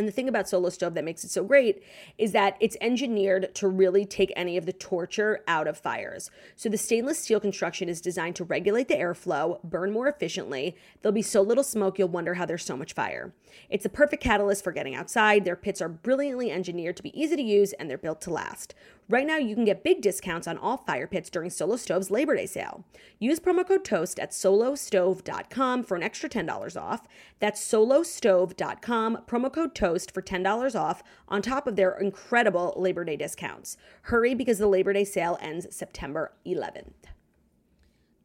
And 0.00 0.08
the 0.08 0.12
thing 0.12 0.28
about 0.30 0.48
Solo 0.48 0.70
Stove 0.70 0.94
that 0.94 1.04
makes 1.04 1.24
it 1.24 1.30
so 1.30 1.44
great 1.44 1.82
is 2.16 2.32
that 2.32 2.56
it's 2.58 2.76
engineered 2.80 3.54
to 3.54 3.68
really 3.68 4.06
take 4.06 4.32
any 4.34 4.56
of 4.56 4.64
the 4.64 4.72
torture 4.72 5.44
out 5.46 5.68
of 5.68 5.76
fires. 5.76 6.30
So 6.56 6.70
the 6.70 6.78
stainless 6.78 7.18
steel 7.18 7.38
construction 7.38 7.88
is 7.88 8.00
designed 8.00 8.36
to 8.36 8.44
regulate 8.44 8.88
the 8.88 8.94
airflow, 8.94 9.62
burn 9.62 9.92
more 9.92 10.08
efficiently. 10.08 10.74
There'll 11.02 11.12
be 11.12 11.20
so 11.20 11.42
little 11.42 11.62
smoke 11.62 11.98
you'll 11.98 12.08
wonder 12.08 12.34
how 12.34 12.46
there's 12.46 12.64
so 12.64 12.78
much 12.78 12.94
fire. 12.94 13.34
It's 13.68 13.84
a 13.84 13.90
perfect 13.90 14.22
catalyst 14.22 14.64
for 14.64 14.72
getting 14.72 14.94
outside. 14.94 15.44
Their 15.44 15.54
pits 15.54 15.82
are 15.82 15.88
brilliantly 15.88 16.50
engineered 16.50 16.96
to 16.96 17.02
be 17.02 17.20
easy 17.20 17.36
to 17.36 17.42
use 17.42 17.74
and 17.74 17.90
they're 17.90 17.98
built 17.98 18.22
to 18.22 18.30
last. 18.30 18.74
Right 19.10 19.26
now, 19.26 19.38
you 19.38 19.56
can 19.56 19.64
get 19.64 19.82
big 19.82 20.02
discounts 20.02 20.46
on 20.46 20.56
all 20.56 20.76
fire 20.76 21.08
pits 21.08 21.30
during 21.30 21.50
Solo 21.50 21.74
Stove's 21.74 22.12
Labor 22.12 22.36
Day 22.36 22.46
sale. 22.46 22.84
Use 23.18 23.40
promo 23.40 23.66
code 23.66 23.84
TOAST 23.84 24.20
at 24.20 24.30
solostove.com 24.30 25.82
for 25.82 25.96
an 25.96 26.04
extra 26.04 26.28
$10 26.28 26.80
off. 26.80 27.08
That's 27.40 27.60
solostove.com, 27.60 29.18
promo 29.26 29.52
code 29.52 29.74
TOAST 29.74 29.89
for 30.12 30.22
$10 30.22 30.78
off 30.78 31.02
on 31.28 31.42
top 31.42 31.66
of 31.66 31.76
their 31.76 31.92
incredible 31.98 32.74
Labor 32.76 33.04
Day 33.04 33.16
discounts. 33.16 33.76
Hurry 34.02 34.34
because 34.34 34.58
the 34.58 34.66
Labor 34.66 34.92
Day 34.92 35.04
sale 35.04 35.38
ends 35.40 35.66
September 35.74 36.32
11th. 36.46 36.92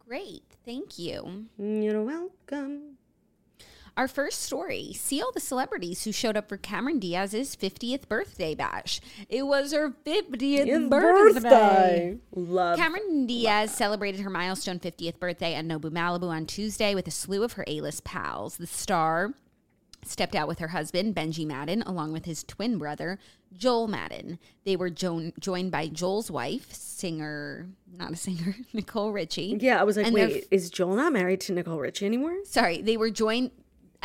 Great. 0.08 0.43
Thank 0.65 0.99
you. 0.99 1.45
You're 1.58 2.04
welcome. 2.04 2.97
Our 3.97 4.10
first 4.10 4.41
story 4.41 4.91
see 4.93 5.21
all 5.21 5.32
the 5.32 5.39
celebrities 5.39 6.04
who 6.04 6.12
showed 6.12 6.36
up 6.36 6.49
for 6.49 6.58
Cameron 6.58 6.99
Diaz's 6.99 7.56
50th 7.56 8.10
birthday 8.10 8.54
bash. 8.54 8.99
It 9.30 9.43
was 9.43 9.71
her 9.71 9.91
50th 10.06 10.89
birthday. 10.89 11.39
birthday. 11.39 12.17
Love. 12.36 12.78
Cameron 12.78 13.25
Diaz 13.25 13.69
love 13.69 13.78
celebrated 13.78 14.19
her 14.19 14.30
milestone 14.30 14.80
50th 14.80 15.17
birthday 15.17 15.54
at 15.54 15.63
Nobu 15.63 15.91
Malibu 15.91 16.28
on 16.28 16.45
Tuesday 16.45 16.93
with 16.93 17.08
a 17.08 17.12
slew 17.12 17.41
of 17.43 17.54
her 17.54 17.63
A 17.67 17.80
list 17.80 18.04
pals. 18.04 18.58
The 18.58 18.67
star 18.67 19.34
stepped 20.08 20.36
out 20.36 20.48
with 20.48 20.60
her 20.60 20.70
husband, 20.70 21.15
Benji 21.15 21.46
Madden, 21.46 21.82
along 21.84 22.12
with 22.12 22.26
his 22.26 22.44
twin 22.44 22.78
brother, 22.78 23.20
Joel 23.54 23.88
Madden. 23.88 24.39
They 24.65 24.76
were 24.76 24.89
jo- 24.89 25.32
joined 25.39 25.72
by 25.72 25.88
Joel's 25.88 26.30
wife, 26.30 26.74
singer, 26.74 27.68
not 27.98 28.12
a 28.12 28.15
singer, 28.15 28.56
Nicole 28.74 29.12
Richie. 29.12 29.58
Yeah, 29.60 29.80
I 29.80 29.84
was 29.84 29.98
like, 29.98 30.08
and 30.08 30.15
wait, 30.15 30.38
f- 30.38 30.44
is 30.52 30.70
Joel 30.70 30.96
not 30.96 31.13
married 31.13 31.41
to 31.41 31.54
Nicole 31.54 31.80
Richie 31.80 32.06
anymore? 32.06 32.36
Sorry, 32.46 32.82
they 32.82 32.98
were 32.98 33.10
joined 33.10 33.52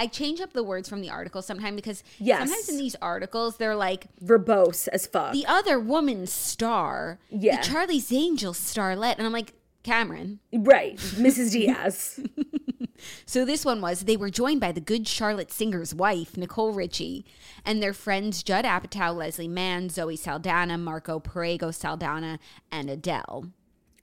I 0.00 0.06
change 0.06 0.40
up 0.40 0.54
the 0.54 0.62
words 0.62 0.88
from 0.88 1.02
the 1.02 1.10
article 1.10 1.42
sometimes 1.42 1.76
because 1.76 2.02
yes. 2.18 2.38
sometimes 2.38 2.70
in 2.70 2.78
these 2.78 2.96
articles 3.02 3.58
they're 3.58 3.76
like 3.76 4.06
verbose 4.24 4.88
as 4.88 5.06
fuck. 5.06 5.34
The 5.34 5.44
other 5.44 5.78
woman's 5.78 6.32
star, 6.32 7.18
yeah, 7.28 7.58
the 7.60 7.68
Charlie's 7.68 8.10
Angels 8.10 8.58
starlet, 8.58 9.16
and 9.18 9.26
I'm 9.26 9.32
like 9.32 9.52
Cameron, 9.82 10.40
right, 10.52 10.96
Mrs. 10.96 11.52
Diaz. 11.52 12.20
so 13.26 13.44
this 13.44 13.64
one 13.64 13.80
was 13.80 14.00
they 14.00 14.16
were 14.16 14.30
joined 14.30 14.60
by 14.60 14.72
the 14.72 14.80
Good 14.80 15.06
Charlotte 15.06 15.52
singer's 15.52 15.94
wife, 15.94 16.36
Nicole 16.36 16.72
Richie, 16.72 17.24
and 17.64 17.82
their 17.82 17.92
friends 17.92 18.42
Judd 18.42 18.64
Apatow, 18.64 19.14
Leslie 19.14 19.48
Mann, 19.48 19.88
Zoe 19.88 20.16
Saldana, 20.16 20.78
Marco 20.78 21.20
Perego 21.20 21.72
Saldana, 21.72 22.38
and 22.70 22.90
Adele. 22.90 23.46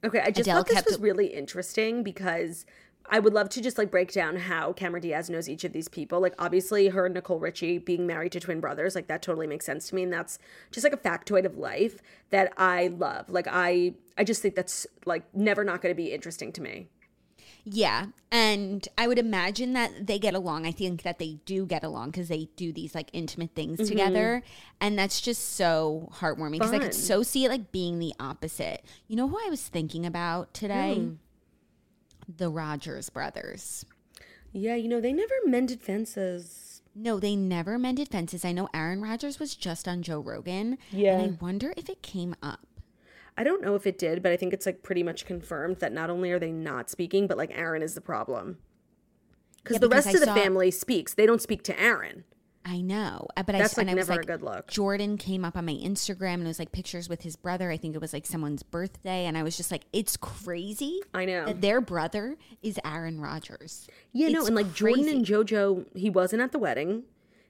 Okay, 0.04 0.20
I 0.20 0.28
just 0.28 0.42
Adele 0.42 0.64
thought 0.64 0.68
this 0.68 0.86
was 0.86 1.00
really 1.00 1.28
interesting 1.28 2.04
because 2.04 2.66
I 3.10 3.20
would 3.20 3.34
love 3.34 3.50
to 3.50 3.62
just 3.62 3.78
like 3.78 3.90
break 3.90 4.12
down 4.12 4.36
how 4.36 4.74
Cameron 4.74 5.02
Diaz 5.02 5.30
knows 5.30 5.48
each 5.48 5.64
of 5.64 5.72
these 5.72 5.88
people. 5.88 6.20
Like 6.20 6.34
obviously 6.38 6.90
her 6.90 7.06
and 7.06 7.16
Nicole 7.16 7.40
Richie 7.40 7.78
being 7.78 8.06
married 8.06 8.34
to 8.34 8.40
twin 8.40 8.60
brothers, 8.60 8.96
like 8.96 9.08
that 9.08 9.22
totally 9.22 9.48
makes 9.48 9.66
sense 9.66 9.88
to 9.90 9.96
me. 9.96 10.04
And 10.04 10.12
that's 10.12 10.40
just 10.72 10.84
like 10.84 10.94
a 10.94 10.98
factoid 10.98 11.46
of 11.46 11.58
life 11.58 12.02
that 12.32 12.54
I 12.58 12.88
love. 12.88 13.30
Like 13.30 13.48
I 13.50 13.94
I 14.18 14.24
just 14.24 14.42
think 14.42 14.56
that's 14.56 14.86
like 15.06 15.24
never 15.34 15.64
not 15.64 15.82
gonna 15.82 15.96
be 15.96 16.12
interesting 16.12 16.52
to 16.54 16.62
me. 16.62 16.88
Yeah. 17.70 18.08
And 18.32 18.88
I 18.98 19.08
would 19.08 19.20
imagine 19.20 19.74
that 19.74 20.08
they 20.08 20.20
get 20.20 20.34
along. 20.34 20.66
I 20.66 20.72
think 20.72 21.04
that 21.04 21.20
they 21.20 21.40
do 21.46 21.66
get 21.66 21.84
along 21.84 22.12
because 22.12 22.30
they 22.30 22.48
do 22.56 22.72
these 22.72 22.96
like 22.96 23.10
intimate 23.12 23.56
things 23.56 23.80
mm-hmm. 23.80 23.90
together. 23.90 24.44
And 24.80 24.98
that's 24.98 25.20
just 25.20 25.56
so 25.56 26.10
heartwarming 26.16 26.54
because 26.54 26.72
I 26.72 26.80
could 26.80 26.94
so 26.94 27.24
see 27.24 27.44
it 27.44 27.50
like 27.50 27.74
being 27.74 28.00
the 28.00 28.14
opposite. 28.22 28.86
You 29.08 29.18
know 29.18 29.28
who 29.28 29.38
I 29.38 29.50
was 29.50 29.68
thinking 29.68 30.06
about 30.06 30.54
today? 30.54 30.98
Mm 31.00 31.18
the 32.28 32.50
Rodgers 32.50 33.10
brothers. 33.10 33.86
Yeah, 34.52 34.76
you 34.76 34.88
know, 34.88 35.02
they 35.02 35.14
never 35.14 35.34
mended 35.46 35.82
fences. 35.82 36.82
No, 36.96 37.20
they 37.20 37.36
never 37.36 37.78
mended 37.78 38.08
fences. 38.10 38.44
I 38.44 38.52
know 38.54 38.70
Aaron 38.74 39.02
Rodgers 39.02 39.40
was 39.40 39.56
just 39.56 39.88
on 39.88 40.02
Joe 40.02 40.20
Rogan. 40.20 40.78
Yeah. 40.92 41.20
And 41.20 41.38
I 41.40 41.44
wonder 41.44 41.74
if 41.78 41.90
it 41.90 42.02
came 42.02 42.36
up. 42.42 42.62
I 43.38 43.44
don't 43.44 43.62
know 43.62 43.76
if 43.76 43.86
it 43.86 44.00
did, 44.00 44.24
but 44.24 44.32
I 44.32 44.38
think 44.38 44.52
it's 44.52 44.66
like 44.66 44.82
pretty 44.82 45.04
much 45.04 45.26
confirmed 45.26 45.78
that 45.78 45.94
not 45.94 46.10
only 46.10 46.32
are 46.32 46.40
they 46.40 46.52
not 46.52 46.90
speaking, 46.90 47.28
but 47.28 47.38
like 47.38 47.52
Aaron 47.54 47.84
is 47.84 47.94
the 47.94 48.02
problem. 48.02 48.58
Yeah, 49.70 49.78
the 49.78 49.90
rest 49.90 50.08
I 50.08 50.12
of 50.14 50.20
the 50.22 50.26
saw- 50.26 50.34
family 50.34 50.72
speaks. 50.72 51.14
They 51.14 51.26
don't 51.28 51.42
speak 51.42 51.62
to 51.64 51.80
Aaron. 51.80 52.24
I 52.68 52.82
know, 52.82 53.28
uh, 53.38 53.44
but 53.44 53.54
that's 53.54 53.78
I, 53.78 53.82
like 53.82 53.88
and 53.88 53.92
I 53.92 53.94
was 54.00 54.10
like, 54.10 54.24
a 54.24 54.26
good 54.26 54.42
look. 54.42 54.68
Jordan 54.70 55.18
came 55.18 55.46
up 55.46 55.56
on 55.56 55.66
my 55.66 55.74
Instagram 55.74 56.36
and 56.36 56.44
it 56.44 56.48
was 56.48 56.60
like 56.60 56.74
pictures 56.74 57.08
with 57.08 57.22
his 57.22 57.38
brother. 57.38 57.72
I 57.72 57.78
think 57.78 57.96
it 57.96 58.02
was 58.02 58.12
like 58.12 58.26
someone's 58.26 58.62
birthday, 58.62 59.26
and 59.26 59.38
I 59.38 59.44
was 59.44 59.56
just 59.56 59.72
like, 59.72 59.84
it's 59.94 60.18
crazy. 60.18 61.00
I 61.14 61.24
know 61.24 61.46
that 61.46 61.62
their 61.62 61.80
brother 61.80 62.36
is 62.62 62.78
Aaron 62.84 63.22
Rodgers. 63.22 63.88
Yeah, 64.12 64.28
it's 64.28 64.34
no, 64.34 64.46
and 64.46 64.56
like 64.56 64.76
crazy. 64.76 65.04
Jordan 65.04 65.08
and 65.08 65.26
JoJo, 65.26 65.98
he 65.98 66.10
wasn't 66.10 66.42
at 66.42 66.52
the 66.52 66.60
wedding. 66.60 67.04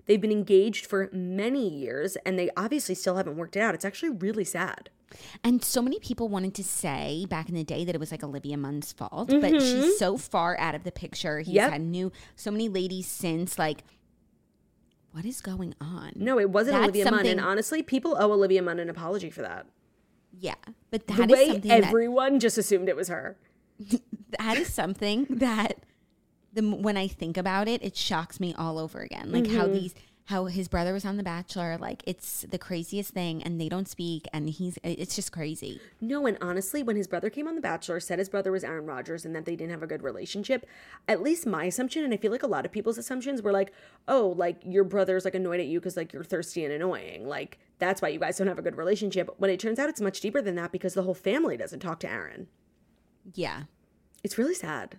They've 0.05 0.21
been 0.21 0.31
engaged 0.31 0.85
for 0.85 1.09
many 1.11 1.67
years, 1.67 2.15
and 2.17 2.37
they 2.37 2.49
obviously 2.55 2.95
still 2.95 3.15
haven't 3.17 3.37
worked 3.37 3.55
it 3.55 3.59
out. 3.59 3.73
It's 3.73 3.85
actually 3.85 4.09
really 4.09 4.45
sad. 4.45 4.89
And 5.43 5.63
so 5.63 5.81
many 5.81 5.99
people 5.99 6.27
wanted 6.29 6.53
to 6.55 6.63
say 6.63 7.25
back 7.29 7.49
in 7.49 7.55
the 7.55 7.63
day 7.63 7.85
that 7.85 7.95
it 7.95 7.99
was 7.99 8.11
like 8.11 8.23
Olivia 8.23 8.57
Munn's 8.57 8.91
fault, 8.91 9.29
mm-hmm. 9.29 9.39
but 9.39 9.51
she's 9.61 9.73
mm-hmm. 9.73 9.97
so 9.97 10.17
far 10.17 10.57
out 10.59 10.75
of 10.75 10.83
the 10.83 10.91
picture. 10.91 11.39
He's 11.39 11.55
yep. 11.55 11.71
had 11.71 11.81
new 11.81 12.11
so 12.35 12.51
many 12.51 12.69
ladies 12.69 13.07
since 13.07 13.57
like 13.57 13.83
what 15.17 15.25
is 15.25 15.41
going 15.41 15.73
on? 15.81 16.11
No, 16.15 16.39
it 16.39 16.51
wasn't 16.51 16.75
That's 16.75 16.83
Olivia 16.83 17.09
Munn. 17.09 17.25
And 17.25 17.41
honestly, 17.41 17.81
people 17.81 18.15
owe 18.19 18.31
Olivia 18.31 18.61
Munn 18.61 18.77
an 18.77 18.87
apology 18.87 19.31
for 19.31 19.41
that. 19.41 19.65
Yeah, 20.39 20.53
but 20.91 21.07
that 21.07 21.27
the 21.27 21.33
way 21.33 21.47
something 21.47 21.71
everyone 21.71 22.33
that, 22.33 22.39
just 22.39 22.59
assumed 22.59 22.87
it 22.87 22.95
was 22.95 23.07
her. 23.07 23.35
that 24.37 24.57
is 24.57 24.71
something 24.71 25.25
that 25.27 25.79
the 26.53 26.61
when 26.61 26.97
I 26.97 27.07
think 27.07 27.35
about 27.35 27.67
it, 27.67 27.81
it 27.83 27.97
shocks 27.97 28.39
me 28.39 28.53
all 28.59 28.77
over 28.77 28.99
again. 28.99 29.31
Like 29.31 29.45
mm-hmm. 29.45 29.57
how 29.57 29.65
these 29.65 29.95
how 30.27 30.45
his 30.45 30.67
brother 30.67 30.91
was 30.91 31.05
on 31.05 31.15
The 31.15 31.23
Bachelor. 31.23 31.77
Like 31.77 32.03
it's 32.05 32.45
the 32.49 32.57
craziest 32.57 33.13
thing, 33.13 33.41
and 33.43 33.59
they 33.59 33.69
don't 33.69 33.87
speak, 33.87 34.27
and 34.33 34.49
he's 34.49 34.77
it's 34.83 35.15
just 35.15 35.31
crazy. 35.31 35.79
No, 36.01 36.25
and 36.25 36.37
honestly, 36.41 36.83
when 36.83 36.97
his 36.97 37.07
brother 37.07 37.29
came 37.29 37.47
on 37.47 37.55
The 37.55 37.61
Bachelor, 37.61 37.99
said 37.99 38.19
his 38.19 38.29
brother 38.29 38.51
was 38.51 38.63
Aaron 38.63 38.85
Rodgers 38.85 39.25
and 39.25 39.33
that 39.35 39.45
they 39.45 39.55
didn't 39.55 39.71
have 39.71 39.83
a 39.83 39.87
good 39.87 40.03
relationship, 40.03 40.65
at 41.07 41.21
least 41.21 41.45
my 41.47 41.65
assumption, 41.65 42.03
and 42.03 42.13
I 42.13 42.17
feel 42.17 42.31
like 42.31 42.43
a 42.43 42.47
lot 42.47 42.65
of 42.65 42.71
people's 42.73 42.97
assumptions 42.97 43.41
were 43.41 43.53
like, 43.53 43.73
oh, 44.07 44.33
like 44.37 44.61
your 44.65 44.83
brother's 44.83 45.23
like 45.25 45.35
annoyed 45.35 45.61
at 45.61 45.67
you 45.67 45.79
because 45.79 45.95
like 45.97 46.11
you're 46.11 46.23
thirsty 46.23 46.65
and 46.65 46.73
annoying. 46.73 47.25
Like 47.27 47.59
that's 47.79 48.01
why 48.01 48.09
you 48.09 48.19
guys 48.19 48.37
don't 48.37 48.47
have 48.47 48.59
a 48.59 48.63
good 48.63 48.77
relationship. 48.77 49.29
When 49.37 49.49
it 49.49 49.59
turns 49.59 49.79
out 49.79 49.89
it's 49.89 50.01
much 50.01 50.19
deeper 50.19 50.41
than 50.41 50.55
that 50.55 50.71
because 50.73 50.93
the 50.93 51.03
whole 51.03 51.13
family 51.13 51.55
doesn't 51.55 51.79
talk 51.79 51.99
to 52.01 52.09
Aaron. 52.11 52.47
Yeah, 53.33 53.63
It's 54.23 54.37
really 54.37 54.55
sad. 54.55 54.97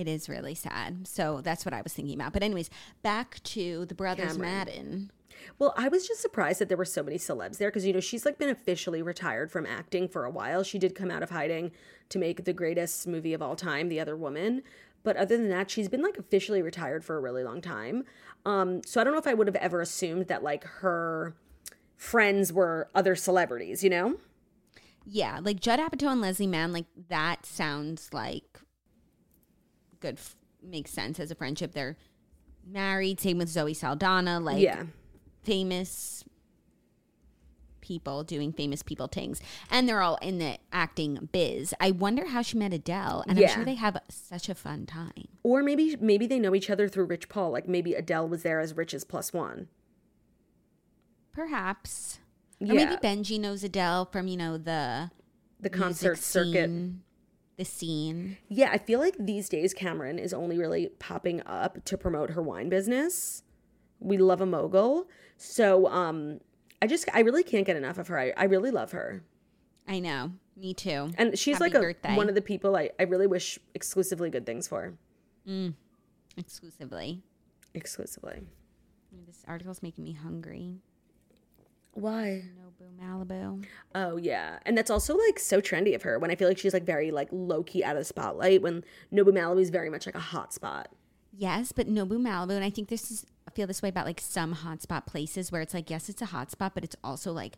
It 0.00 0.08
is 0.08 0.28
really 0.28 0.54
sad. 0.54 1.06
So 1.06 1.40
that's 1.42 1.64
what 1.64 1.74
I 1.74 1.82
was 1.82 1.92
thinking 1.92 2.14
about. 2.14 2.32
But 2.32 2.42
anyways, 2.42 2.70
back 3.02 3.42
to 3.44 3.84
the 3.86 3.94
brothers 3.94 4.32
Cameron. 4.32 4.50
Madden. 4.50 5.12
Well, 5.58 5.74
I 5.76 5.88
was 5.88 6.06
just 6.06 6.20
surprised 6.20 6.60
that 6.60 6.68
there 6.68 6.76
were 6.76 6.84
so 6.84 7.02
many 7.02 7.16
celebs 7.16 7.58
there 7.58 7.68
because, 7.68 7.86
you 7.86 7.92
know, 7.92 8.00
she's 8.00 8.24
like 8.24 8.38
been 8.38 8.50
officially 8.50 9.02
retired 9.02 9.50
from 9.50 9.66
acting 9.66 10.08
for 10.08 10.24
a 10.24 10.30
while. 10.30 10.62
She 10.62 10.78
did 10.78 10.94
come 10.94 11.10
out 11.10 11.22
of 11.22 11.30
hiding 11.30 11.72
to 12.10 12.18
make 12.18 12.44
the 12.44 12.52
greatest 12.52 13.06
movie 13.06 13.32
of 13.32 13.42
all 13.42 13.56
time, 13.56 13.88
The 13.88 14.00
Other 14.00 14.16
Woman. 14.16 14.62
But 15.02 15.16
other 15.16 15.36
than 15.36 15.48
that, 15.48 15.70
she's 15.70 15.88
been 15.88 16.02
like 16.02 16.18
officially 16.18 16.60
retired 16.60 17.04
for 17.04 17.16
a 17.16 17.20
really 17.20 17.42
long 17.42 17.60
time. 17.60 18.04
Um, 18.44 18.82
so 18.84 19.00
I 19.00 19.04
don't 19.04 19.12
know 19.12 19.18
if 19.18 19.26
I 19.26 19.34
would 19.34 19.46
have 19.46 19.56
ever 19.56 19.80
assumed 19.80 20.26
that 20.28 20.42
like 20.42 20.64
her 20.64 21.34
friends 21.96 22.52
were 22.52 22.88
other 22.94 23.14
celebrities, 23.14 23.82
you 23.82 23.90
know? 23.90 24.16
Yeah, 25.06 25.40
like 25.42 25.60
Judd 25.60 25.80
Apatow 25.80 26.12
and 26.12 26.20
Leslie 26.20 26.46
Mann, 26.46 26.72
like 26.72 26.86
that 27.08 27.46
sounds 27.46 28.10
like 28.12 28.60
good, 30.00 30.16
f- 30.18 30.36
makes 30.62 30.90
sense 30.90 31.20
as 31.20 31.30
a 31.30 31.34
friendship. 31.34 31.72
They're 31.72 31.96
married. 32.66 33.20
Same 33.20 33.38
with 33.38 33.48
Zoe 33.48 33.74
Saldana, 33.74 34.40
like 34.40 34.62
yeah. 34.62 34.84
famous 35.42 36.24
people 37.80 38.22
doing 38.22 38.52
famous 38.52 38.82
people 38.82 39.08
things, 39.08 39.40
and 39.70 39.88
they're 39.88 40.00
all 40.02 40.16
in 40.22 40.38
the 40.38 40.58
acting 40.72 41.28
biz. 41.32 41.74
I 41.80 41.90
wonder 41.90 42.26
how 42.26 42.42
she 42.42 42.56
met 42.56 42.72
Adele, 42.72 43.24
and 43.26 43.38
I'm 43.38 43.48
sure 43.48 43.64
they 43.64 43.74
have 43.74 44.00
such 44.08 44.48
a 44.48 44.54
fun 44.54 44.86
time. 44.86 45.28
Or 45.42 45.62
maybe 45.62 45.96
maybe 46.00 46.26
they 46.26 46.38
know 46.38 46.54
each 46.54 46.70
other 46.70 46.88
through 46.88 47.06
Rich 47.06 47.28
Paul. 47.28 47.50
Like 47.50 47.68
maybe 47.68 47.94
Adele 47.94 48.28
was 48.28 48.42
there 48.42 48.60
as 48.60 48.76
Rich's 48.76 49.04
plus 49.04 49.32
one. 49.32 49.68
Perhaps, 51.32 52.20
or 52.60 52.74
maybe 52.74 52.96
Benji 52.96 53.40
knows 53.40 53.64
Adele 53.64 54.04
from 54.06 54.28
you 54.28 54.36
know 54.36 54.56
the 54.56 55.10
The 55.58 55.70
concert 55.70 56.18
circuit. 56.18 56.70
Scene, 57.64 58.28
the 58.28 58.34
scene. 58.34 58.36
Yeah, 58.48 58.70
I 58.72 58.78
feel 58.78 58.98
like 58.98 59.16
these 59.18 59.48
days 59.48 59.74
Cameron 59.74 60.18
is 60.18 60.32
only 60.32 60.58
really 60.58 60.88
popping 60.98 61.42
up 61.46 61.84
to 61.84 61.98
promote 61.98 62.30
her 62.30 62.42
wine 62.42 62.68
business. 62.68 63.42
We 63.98 64.16
love 64.16 64.40
a 64.40 64.46
mogul. 64.46 65.08
So 65.36 65.86
um 65.88 66.40
I 66.82 66.86
just 66.86 67.08
I 67.12 67.20
really 67.20 67.42
can't 67.42 67.66
get 67.66 67.76
enough 67.76 67.98
of 67.98 68.08
her. 68.08 68.18
I, 68.18 68.32
I 68.36 68.44
really 68.44 68.70
love 68.70 68.92
her. 68.92 69.22
I 69.86 69.98
know, 69.98 70.32
me 70.56 70.72
too. 70.72 71.10
And 71.18 71.38
she's 71.38 71.56
Happy 71.56 71.64
like 71.64 71.74
a, 71.74 71.80
birthday. 71.80 72.16
one 72.16 72.28
of 72.28 72.34
the 72.34 72.42
people 72.42 72.76
I, 72.76 72.90
I 72.98 73.02
really 73.04 73.26
wish 73.26 73.58
exclusively 73.74 74.30
good 74.30 74.46
things 74.46 74.68
for. 74.68 74.94
Mm. 75.48 75.74
exclusively. 76.36 77.22
Exclusively. 77.74 78.42
This 79.26 79.42
article's 79.48 79.82
making 79.82 80.04
me 80.04 80.12
hungry. 80.12 80.76
Why? 81.92 82.44
Nobu 82.80 83.26
Malibu. 83.26 83.64
Oh 83.94 84.16
yeah. 84.16 84.58
And 84.64 84.76
that's 84.76 84.90
also 84.90 85.16
like 85.16 85.38
so 85.38 85.60
trendy 85.60 85.94
of 85.94 86.02
her 86.02 86.18
when 86.18 86.30
I 86.30 86.34
feel 86.34 86.48
like 86.48 86.58
she's 86.58 86.72
like 86.74 86.84
very 86.84 87.10
like 87.10 87.28
low 87.30 87.62
key 87.62 87.84
out 87.84 87.96
of 87.96 88.00
the 88.00 88.04
spotlight 88.04 88.62
when 88.62 88.84
Nobu 89.12 89.28
Malibu 89.32 89.60
is 89.60 89.70
very 89.70 89.90
much 89.90 90.06
like 90.06 90.14
a 90.14 90.20
hot 90.20 90.52
spot. 90.52 90.88
Yes, 91.32 91.72
but 91.72 91.86
Nobu 91.88 92.18
Malibu, 92.18 92.50
and 92.54 92.64
I 92.64 92.70
think 92.70 92.88
this 92.88 93.10
is 93.10 93.24
I 93.46 93.50
feel 93.52 93.66
this 93.66 93.82
way 93.82 93.88
about 93.88 94.06
like 94.06 94.20
some 94.20 94.54
hotspot 94.54 95.06
places 95.06 95.50
where 95.52 95.60
it's 95.62 95.74
like 95.74 95.90
yes, 95.90 96.08
it's 96.08 96.22
a 96.22 96.26
hotspot, 96.26 96.72
but 96.74 96.84
it's 96.84 96.96
also 97.04 97.32
like 97.32 97.56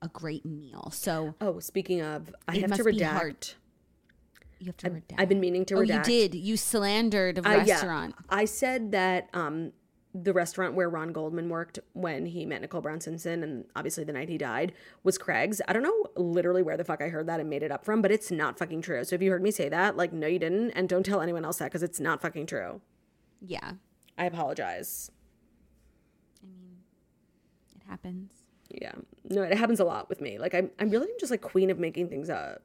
a 0.00 0.08
great 0.08 0.44
meal. 0.44 0.90
So 0.92 1.34
Oh, 1.40 1.58
speaking 1.60 2.00
of, 2.02 2.34
I 2.48 2.56
have 2.58 2.72
to 2.72 2.84
redact. 2.84 3.54
you 4.58 4.66
have 4.66 4.76
to 4.78 4.86
I've, 4.86 4.92
redact. 4.94 5.14
I've 5.18 5.28
been 5.28 5.40
meaning 5.40 5.64
to 5.66 5.76
Oh, 5.76 5.80
you 5.80 6.00
did. 6.02 6.34
You 6.34 6.56
slandered 6.56 7.38
a 7.38 7.48
Uh, 7.48 7.52
yeah. 7.64 7.74
restaurant. 7.74 8.14
I 8.28 8.44
said 8.46 8.92
that 8.92 9.28
um, 9.32 9.72
the 10.14 10.32
restaurant 10.32 10.74
where 10.74 10.90
Ron 10.90 11.12
Goldman 11.12 11.48
worked 11.48 11.78
when 11.94 12.26
he 12.26 12.44
met 12.44 12.60
Nicole 12.60 12.82
Brown 12.82 13.00
Simpson, 13.00 13.42
and 13.42 13.64
obviously 13.74 14.04
the 14.04 14.12
night 14.12 14.28
he 14.28 14.36
died, 14.36 14.72
was 15.02 15.16
Craig's. 15.16 15.60
I 15.66 15.72
don't 15.72 15.82
know 15.82 16.06
literally 16.16 16.62
where 16.62 16.76
the 16.76 16.84
fuck 16.84 17.00
I 17.00 17.08
heard 17.08 17.26
that 17.28 17.40
and 17.40 17.48
made 17.48 17.62
it 17.62 17.72
up 17.72 17.84
from, 17.84 18.02
but 18.02 18.10
it's 18.10 18.30
not 18.30 18.58
fucking 18.58 18.82
true. 18.82 19.04
So 19.04 19.14
if 19.14 19.22
you 19.22 19.30
heard 19.30 19.42
me 19.42 19.50
say 19.50 19.68
that, 19.70 19.96
like, 19.96 20.12
no, 20.12 20.26
you 20.26 20.38
didn't, 20.38 20.72
and 20.72 20.88
don't 20.88 21.04
tell 21.04 21.22
anyone 21.22 21.44
else 21.44 21.58
that 21.58 21.66
because 21.66 21.82
it's 21.82 22.00
not 22.00 22.20
fucking 22.20 22.46
true. 22.46 22.80
Yeah, 23.40 23.72
I 24.18 24.26
apologize. 24.26 25.10
I 26.42 26.46
mean, 26.46 26.76
it 27.74 27.82
happens. 27.88 28.32
Yeah, 28.68 28.92
no, 29.24 29.42
it 29.42 29.56
happens 29.56 29.80
a 29.80 29.84
lot 29.84 30.08
with 30.08 30.20
me. 30.20 30.38
Like, 30.38 30.54
I'm, 30.54 30.70
I'm 30.78 30.90
really 30.90 31.08
just 31.18 31.30
like 31.30 31.40
queen 31.40 31.70
of 31.70 31.78
making 31.78 32.08
things 32.08 32.28
up. 32.28 32.62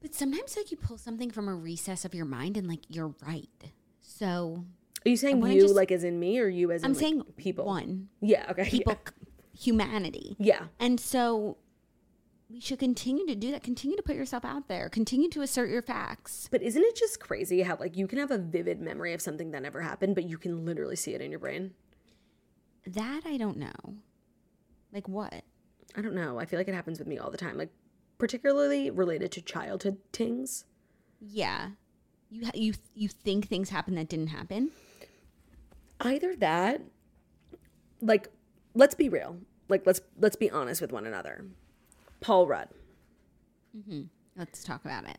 But 0.00 0.14
sometimes 0.14 0.56
like 0.56 0.70
you 0.70 0.76
pull 0.76 0.96
something 0.96 1.30
from 1.30 1.48
a 1.48 1.54
recess 1.54 2.04
of 2.04 2.14
your 2.14 2.24
mind 2.24 2.56
and 2.56 2.68
like 2.68 2.82
you're 2.88 3.14
right. 3.26 3.48
So 4.00 4.64
Are 5.08 5.10
you 5.10 5.16
saying 5.16 5.44
you 5.46 5.60
just- 5.62 5.74
like 5.74 5.90
as 5.90 6.04
in 6.04 6.20
me, 6.20 6.38
or 6.38 6.48
you 6.48 6.70
as 6.70 6.82
in 6.82 6.86
I'm 6.86 6.92
like, 6.92 7.00
saying 7.00 7.22
people? 7.36 7.64
one 7.64 8.08
Yeah. 8.20 8.46
Okay. 8.50 8.64
yeah. 8.64 8.70
people, 8.70 8.96
humanity. 9.58 10.36
Yeah. 10.38 10.66
And 10.78 11.00
so 11.00 11.56
we 12.50 12.60
should 12.60 12.78
continue 12.78 13.26
to 13.26 13.34
do 13.34 13.50
that. 13.50 13.62
Continue 13.62 13.96
to 13.96 14.02
put 14.02 14.16
yourself 14.16 14.44
out 14.44 14.68
there. 14.68 14.88
Continue 14.88 15.28
to 15.30 15.42
assert 15.42 15.68
your 15.70 15.82
facts. 15.82 16.48
But 16.50 16.62
isn't 16.62 16.82
it 16.82 16.96
just 16.96 17.20
crazy 17.20 17.62
how 17.62 17.76
like 17.78 17.96
you 17.96 18.06
can 18.06 18.18
have 18.18 18.30
a 18.30 18.38
vivid 18.38 18.80
memory 18.80 19.12
of 19.12 19.20
something 19.20 19.50
that 19.50 19.62
never 19.62 19.80
happened, 19.82 20.14
but 20.14 20.24
you 20.24 20.38
can 20.38 20.64
literally 20.64 20.96
see 20.96 21.14
it 21.14 21.20
in 21.20 21.30
your 21.30 21.40
brain? 21.40 21.72
That 22.86 23.22
I 23.26 23.36
don't 23.36 23.58
know. 23.58 23.96
Like 24.92 25.08
what? 25.08 25.42
I 25.96 26.00
don't 26.02 26.14
know. 26.14 26.38
I 26.38 26.44
feel 26.46 26.58
like 26.58 26.68
it 26.68 26.74
happens 26.74 26.98
with 26.98 27.08
me 27.08 27.18
all 27.18 27.30
the 27.30 27.36
time, 27.36 27.56
like 27.58 27.70
particularly 28.18 28.90
related 28.90 29.32
to 29.32 29.42
childhood 29.42 29.98
things. 30.12 30.64
Yeah. 31.20 31.70
You 32.30 32.48
you 32.54 32.74
you 32.94 33.08
think 33.08 33.48
things 33.48 33.70
happen 33.70 33.94
that 33.96 34.08
didn't 34.08 34.28
happen? 34.28 34.70
Either 36.00 36.36
that, 36.36 36.82
like, 38.00 38.28
let's 38.74 38.94
be 38.94 39.08
real. 39.08 39.38
Like, 39.68 39.86
let's 39.86 40.00
let's 40.18 40.36
be 40.36 40.50
honest 40.50 40.80
with 40.80 40.92
one 40.92 41.06
another. 41.06 41.44
Paul 42.20 42.46
Rudd, 42.46 42.68
mm-hmm. 43.76 44.02
Let's 44.36 44.62
talk 44.62 44.84
about 44.84 45.04
it. 45.08 45.18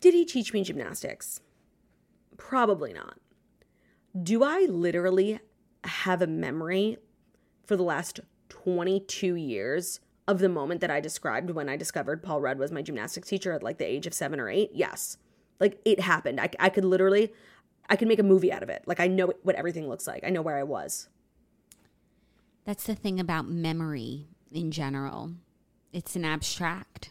did 0.00 0.14
he 0.14 0.24
teach 0.24 0.52
me 0.52 0.62
gymnastics? 0.62 1.40
Probably 2.36 2.92
not. 2.92 3.18
Do 4.20 4.42
I 4.44 4.66
literally 4.68 5.40
have 5.84 6.22
a 6.22 6.26
memory 6.26 6.98
for 7.66 7.76
the 7.76 7.82
last 7.82 8.20
22 8.48 9.34
years 9.34 10.00
of 10.28 10.38
the 10.38 10.48
moment 10.48 10.80
that 10.80 10.90
I 10.90 11.00
described 11.00 11.50
when 11.50 11.68
I 11.68 11.76
discovered 11.76 12.22
Paul 12.22 12.40
Rudd 12.40 12.58
was 12.58 12.70
my 12.70 12.82
gymnastics 12.82 13.28
teacher 13.28 13.52
at 13.52 13.62
like 13.62 13.78
the 13.78 13.88
age 13.88 14.06
of 14.06 14.14
seven 14.14 14.38
or 14.38 14.48
eight? 14.48 14.70
Yes. 14.72 15.16
Like 15.58 15.80
it 15.84 16.00
happened. 16.00 16.40
I, 16.40 16.50
I 16.60 16.68
could 16.68 16.84
literally, 16.84 17.32
I 17.88 17.96
could 17.96 18.08
make 18.08 18.18
a 18.18 18.24
movie 18.24 18.52
out 18.52 18.62
of 18.62 18.68
it. 18.68 18.82
Like 18.86 19.00
I 19.00 19.06
know 19.06 19.32
what 19.42 19.56
everything 19.56 19.88
looks 19.88 20.06
like. 20.06 20.24
I 20.24 20.30
know 20.30 20.42
where 20.42 20.58
I 20.58 20.62
was. 20.62 21.08
That's 22.64 22.84
the 22.84 22.94
thing 22.94 23.18
about 23.18 23.48
memory 23.48 24.28
in 24.50 24.70
general. 24.70 25.32
It's 25.92 26.16
an 26.16 26.24
abstract. 26.24 27.10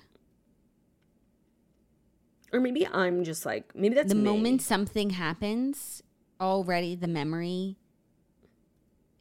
Or 2.54 2.60
maybe 2.60 2.88
I'm 2.88 3.24
just 3.24 3.46
like, 3.46 3.76
maybe 3.76 3.96
that's 3.96 4.10
the 4.10 4.16
me. 4.16 4.24
moment 4.24 4.62
something 4.62 5.12
happens, 5.12 6.04
already 6.40 6.96
the 6.96 7.08
memory 7.08 7.78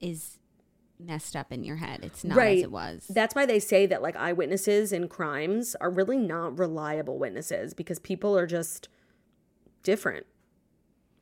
is 0.00 0.38
messed 0.98 1.36
up 1.36 1.52
in 1.52 1.64
your 1.64 1.76
head. 1.76 2.00
It's 2.02 2.24
not 2.24 2.38
as 2.38 2.62
it 2.62 2.72
was. 2.72 3.06
That's 3.08 3.34
why 3.34 3.46
they 3.46 3.60
say 3.60 3.86
that 3.86 4.02
like 4.02 4.16
eyewitnesses 4.16 4.92
in 4.92 5.08
crimes 5.08 5.76
are 5.80 5.90
really 5.90 6.18
not 6.18 6.58
reliable 6.58 7.18
witnesses 7.18 7.74
because 7.74 7.98
people 7.98 8.36
are 8.36 8.46
just 8.46 8.88
different. 9.82 10.26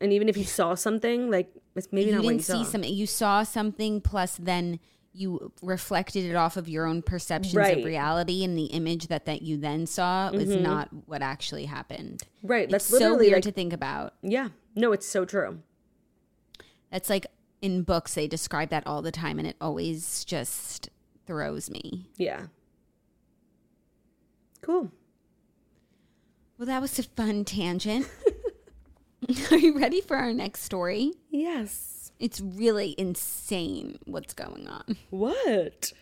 And 0.01 0.13
even 0.13 0.29
if 0.29 0.37
you 0.37 0.45
saw 0.45 0.75
something, 0.75 1.31
like 1.31 1.51
it's 1.75 1.89
maybe 1.91 2.11
you 2.11 2.15
not 2.17 2.23
didn't 2.23 2.37
you 2.37 2.43
see 2.43 2.53
saw. 2.53 2.71
something. 2.71 2.93
You 2.93 3.07
saw 3.07 3.43
something, 3.43 4.01
plus 4.01 4.37
then 4.37 4.79
you 5.13 5.53
reflected 5.63 6.25
it 6.25 6.37
off 6.37 6.57
of 6.57 6.69
your 6.69 6.87
own 6.87 7.03
perceptions 7.03 7.55
Right. 7.57 7.73
Mm-hmm. 7.73 7.81
of 7.81 7.87
reality, 7.87 8.45
and 8.45 8.57
the 8.57 8.67
image 8.67 9.09
that 9.09 9.25
that 9.27 9.43
you 9.43 9.57
then 9.57 9.87
saw 9.87 10.31
was 10.31 10.49
not 10.55 10.89
what 11.07 11.21
actually 11.23 11.65
happened. 11.65 12.23
Right. 12.45 12.71
That's 12.71 12.89
It's 12.89 12.99
so 12.99 13.17
weird 13.17 13.33
like, 13.35 13.43
to 13.45 13.51
think 13.53 13.73
about. 13.73 14.15
yeah. 14.23 14.49
No, 14.77 14.93
it's 14.93 15.07
so 15.07 15.25
true. 15.25 15.59
That's 16.93 17.11
like 17.11 17.27
in 17.61 17.83
books 17.83 18.15
they 18.15 18.29
describe 18.29 18.69
that 18.69 18.87
all 18.87 19.03
the 19.03 19.11
time, 19.11 19.41
and 19.41 19.49
it 19.49 19.57
always 19.61 20.25
just 20.25 20.91
throws 21.27 21.69
me. 21.69 22.09
Yeah. 22.17 22.43
Cool. 24.63 24.93
Well, 26.57 26.67
that 26.67 26.81
was 26.81 26.97
a 26.99 27.03
fun 27.03 27.45
tangent. 27.45 28.09
Are 29.51 29.57
you 29.57 29.79
ready 29.79 30.01
for 30.01 30.17
our 30.17 30.33
next 30.33 30.63
story? 30.63 31.13
Yes. 31.31 32.13
It's 32.19 32.41
really 32.41 32.95
insane 32.99 33.99
what's 34.05 34.35
going 34.35 34.69
on. 34.69 34.97
What? 35.11 35.93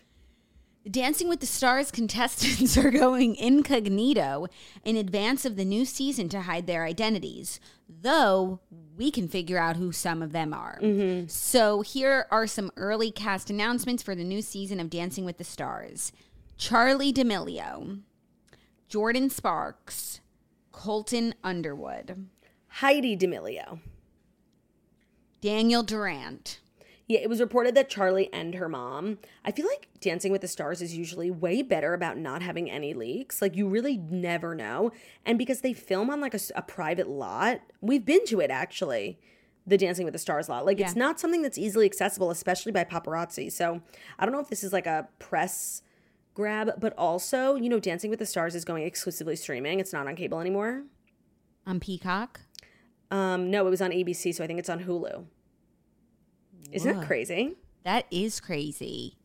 Dancing 0.89 1.27
with 1.27 1.41
the 1.41 1.45
Stars 1.45 1.91
contestants 1.91 2.77
are 2.83 2.91
going 2.91 3.35
incognito 3.35 4.47
in 4.83 4.95
advance 4.95 5.45
of 5.45 5.55
the 5.55 5.65
new 5.65 5.85
season 5.85 6.29
to 6.29 6.41
hide 6.41 6.65
their 6.65 6.85
identities, 6.85 7.59
though 7.89 8.61
we 8.95 9.11
can 9.11 9.27
figure 9.27 9.57
out 9.57 9.75
who 9.75 9.91
some 9.91 10.21
of 10.21 10.31
them 10.31 10.53
are. 10.53 10.79
Mm-hmm. 10.81 11.27
So 11.27 11.81
here 11.81 12.25
are 12.31 12.47
some 12.47 12.71
early 12.77 13.11
cast 13.11 13.49
announcements 13.49 14.01
for 14.01 14.15
the 14.15 14.23
new 14.23 14.41
season 14.41 14.79
of 14.79 14.89
Dancing 14.89 15.25
with 15.25 15.37
the 15.37 15.43
Stars 15.43 16.11
Charlie 16.57 17.11
D'Amelio, 17.11 17.99
Jordin 18.89 19.29
Sparks, 19.29 20.21
Colton 20.71 21.35
Underwood, 21.43 22.27
Heidi 22.77 23.15
D'Amelio. 23.15 23.79
Daniel 25.41 25.81
Durant. 25.81 26.59
Yeah, 27.07 27.21
it 27.21 27.29
was 27.29 27.39
reported 27.39 27.73
that 27.73 27.89
Charlie 27.89 28.31
and 28.31 28.53
her 28.53 28.69
mom. 28.69 29.17
I 29.43 29.51
feel 29.51 29.65
like 29.65 29.87
Dancing 29.99 30.31
with 30.31 30.41
the 30.41 30.47
Stars 30.47 30.79
is 30.79 30.95
usually 30.95 31.31
way 31.31 31.63
better 31.63 31.95
about 31.95 32.19
not 32.19 32.43
having 32.43 32.69
any 32.69 32.93
leaks. 32.93 33.41
Like 33.41 33.55
you 33.55 33.67
really 33.67 33.97
never 33.97 34.53
know, 34.53 34.91
and 35.25 35.39
because 35.39 35.61
they 35.61 35.73
film 35.73 36.11
on 36.11 36.21
like 36.21 36.35
a 36.35 36.61
private 36.61 37.09
lot, 37.09 37.61
we've 37.81 38.05
been 38.05 38.23
to 38.27 38.41
it 38.41 38.51
actually. 38.51 39.17
The 39.65 39.77
Dancing 39.77 40.05
with 40.05 40.13
the 40.13 40.19
Stars 40.19 40.47
lot. 40.47 40.63
Like 40.63 40.79
it's 40.79 40.95
not 40.95 41.19
something 41.19 41.41
that's 41.41 41.57
easily 41.57 41.87
accessible, 41.87 42.29
especially 42.29 42.71
by 42.71 42.83
paparazzi. 42.83 43.51
So 43.51 43.81
I 44.19 44.25
don't 44.25 44.33
know 44.33 44.39
if 44.39 44.49
this 44.49 44.63
is 44.63 44.71
like 44.71 44.85
a 44.85 45.07
press 45.17 45.81
grab, 46.35 46.73
but 46.79 46.93
also 46.95 47.55
you 47.55 47.69
know, 47.69 47.79
Dancing 47.79 48.11
with 48.11 48.19
the 48.19 48.25
Stars 48.27 48.53
is 48.53 48.63
going 48.63 48.83
exclusively 48.83 49.35
streaming. 49.35 49.79
It's 49.79 49.93
not 49.93 50.07
on 50.07 50.15
cable 50.15 50.39
anymore. 50.39 50.83
On 51.65 51.81
Peacock. 51.81 52.41
Um, 53.11 53.49
no, 53.49 53.65
it 53.65 53.69
was 53.69 53.81
on 53.81 53.91
ABC, 53.91 54.33
so 54.35 54.43
I 54.43 54.47
think 54.47 54.59
it's 54.59 54.69
on 54.69 54.83
Hulu. 54.83 55.25
Isn't 56.71 56.93
Whoa. 56.93 56.99
that 56.99 57.07
crazy? 57.07 57.55
That 57.83 58.05
is 58.11 58.39
crazy. 58.39 59.17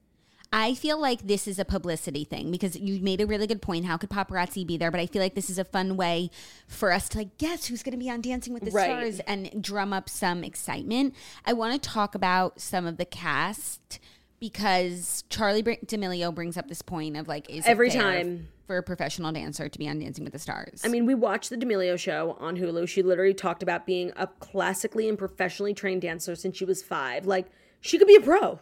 I 0.54 0.74
feel 0.74 1.00
like 1.00 1.26
this 1.26 1.48
is 1.48 1.58
a 1.58 1.64
publicity 1.64 2.24
thing 2.24 2.50
because 2.50 2.76
you 2.76 3.00
made 3.00 3.22
a 3.22 3.26
really 3.26 3.46
good 3.46 3.62
point. 3.62 3.86
How 3.86 3.96
could 3.96 4.10
paparazzi 4.10 4.66
be 4.66 4.76
there? 4.76 4.90
But 4.90 5.00
I 5.00 5.06
feel 5.06 5.22
like 5.22 5.34
this 5.34 5.48
is 5.48 5.58
a 5.58 5.64
fun 5.64 5.96
way 5.96 6.30
for 6.68 6.92
us 6.92 7.08
to 7.10 7.18
like 7.18 7.38
guess 7.38 7.66
who's 7.66 7.82
going 7.82 7.92
to 7.92 7.98
be 7.98 8.10
on 8.10 8.20
Dancing 8.20 8.52
with 8.52 8.62
the 8.62 8.70
Right. 8.70 8.84
Stars 8.84 9.20
and 9.20 9.62
drum 9.62 9.94
up 9.94 10.10
some 10.10 10.44
excitement. 10.44 11.14
I 11.46 11.54
want 11.54 11.82
to 11.82 11.88
talk 11.88 12.14
about 12.14 12.60
some 12.60 12.86
of 12.86 12.98
the 12.98 13.06
cast 13.06 13.98
because 14.42 15.22
Charlie 15.30 15.62
D'Amelio 15.62 16.34
brings 16.34 16.56
up 16.56 16.66
this 16.68 16.82
point 16.82 17.16
of 17.16 17.28
like 17.28 17.48
is 17.48 17.64
Every 17.64 17.90
time. 17.90 18.48
for 18.66 18.76
a 18.76 18.82
professional 18.82 19.30
dancer 19.30 19.68
to 19.68 19.78
be 19.78 19.88
on 19.88 20.00
Dancing 20.00 20.24
with 20.24 20.32
the 20.32 20.38
Stars. 20.40 20.82
I 20.84 20.88
mean, 20.88 21.06
we 21.06 21.14
watched 21.14 21.48
the 21.48 21.56
D'Amelio 21.56 21.96
show 21.96 22.36
on 22.40 22.56
Hulu. 22.56 22.88
She 22.88 23.04
literally 23.04 23.34
talked 23.34 23.62
about 23.62 23.86
being 23.86 24.10
a 24.16 24.26
classically 24.26 25.08
and 25.08 25.16
professionally 25.16 25.74
trained 25.74 26.02
dancer 26.02 26.34
since 26.34 26.56
she 26.56 26.64
was 26.64 26.82
five. 26.82 27.24
Like, 27.24 27.46
she 27.80 27.98
could 27.98 28.08
be 28.08 28.16
a 28.16 28.20
pro. 28.20 28.58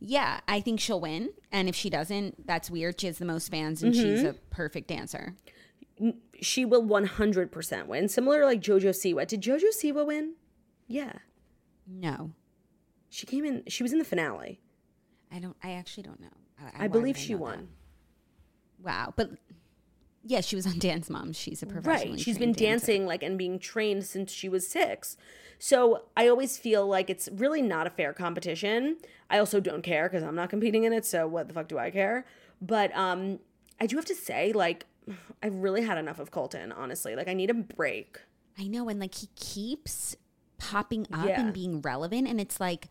yeah, 0.00 0.40
I 0.48 0.60
think 0.62 0.80
she'll 0.80 1.00
win, 1.00 1.28
and 1.52 1.68
if 1.68 1.74
she 1.76 1.90
doesn't, 1.90 2.46
that's 2.46 2.70
weird. 2.70 2.98
She 2.98 3.06
has 3.08 3.18
the 3.18 3.26
most 3.26 3.50
fans, 3.50 3.82
and 3.82 3.94
she's 3.94 4.20
Mm-hmm. 4.20 4.26
a 4.28 4.32
perfect 4.48 4.88
dancer. 4.88 5.34
She 6.40 6.64
will 6.64 6.82
100% 6.84 7.86
win. 7.86 8.08
Similar 8.08 8.40
to 8.40 8.46
like 8.46 8.60
JoJo 8.62 8.90
Siwa. 8.90 9.26
Did 9.26 9.42
JoJo 9.42 9.70
Siwa 9.78 10.06
win? 10.06 10.34
Yeah. 10.88 11.12
No, 11.86 12.32
She 13.10 13.26
came 13.26 13.44
in, 13.44 13.62
she 13.68 13.82
was 13.82 13.92
in 13.92 13.98
the 13.98 14.04
finale. 14.04 14.60
I 15.32 15.38
don't. 15.38 15.56
I 15.62 15.72
actually 15.72 16.04
don't 16.04 16.20
know. 16.20 16.28
I, 16.60 16.64
I 16.64 16.82
why 16.82 16.88
believe 16.88 17.16
she 17.18 17.34
won. 17.34 17.68
that? 18.82 18.86
Wow, 18.86 19.12
but 19.16 19.30
yeah, 20.24 20.40
she 20.40 20.56
was 20.56 20.66
on 20.66 20.78
Dance 20.78 21.08
Moms. 21.10 21.36
She's 21.38 21.62
a 21.62 21.66
professional. 21.66 22.12
Right. 22.14 22.20
She's 22.20 22.38
been 22.38 22.52
dancing 22.52 23.06
like 23.06 23.22
and 23.22 23.36
being 23.38 23.58
trained 23.58 24.04
since 24.04 24.32
she 24.32 24.48
was 24.48 24.66
six. 24.66 25.16
So 25.58 26.02
I 26.16 26.28
always 26.28 26.58
feel 26.58 26.86
like 26.86 27.08
it's 27.08 27.28
really 27.32 27.62
not 27.62 27.86
a 27.86 27.90
fair 27.90 28.12
competition. 28.12 28.98
I 29.30 29.38
also 29.38 29.58
don't 29.58 29.82
care 29.82 30.08
because 30.08 30.22
I'm 30.22 30.34
not 30.34 30.50
competing 30.50 30.84
in 30.84 30.92
it. 30.92 31.04
So 31.06 31.26
what 31.26 31.48
the 31.48 31.54
fuck 31.54 31.68
do 31.68 31.78
I 31.78 31.90
care? 31.90 32.26
But 32.60 32.94
um, 32.96 33.38
I 33.80 33.86
do 33.86 33.96
have 33.96 34.04
to 34.06 34.14
say, 34.14 34.52
like, 34.52 34.84
I've 35.42 35.54
really 35.54 35.82
had 35.82 35.96
enough 35.98 36.18
of 36.18 36.30
Colton. 36.30 36.72
Honestly, 36.72 37.16
like, 37.16 37.28
I 37.28 37.32
need 37.34 37.50
a 37.50 37.54
break. 37.54 38.18
I 38.58 38.66
know, 38.66 38.88
and 38.88 38.98
like 39.00 39.14
he 39.14 39.28
keeps 39.36 40.16
popping 40.58 41.06
up 41.12 41.26
Yeah. 41.28 41.40
and 41.40 41.52
being 41.52 41.80
relevant, 41.80 42.28
and 42.28 42.40
it's 42.40 42.60
like. 42.60 42.88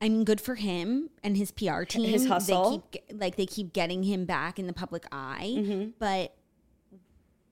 I 0.00 0.08
mean, 0.10 0.24
good 0.24 0.40
for 0.40 0.56
him 0.56 1.08
and 1.22 1.36
his 1.36 1.50
PR 1.50 1.84
team. 1.84 2.10
His 2.10 2.26
hustle. 2.26 2.82
They 2.92 2.98
keep, 3.08 3.20
like 3.20 3.36
they 3.36 3.46
keep 3.46 3.72
getting 3.72 4.02
him 4.02 4.24
back 4.26 4.58
in 4.58 4.66
the 4.66 4.72
public 4.72 5.04
eye. 5.10 5.54
Mm-hmm. 5.58 5.90
But 5.98 6.36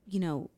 you 0.07 0.19
know, 0.19 0.49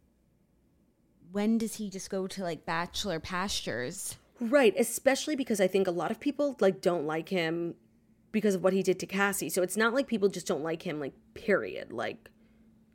when 1.31 1.57
does 1.57 1.75
he 1.75 1.89
just 1.89 2.09
go 2.09 2.27
to 2.27 2.43
like 2.43 2.65
bachelor 2.65 3.19
pastures? 3.19 4.15
Right, 4.39 4.73
especially 4.77 5.35
because 5.35 5.59
I 5.59 5.67
think 5.67 5.87
a 5.87 5.91
lot 5.91 6.11
of 6.11 6.19
people 6.19 6.57
like 6.59 6.81
don't 6.81 7.05
like 7.05 7.29
him 7.29 7.75
because 8.31 8.55
of 8.55 8.63
what 8.63 8.73
he 8.73 8.83
did 8.83 8.99
to 8.99 9.05
Cassie. 9.05 9.49
So 9.49 9.61
it's 9.63 9.77
not 9.77 9.93
like 9.93 10.07
people 10.07 10.29
just 10.29 10.45
don't 10.47 10.63
like 10.63 10.83
him 10.83 10.99
like 10.99 11.13
period. 11.33 11.91
Like 11.91 12.29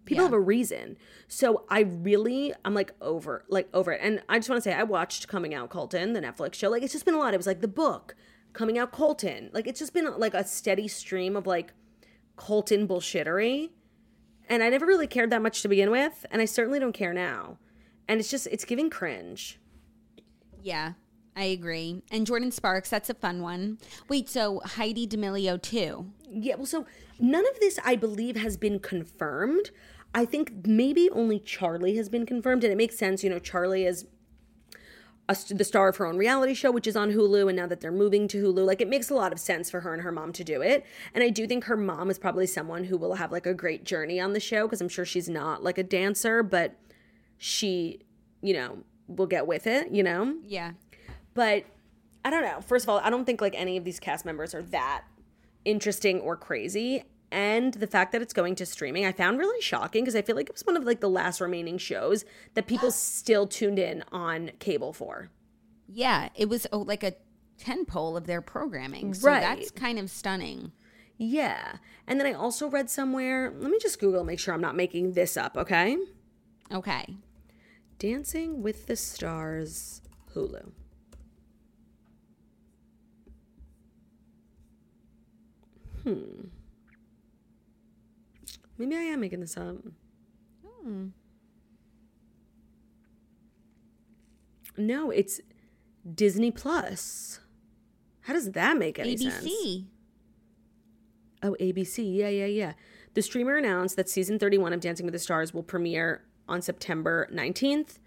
people 0.04 0.22
Yeah. 0.22 0.26
have 0.28 0.32
a 0.34 0.40
reason. 0.40 0.96
So 1.28 1.64
I 1.68 1.80
really 1.80 2.52
I'm 2.64 2.74
like 2.74 2.92
over 3.00 3.44
like 3.48 3.68
over 3.74 3.92
it. 3.92 4.00
And 4.02 4.22
I 4.28 4.38
just 4.38 4.48
want 4.48 4.62
to 4.62 4.70
say 4.70 4.74
I 4.74 4.82
watched 4.84 5.28
Coming 5.28 5.54
Out 5.54 5.70
Colton, 5.70 6.12
the 6.12 6.20
Netflix 6.20 6.54
show. 6.54 6.68
Like 6.68 6.82
it's 6.82 6.92
just 6.92 7.04
been 7.04 7.14
a 7.14 7.18
lot. 7.18 7.34
It 7.34 7.38
was 7.38 7.46
like 7.46 7.60
the 7.60 7.68
book, 7.68 8.14
Coming 8.52 8.78
Out 8.78 8.92
Colton. 8.92 9.50
Like 9.52 9.66
it's 9.66 9.78
just 9.78 9.94
been 9.94 10.18
like 10.18 10.34
a 10.34 10.44
steady 10.44 10.88
stream 10.88 11.36
of 11.36 11.46
like 11.46 11.72
Colton 12.36 12.86
bullshittery. 12.86 13.70
And 14.48 14.62
I 14.62 14.68
never 14.68 14.86
really 14.86 15.06
cared 15.06 15.30
that 15.30 15.40
much 15.40 15.62
to 15.62 15.68
begin 15.68 15.90
with, 15.90 16.26
and 16.30 16.42
I 16.42 16.46
certainly 16.46 16.78
don't 16.78 16.92
care 16.92 17.14
now. 17.14 17.58
And 18.08 18.20
it's 18.20 18.30
just 18.30 18.48
it's 18.48 18.64
giving 18.64 18.90
cringe. 18.90 19.58
Yeah, 20.60 20.92
I 21.36 21.44
agree. 21.44 22.02
And 22.10 22.26
Jordin 22.26 22.52
Sparks, 22.52 22.90
that's 22.90 23.08
a 23.08 23.14
fun 23.14 23.40
one. 23.40 23.78
Wait, 24.08 24.28
so 24.28 24.60
Heidi 24.64 25.06
D'Amelio 25.06 25.60
too? 25.60 26.06
Yeah, 26.28 26.56
well, 26.56 26.66
so 26.66 26.86
none 27.18 27.46
of 27.46 27.60
this, 27.60 27.78
I 27.84 27.96
believe, 27.96 28.36
has 28.36 28.56
been 28.56 28.78
confirmed. 28.78 29.70
I 30.14 30.24
think 30.24 30.66
maybe 30.66 31.08
only 31.10 31.38
Charlie 31.38 31.96
has 31.96 32.08
been 32.08 32.26
confirmed, 32.26 32.64
and 32.64 32.72
it 32.72 32.76
makes 32.76 32.98
sense. 32.98 33.24
You 33.24 33.30
know, 33.30 33.38
Charlie 33.38 33.86
is 33.86 34.06
a, 35.28 35.36
the 35.50 35.64
star 35.64 35.88
of 35.88 35.96
her 35.96 36.06
own 36.06 36.16
reality 36.16 36.54
show, 36.54 36.70
which 36.70 36.86
is 36.86 36.96
on 36.96 37.12
Hulu, 37.12 37.48
and 37.48 37.56
now 37.56 37.66
that 37.66 37.80
they're 37.80 37.92
moving 37.92 38.26
to 38.28 38.42
Hulu, 38.42 38.66
like 38.66 38.80
it 38.80 38.88
makes 38.88 39.10
a 39.10 39.14
lot 39.14 39.32
of 39.32 39.38
sense 39.38 39.70
for 39.70 39.80
her 39.80 39.92
and 39.92 40.02
her 40.02 40.12
mom 40.12 40.32
to 40.32 40.44
do 40.44 40.60
it. 40.62 40.84
And 41.14 41.22
I 41.22 41.28
do 41.30 41.46
think 41.46 41.64
her 41.64 41.76
mom 41.76 42.10
is 42.10 42.18
probably 42.18 42.46
someone 42.46 42.84
who 42.84 42.96
will 42.96 43.14
have 43.14 43.32
like 43.32 43.46
a 43.46 43.54
great 43.54 43.84
journey 43.84 44.20
on 44.20 44.32
the 44.32 44.40
show 44.40 44.66
because 44.66 44.80
I'm 44.80 44.88
sure 44.88 45.04
she's 45.04 45.28
not 45.28 45.62
like 45.62 45.78
a 45.78 45.82
dancer, 45.82 46.42
but 46.42 46.74
she, 47.38 48.00
you 48.40 48.54
know, 48.54 48.78
will 49.06 49.26
get 49.26 49.46
with 49.46 49.66
it, 49.66 49.90
you 49.90 50.02
know? 50.02 50.36
Yeah. 50.44 50.72
But 51.34 51.64
I 52.24 52.30
don't 52.30 52.42
know. 52.42 52.60
First 52.60 52.84
of 52.84 52.88
all, 52.88 52.98
I 52.98 53.10
don't 53.10 53.24
think 53.24 53.40
like 53.40 53.54
any 53.56 53.76
of 53.76 53.84
these 53.84 54.00
cast 54.00 54.24
members 54.24 54.54
are 54.54 54.62
that 54.62 55.04
interesting 55.64 56.20
or 56.20 56.36
crazy. 56.36 57.04
And 57.32 57.72
the 57.72 57.86
fact 57.86 58.12
that 58.12 58.20
it's 58.20 58.34
going 58.34 58.56
to 58.56 58.66
streaming, 58.66 59.06
I 59.06 59.12
found 59.12 59.38
really 59.38 59.60
shocking 59.62 60.04
because 60.04 60.14
I 60.14 60.20
feel 60.20 60.36
like 60.36 60.50
it 60.50 60.54
was 60.54 60.66
one 60.66 60.76
of 60.76 60.84
like 60.84 61.00
the 61.00 61.08
last 61.08 61.40
remaining 61.40 61.78
shows 61.78 62.26
that 62.52 62.66
people 62.66 62.90
still 62.90 63.46
tuned 63.46 63.78
in 63.78 64.04
on 64.12 64.50
cable 64.58 64.92
for. 64.92 65.30
Yeah, 65.88 66.28
it 66.34 66.50
was 66.50 66.66
oh, 66.72 66.80
like 66.80 67.02
a 67.02 67.14
10 67.56 67.86
pole 67.86 68.18
of 68.18 68.26
their 68.26 68.42
programming. 68.42 69.14
So 69.14 69.28
Right. 69.28 69.40
that's 69.40 69.70
kind 69.70 69.98
of 69.98 70.10
stunning. 70.10 70.72
Yeah. 71.16 71.76
And 72.06 72.20
then 72.20 72.26
I 72.26 72.34
also 72.34 72.68
read 72.68 72.90
somewhere, 72.90 73.50
let 73.56 73.70
me 73.70 73.78
just 73.80 73.98
Google, 73.98 74.24
make 74.24 74.38
sure 74.38 74.52
I'm 74.52 74.60
not 74.60 74.76
making 74.76 75.12
this 75.12 75.38
up, 75.38 75.56
okay? 75.56 75.96
Okay. 76.70 77.16
Dancing 77.98 78.62
with 78.62 78.86
the 78.86 78.96
Stars 78.96 80.02
Hulu. 80.34 80.72
Hmm. 86.02 86.48
Maybe 88.78 88.96
I 88.96 89.00
am 89.00 89.20
making 89.20 89.40
this 89.40 89.56
up. 89.56 89.76
No, 94.76 95.10
it's 95.10 95.40
Disney 96.14 96.50
Plus. 96.50 97.40
How 98.22 98.32
does 98.32 98.52
that 98.52 98.76
make 98.76 98.98
any 98.98 99.16
sense? 99.16 99.44
ABC. 99.44 99.86
Oh, 101.42 101.56
ABC. 101.60 102.16
Yeah, 102.16 102.28
yeah, 102.28 102.46
yeah. 102.46 102.72
The 103.14 103.22
streamer 103.22 103.56
announced 103.56 103.96
that 103.96 104.08
season 104.08 104.38
31 104.38 104.72
of 104.72 104.80
Dancing 104.80 105.04
with 105.04 105.12
the 105.12 105.18
Stars 105.18 105.52
will 105.52 105.62
premiere 105.62 106.24
on 106.48 106.62
September 106.62 107.28
19th 107.32 107.98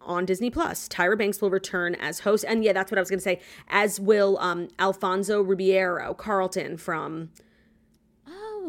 on 0.00 0.24
Disney 0.24 0.50
Plus. 0.50 0.88
Tyra 0.88 1.18
Banks 1.18 1.40
will 1.40 1.50
return 1.50 1.94
as 1.96 2.20
host. 2.20 2.44
And 2.46 2.62
yeah, 2.62 2.72
that's 2.72 2.90
what 2.90 2.98
I 2.98 3.00
was 3.00 3.10
going 3.10 3.18
to 3.18 3.24
say. 3.24 3.40
As 3.68 3.98
will 3.98 4.38
um, 4.38 4.68
Alfonso 4.78 5.42
Ribeiro, 5.42 6.14
Carlton 6.14 6.76
from 6.76 7.30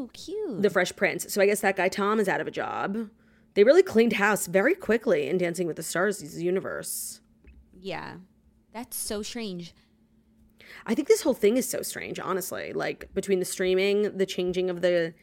Oh, 0.02 0.10
cute. 0.14 0.62
The 0.62 0.70
Fresh 0.70 0.96
Prince. 0.96 1.32
So 1.34 1.42
I 1.42 1.46
guess 1.46 1.60
that 1.62 1.76
guy 1.76 1.90
Tom 1.90 2.20
is 2.20 2.28
out 2.28 2.42
of 2.42 2.48
a 2.48 2.52
job. 2.52 3.10
They 3.54 3.64
really 3.64 3.84
cleaned 3.84 4.14
house 4.14 4.48
very 4.48 4.74
quickly 4.76 5.28
in 5.28 5.38
Dancing 5.38 5.68
with 5.68 5.76
the 5.76 5.84
Stars 5.84 6.42
universe. 6.42 7.22
yeah. 7.80 8.16
That's 8.74 8.96
so 8.96 9.22
strange. 9.22 9.74
I 10.86 10.96
think 10.96 11.10
this 11.10 11.24
whole 11.24 11.34
thing 11.34 11.58
is 11.58 11.70
so 11.70 11.82
strange, 11.82 12.20
honestly. 12.20 12.72
Like 12.72 13.14
between 13.14 13.40
the 13.40 13.46
streaming, 13.46 14.18
the 14.18 14.26
changing 14.26 14.70
of 14.70 14.80
the 14.82 15.14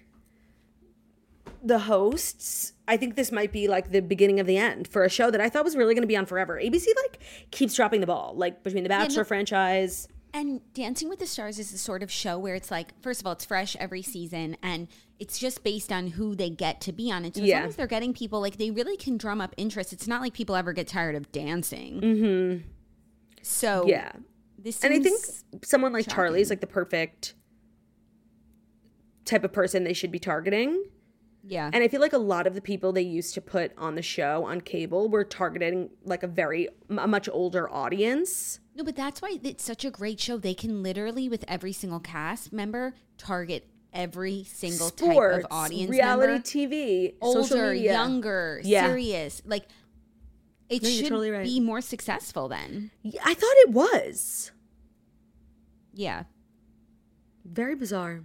the 1.63 1.79
hosts, 1.79 2.75
I 2.87 2.97
think 2.99 3.17
this 3.17 3.33
might 3.33 3.53
be 3.53 3.67
like 3.69 3.91
the 3.91 4.01
beginning 4.01 4.39
of 4.39 4.47
the 4.47 4.59
end 4.59 4.87
for 4.87 5.03
a 5.03 5.09
show 5.09 5.31
that 5.31 5.41
I 5.41 5.49
thought 5.49 5.65
was 5.65 5.77
really 5.77 5.95
going 5.95 6.03
to 6.03 6.07
be 6.09 6.17
on 6.17 6.27
forever. 6.27 6.61
ABC 6.63 6.87
like 7.05 7.21
keeps 7.51 7.75
dropping 7.75 8.01
the 8.03 8.07
ball, 8.07 8.35
like 8.37 8.63
between 8.63 8.83
the 8.83 8.89
Bachelor 8.91 9.23
no- 9.23 9.25
franchise. 9.29 10.09
And 10.35 10.61
Dancing 10.75 11.09
with 11.09 11.19
the 11.19 11.27
Stars 11.27 11.59
is 11.59 11.73
the 11.73 11.79
sort 11.79 12.03
of 12.03 12.11
show 12.11 12.39
where 12.39 12.55
it's 12.55 12.71
like, 12.71 12.93
first 13.03 13.21
of 13.21 13.27
all, 13.27 13.33
it's 13.33 13.45
fresh 13.45 13.77
every 13.77 14.03
season 14.03 14.57
and 14.63 14.89
it's 15.19 15.39
just 15.39 15.65
based 15.65 15.91
on 15.91 16.09
who 16.09 16.35
they 16.35 16.51
get 16.51 16.81
to 16.83 16.93
be 16.93 17.11
on 17.11 17.25
it. 17.25 17.37
So 17.37 17.43
as 17.43 17.51
long 17.51 17.63
as 17.63 17.77
they're 17.77 17.87
getting 17.87 18.13
people, 18.13 18.41
like 18.41 18.57
they 18.57 18.71
really 18.71 18.97
can 18.97 19.17
drum 19.17 19.41
up 19.41 19.55
interest. 19.57 19.93
It's 19.93 20.07
not 20.07 20.21
like 20.21 20.35
people 20.35 20.55
ever 20.55 20.73
get 20.73 20.87
tired 20.87 21.15
of 21.15 21.33
dancing. 21.33 22.01
Mm-hmm. 22.01 22.69
So 23.43 23.85
Yeah. 23.87 24.13
this 24.59 24.83
And 24.85 24.93
I 24.93 25.01
think 25.01 25.19
someone 25.65 25.93
like 25.93 26.09
Charlie 26.09 26.41
is 26.41 26.51
like 26.51 26.61
the 26.61 26.67
perfect 26.67 27.35
type 29.25 29.45
of 29.45 29.53
person 29.53 29.85
they 29.85 29.93
should 29.93 30.13
be 30.13 30.19
targeting. 30.19 30.85
Yeah. 31.49 31.71
And 31.73 31.83
I 31.83 31.89
feel 31.89 32.01
like 32.01 32.13
a 32.13 32.19
lot 32.19 32.47
of 32.47 32.55
the 32.55 32.61
people 32.61 32.93
they 32.93 33.03
used 33.03 33.33
to 33.35 33.41
put 33.41 33.73
on 33.79 33.95
the 33.95 34.03
show 34.03 34.45
on 34.45 34.61
cable 34.61 35.09
were 35.09 35.25
targeting 35.25 35.91
like 36.05 36.23
a 36.23 36.27
very 36.27 36.69
a 36.91 37.07
much 37.09 37.29
older 37.33 37.73
audience. 37.73 38.61
No, 38.77 38.85
but 38.85 38.95
that's 38.97 39.21
why 39.23 39.39
it's 39.43 39.65
such 39.65 39.85
a 39.85 39.91
great 39.91 40.21
show. 40.21 40.37
They 40.37 40.55
can 40.55 40.83
literally, 40.83 41.29
with 41.29 41.45
every 41.49 41.73
single 41.73 42.01
cast 42.01 42.53
member, 42.53 42.95
target 43.17 43.67
every 43.93 44.45
single 44.45 44.89
Sports, 44.89 45.01
type 45.37 45.45
of 45.45 45.47
audience 45.51 45.91
reality 45.91 46.33
member. 46.33 46.45
TV, 46.47 47.15
social 47.23 47.57
Older, 47.59 47.73
media. 47.73 47.93
younger, 47.93 48.61
Yeah. 48.63 48.87
serious. 48.87 49.43
Like 49.47 49.65
it 50.69 50.83
No, 50.83 50.89
should 50.91 51.05
totally 51.09 51.31
right. 51.31 51.45
be 51.45 51.61
more 51.61 51.81
successful 51.81 52.49
then. 52.49 52.91
Yeah, 53.03 53.23
I 53.25 53.33
thought 53.35 53.55
it 53.57 53.71
was 53.71 54.53
Yeah, 55.95 56.25
very 57.45 57.75
bizarre. 57.75 58.23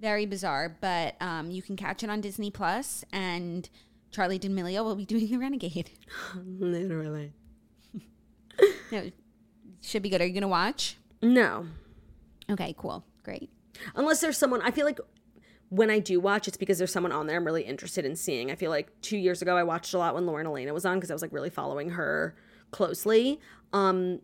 Very 0.00 0.26
bizarre. 0.26 0.76
But 0.80 1.16
um, 1.20 1.50
you 1.50 1.62
can 1.62 1.76
catch 1.76 2.02
it 2.02 2.10
on 2.10 2.20
Disney 2.20 2.50
Plus, 2.50 3.04
and 3.12 3.68
Charlie 4.10 4.38
D'Amelio 4.38 4.82
will 4.84 4.96
be 4.96 5.04
doing 5.06 5.28
the 5.30 5.36
Renegade. 5.38 5.90
Literally. 6.58 7.32
No, 8.92 9.10
should 9.80 10.02
be 10.02 10.10
good. 10.10 10.20
Are 10.20 10.26
you 10.26 10.34
gonna 10.34 10.48
watch? 10.48 10.96
No, 11.22 11.66
Okay, 12.50 12.74
cool, 12.76 13.04
great. 13.22 13.48
unless 13.94 14.20
there's 14.20 14.36
someone. 14.36 14.60
I 14.62 14.70
feel 14.70 14.84
like 14.84 14.98
when 15.70 15.88
I 15.90 15.98
do 16.00 16.18
watch, 16.20 16.48
it's 16.48 16.56
because 16.56 16.76
there's 16.78 16.92
someone 16.92 17.12
on 17.12 17.26
there 17.26 17.36
I'm 17.36 17.44
really 17.46 17.62
interested 17.62 18.04
in 18.04 18.16
seeing. 18.16 18.50
I 18.50 18.56
feel 18.56 18.70
like 18.70 18.90
two 19.00 19.16
years 19.16 19.40
ago 19.40 19.56
I 19.56 19.62
watched 19.62 19.94
a 19.94 19.98
lot 19.98 20.14
when 20.14 20.26
Lauren 20.26 20.46
Elena 20.46 20.74
was 20.74 20.84
on 20.84 20.96
because 20.98 21.10
I 21.10 21.14
was 21.14 21.22
like 21.22 21.32
really 21.32 21.48
following 21.50 21.90
her 21.90 22.34
closely. 22.72 23.40
Um, 23.72 24.20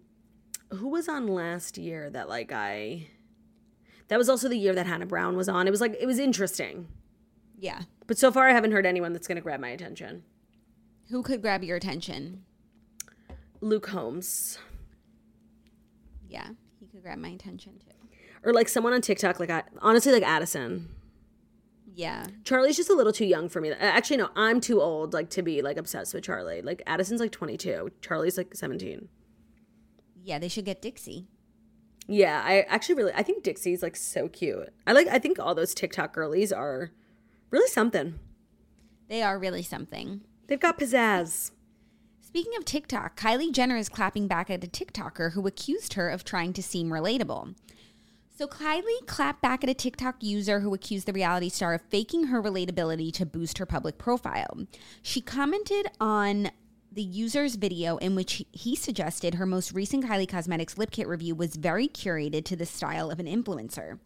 who 0.70 0.88
was 0.88 1.08
on 1.08 1.28
last 1.28 1.78
year 1.78 2.10
that 2.10 2.28
like 2.28 2.50
I? 2.52 3.06
That 4.08 4.18
was 4.18 4.28
also 4.28 4.48
the 4.48 4.56
year 4.58 4.74
that 4.74 4.86
Hannah 4.86 5.06
Brown 5.06 5.36
was 5.36 5.48
on. 5.48 5.66
It 5.66 5.70
was 5.70 5.80
like 5.80 5.96
it 6.00 6.06
was 6.06 6.18
interesting, 6.18 6.88
Yeah, 7.58 7.82
but 8.06 8.18
so 8.18 8.30
far 8.30 8.48
I 8.48 8.52
haven't 8.52 8.72
heard 8.72 8.86
anyone 8.86 9.12
that's 9.12 9.26
gonna 9.26 9.40
grab 9.40 9.60
my 9.60 9.68
attention. 9.70 10.22
who 11.10 11.22
could 11.22 11.42
grab 11.42 11.62
your 11.64 11.76
attention? 11.76 12.44
Luke 13.60 13.86
Holmes. 13.88 14.58
Yeah, 16.28 16.48
he 16.80 16.86
could 16.86 17.02
grab 17.02 17.18
my 17.18 17.28
attention 17.28 17.78
too. 17.78 17.92
Or 18.44 18.52
like 18.52 18.68
someone 18.68 18.92
on 18.92 19.00
TikTok, 19.00 19.40
like 19.40 19.50
I, 19.50 19.62
honestly, 19.80 20.12
like 20.12 20.22
Addison. 20.22 20.88
Yeah, 21.94 22.26
Charlie's 22.44 22.76
just 22.76 22.90
a 22.90 22.94
little 22.94 23.12
too 23.12 23.24
young 23.24 23.48
for 23.48 23.60
me. 23.60 23.70
Actually, 23.72 24.18
no, 24.18 24.28
I'm 24.36 24.60
too 24.60 24.80
old 24.82 25.14
like 25.14 25.30
to 25.30 25.42
be 25.42 25.62
like 25.62 25.78
obsessed 25.78 26.12
with 26.14 26.24
Charlie. 26.24 26.60
Like 26.62 26.82
Addison's 26.86 27.20
like 27.20 27.32
22, 27.32 27.90
Charlie's 28.02 28.36
like 28.36 28.54
17. 28.54 29.08
yeah, 30.22 30.38
they 30.38 30.48
should 30.48 30.64
get 30.66 30.82
Dixie. 30.82 31.26
Yeah, 32.08 32.42
I 32.44 32.60
actually 32.62 32.94
really 32.96 33.12
I 33.14 33.22
think 33.22 33.42
Dixie's 33.42 33.82
like 33.82 33.96
so 33.96 34.28
cute. 34.28 34.72
I 34.86 34.92
like 34.92 35.08
I 35.08 35.18
think 35.18 35.38
all 35.38 35.54
those 35.54 35.74
TikTok 35.74 36.12
girlies 36.12 36.52
are 36.52 36.92
really 37.50 37.68
something. 37.68 38.18
They 39.08 39.22
are 39.22 39.38
really 39.38 39.62
something. 39.62 40.22
They've 40.46 40.60
got 40.60 40.78
pizzazz. 40.78 41.50
Speaking 42.20 42.52
of 42.58 42.64
TikTok, 42.64 43.18
Kylie 43.18 43.52
Jenner 43.52 43.76
is 43.76 43.88
clapping 43.88 44.28
back 44.28 44.50
at 44.50 44.62
a 44.62 44.66
TikToker 44.66 45.32
who 45.32 45.46
accused 45.46 45.94
her 45.94 46.08
of 46.08 46.24
trying 46.24 46.52
to 46.54 46.62
seem 46.62 46.90
relatable. 46.90 47.54
So 48.36 48.46
Kylie 48.46 49.06
clapped 49.06 49.40
back 49.40 49.64
at 49.64 49.70
a 49.70 49.74
TikTok 49.74 50.16
user 50.20 50.60
who 50.60 50.74
accused 50.74 51.06
the 51.06 51.12
reality 51.14 51.48
star 51.48 51.72
of 51.72 51.80
faking 51.88 52.24
her 52.24 52.42
relatability 52.42 53.10
to 53.14 53.24
boost 53.24 53.56
her 53.56 53.64
public 53.64 53.96
profile. 53.96 54.66
She 55.00 55.22
commented 55.22 55.86
on 55.98 56.50
the 56.96 57.02
user's 57.02 57.54
video 57.56 57.98
in 57.98 58.14
which 58.16 58.42
he 58.52 58.74
suggested 58.74 59.34
her 59.34 59.44
most 59.46 59.72
recent 59.72 60.04
Kylie 60.04 60.26
Cosmetics 60.28 60.76
lip 60.78 60.90
kit 60.90 61.06
review 61.06 61.34
was 61.34 61.54
very 61.54 61.86
curated 61.88 62.44
to 62.46 62.56
the 62.56 62.64
style 62.66 63.10
of 63.10 63.20
an 63.20 63.26
influencer. 63.26 63.98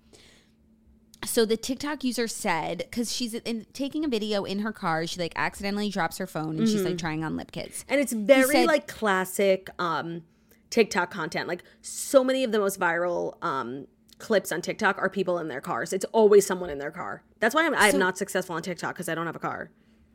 So 1.25 1.45
the 1.45 1.57
TikTok 1.57 2.03
user 2.03 2.27
said, 2.27 2.79
because 2.79 3.13
she's 3.15 3.35
in, 3.35 3.67
taking 3.73 4.05
a 4.05 4.09
video 4.09 4.43
in 4.45 4.61
her 4.61 4.73
car, 4.73 5.07
she 5.07 5.21
like 5.21 5.35
accidentally 5.37 5.89
drops 5.89 6.19
her 6.19 6.27
phone 6.27 6.59
and 6.59 6.69
she's 6.69 6.83
like 6.83 6.99
trying 6.99 7.23
on 7.23 7.37
lip 7.37 7.53
kits. 7.53 7.85
And 7.89 8.01
it's 8.01 8.13
very 8.13 8.53
said- 8.55 8.67
like 8.67 8.89
classic 8.89 9.71
um 9.79 10.23
TikTok 10.71 11.11
content. 11.11 11.47
Like 11.47 11.63
so 11.83 12.25
many 12.25 12.43
of 12.43 12.51
the 12.53 12.59
most 12.59 12.81
viral 12.81 13.37
um 13.45 13.87
clips 14.19 14.51
on 14.51 14.63
TikTok 14.63 14.99
are 14.99 15.09
people 15.09 15.39
in 15.39 15.47
their 15.49 15.61
cars. 15.61 15.93
It's 15.93 16.05
always 16.07 16.45
someone 16.45 16.71
in 16.71 16.79
their 16.79 16.91
car. 16.91 17.23
That's 17.39 17.55
why 17.55 17.67
I'm, 17.67 17.75
I'm 17.75 17.93
So- 17.93 17.99
not 17.99 18.19
successful 18.19 18.57
on 18.57 18.63
TikTok 18.63 18.95
because 18.95 19.09
I 19.09 19.15
don't 19.15 19.27
have 19.27 19.37
a 19.37 19.41
car. 19.41 19.71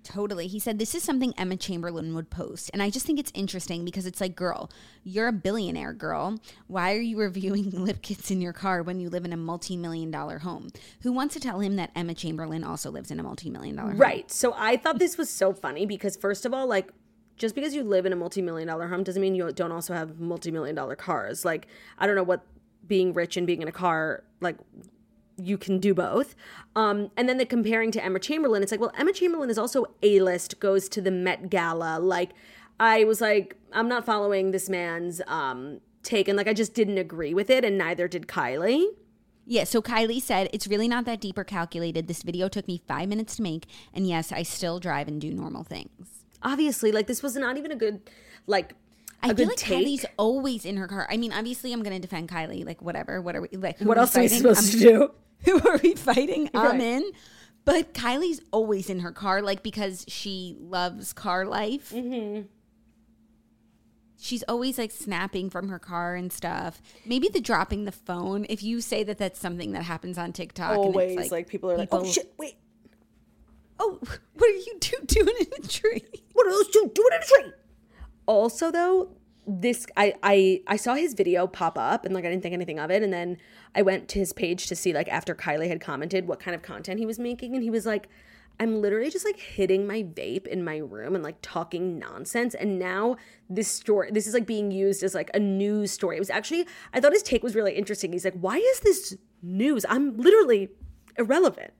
Totally. 0.06 0.46
He 0.46 0.60
said, 0.60 0.78
This 0.78 0.94
is 0.94 1.04
something 1.04 1.34
Emma 1.36 1.58
Chamberlain 1.58 2.14
would 2.14 2.30
post. 2.30 2.70
And 2.72 2.82
I 2.82 2.92
just 2.92 3.08
think 3.08 3.20
it's 3.20 3.32
interesting 3.34 3.84
because 3.84 4.06
it's 4.06 4.22
like, 4.22 4.36
girl, 4.36 4.70
you're 5.04 5.28
a 5.28 5.34
billionaire 5.34 5.94
girl. 5.94 6.40
Why 6.68 6.94
are 6.94 7.02
you 7.02 7.18
reviewing 7.20 7.72
lip 7.72 8.02
kits 8.04 8.30
in 8.30 8.40
your 8.40 8.54
car 8.54 8.84
when 8.84 9.00
you 9.00 9.10
live 9.10 9.26
in 9.26 9.34
a 9.34 9.38
multi 9.38 9.76
million 9.76 10.12
dollar 10.12 10.40
home? 10.40 10.70
Who 11.02 11.12
wants 11.12 11.34
to 11.34 11.40
tell 11.40 11.60
him 11.60 11.76
that 11.78 11.92
Emma 11.96 12.14
Chamberlain 12.14 12.64
also 12.64 12.92
lives 12.92 13.10
in 13.10 13.20
a 13.20 13.24
multi 13.24 13.50
million 13.50 13.76
dollar 13.76 13.92
home? 13.92 14.00
Right. 14.00 14.30
So 14.32 14.54
I 14.56 14.78
thought 14.78 15.00
this 15.00 15.18
was 15.18 15.30
so 15.30 15.54
funny 15.54 15.88
because 15.88 16.16
first 16.16 16.46
of 16.46 16.54
all, 16.54 16.68
like 16.68 16.92
just 17.38 17.56
because 17.56 17.74
you 17.74 17.84
live 17.84 18.06
in 18.06 18.14
a 18.14 18.16
multi-million 18.16 18.68
dollar 18.68 18.88
home 18.88 19.04
doesn't 19.04 19.22
mean 19.22 19.36
you 19.36 19.52
don't 19.52 19.72
also 19.72 19.94
have 19.94 20.20
multi-million 20.20 20.76
dollar 20.76 20.96
cars. 20.96 21.44
Like 21.44 21.68
I 21.98 22.08
don't 22.08 22.16
know 22.16 22.24
what 22.24 22.46
being 22.88 23.14
rich 23.14 23.36
and 23.36 23.48
being 23.48 23.62
in 23.62 23.68
a 23.68 23.74
car 23.74 24.24
like 24.40 24.58
you 25.38 25.58
can 25.58 25.80
do 25.80 25.94
both. 25.94 26.36
Um, 26.76 27.12
and 27.18 27.28
then 27.28 27.38
the 27.38 27.46
comparing 27.46 27.92
to 27.92 28.04
Emma 28.04 28.20
Chamberlain, 28.20 28.64
it's 28.64 28.72
like, 28.72 28.82
well, 28.82 28.94
Emma 28.98 29.14
Chamberlain 29.14 29.50
is 29.50 29.58
also 29.58 29.86
A-list, 30.02 30.60
goes 30.60 30.90
to 30.90 31.02
the 31.02 31.12
Met 31.12 31.50
Gala. 31.50 32.00
Like, 32.00 32.32
I 32.80 33.04
was 33.06 33.22
like, 33.22 33.58
I'm 33.72 33.88
not 33.88 34.06
following 34.06 34.52
this 34.52 34.70
man's 34.70 35.22
um 35.28 35.80
take, 36.04 36.28
and 36.28 36.38
like 36.38 36.48
I 36.48 36.54
just 36.54 36.74
didn't 36.74 36.98
agree 36.98 37.34
with 37.34 37.50
it, 37.50 37.64
and 37.66 37.78
neither 37.78 38.08
did 38.08 38.28
Kylie. 38.28 38.86
Yeah, 39.46 39.64
so 39.64 39.82
Kylie 39.82 40.22
said, 40.22 40.50
It's 40.54 40.68
really 40.68 40.88
not 40.88 41.06
that 41.06 41.22
deep 41.22 41.38
or 41.38 41.44
calculated. 41.44 42.08
This 42.08 42.24
video 42.24 42.48
took 42.48 42.68
me 42.68 42.82
five 42.88 43.08
minutes 43.08 43.36
to 43.36 43.44
make. 43.44 43.68
And 43.94 44.08
yes, 44.08 44.32
I 44.32 44.44
still 44.44 44.80
drive 44.80 45.08
and 45.08 45.22
do 45.22 45.32
normal 45.32 45.64
things. 45.64 46.24
Obviously, 46.42 46.92
like 46.92 47.08
this 47.08 47.22
was 47.22 47.36
not 47.36 47.58
even 47.58 47.72
a 47.72 47.76
good 47.76 48.02
like 48.48 48.72
a 48.72 48.76
I 49.32 49.34
feel 49.34 49.48
like 49.48 49.58
take. 49.58 49.86
Kylie's 49.86 50.06
always 50.18 50.66
in 50.66 50.78
her 50.78 50.88
car. 50.88 51.08
I 51.10 51.18
mean, 51.18 51.34
obviously, 51.34 51.74
I'm 51.74 51.84
going 51.84 51.96
to 51.96 52.02
defend 52.02 52.30
Kylie. 52.30 52.66
Like, 52.66 52.82
whatever. 52.82 53.22
What 53.22 53.36
are 53.36 53.42
we 53.42 53.50
like? 53.54 53.80
who 53.80 53.86
what 53.86 53.98
else 53.98 54.16
are 54.16 54.22
we 54.22 54.28
supposed 54.28 54.74
I'm- 54.74 54.80
to 54.80 54.80
do? 54.80 55.12
who 55.46 55.70
are 55.70 55.80
we 55.84 55.96
fighting? 55.96 56.50
I'm 56.54 56.82
in. 56.82 57.12
But 57.66 57.94
Kylie's 57.94 58.42
always 58.52 58.90
in 58.90 59.00
her 59.00 59.12
car, 59.12 59.42
like 59.42 59.64
because 59.64 60.06
she 60.08 60.56
loves 60.60 61.14
car 61.14 61.46
life. 61.46 61.92
Mm-hmm. 61.92 62.44
She's 64.18 64.44
always 64.48 64.78
like 64.78 64.92
snapping 64.92 65.50
from 65.50 65.70
her 65.70 65.80
car 65.80 66.16
and 66.16 66.32
stuff. 66.32 66.82
Maybe 67.06 67.28
the 67.28 67.42
dropping 67.42 67.86
the 67.86 67.92
phone. 67.92 68.46
If 68.50 68.64
you 68.64 68.82
say 68.82 69.04
that 69.04 69.18
that's 69.18 69.40
something 69.40 69.74
that 69.74 69.84
happens 69.84 70.18
on 70.18 70.32
TikTok, 70.32 70.72
and 70.78 70.80
it's, 70.80 70.96
Always 70.96 71.32
like, 71.32 71.48
people 71.48 71.72
are 71.72 71.78
like, 71.78 71.90
oh 71.92 72.06
shit, 72.06 72.34
wait, 72.38 72.56
oh, 73.80 74.00
what 74.36 74.50
are 74.50 74.54
you 74.54 74.78
two 74.80 74.98
doing 75.06 75.36
in 75.40 75.64
a 75.64 75.68
tree? 75.68 76.04
what 76.34 76.48
are 76.48 76.52
those 76.52 76.70
two 76.70 76.92
doing 76.94 77.10
in 77.12 77.22
a 77.22 77.26
tree? 77.26 77.54
Also, 78.26 78.72
though, 78.72 79.10
this 79.48 79.86
I 79.96 80.16
I 80.24 80.62
I 80.68 80.76
saw 80.76 80.96
his 80.96 81.14
video 81.14 81.46
pop 81.48 81.78
up 81.78 82.06
and 82.06 82.14
like 82.14 82.26
I 82.26 82.30
didn't 82.30 82.44
think 82.44 82.54
anything 82.54 82.80
of 82.80 82.90
it, 82.90 83.04
and 83.04 83.14
then 83.14 83.38
I 83.76 83.82
went 83.84 84.08
to 84.10 84.20
his 84.20 84.34
page 84.34 84.68
to 84.68 84.76
see 84.76 84.94
like 84.94 85.08
after 85.08 85.36
Kylie 85.36 85.68
had 85.68 85.82
commented 85.82 86.28
what 86.28 86.40
kind 86.40 86.56
of 86.56 86.62
content 86.62 87.00
he 87.00 87.06
was 87.06 87.20
making, 87.20 87.54
and 87.56 87.64
he 87.64 87.70
was 87.70 87.86
like. 87.86 88.08
I'm 88.58 88.82
literally 88.82 89.10
just 89.10 89.26
like 89.26 89.38
hitting 89.38 89.86
my 89.86 90.04
vape 90.04 90.48
in 90.48 90.64
my 90.64 90.78
room 90.78 91.14
and 91.14 91.22
like 91.22 91.36
talking 91.42 92.00
nonsense. 92.00 92.56
And 92.56 92.80
now 92.80 93.18
this 93.50 93.68
story, 93.68 94.12
this 94.12 94.28
is 94.28 94.34
like 94.34 94.46
being 94.46 94.72
used 94.72 95.04
as 95.04 95.14
like 95.14 95.30
a 95.34 95.40
news 95.40 95.92
story. 95.92 96.16
It 96.16 96.20
was 96.20 96.30
actually, 96.30 96.66
I 96.94 97.02
thought 97.02 97.12
his 97.12 97.22
take 97.22 97.44
was 97.44 97.54
really 97.54 97.74
interesting. 97.74 98.14
He's 98.14 98.24
like, 98.24 98.40
why 98.40 98.56
is 98.56 98.80
this 98.80 99.18
news? 99.44 99.86
I'm 99.90 100.16
literally 100.16 100.70
irrelevant. 101.18 101.74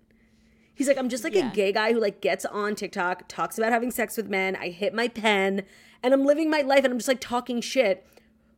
He's 0.76 0.88
like, 0.88 0.98
I'm 0.98 1.10
just 1.10 1.24
like 1.24 1.34
Yeah. 1.34 1.52
a 1.52 1.56
gay 1.56 1.72
guy 1.72 1.94
who 1.94 2.00
like 2.00 2.22
gets 2.22 2.46
on 2.46 2.76
TikTok, 2.76 3.24
talks 3.28 3.58
about 3.58 3.72
having 3.72 3.92
sex 3.92 4.18
with 4.18 4.30
men. 4.30 4.56
I 4.56 4.70
hit 4.70 4.94
my 4.94 5.08
pen 5.08 5.64
and 6.04 6.14
I'm 6.14 6.26
living 6.26 6.50
my 6.50 6.62
life 6.62 6.84
and 6.84 6.92
I'm 6.92 7.00
just 7.00 7.08
like 7.08 7.22
talking 7.22 7.62
shit. 7.62 8.06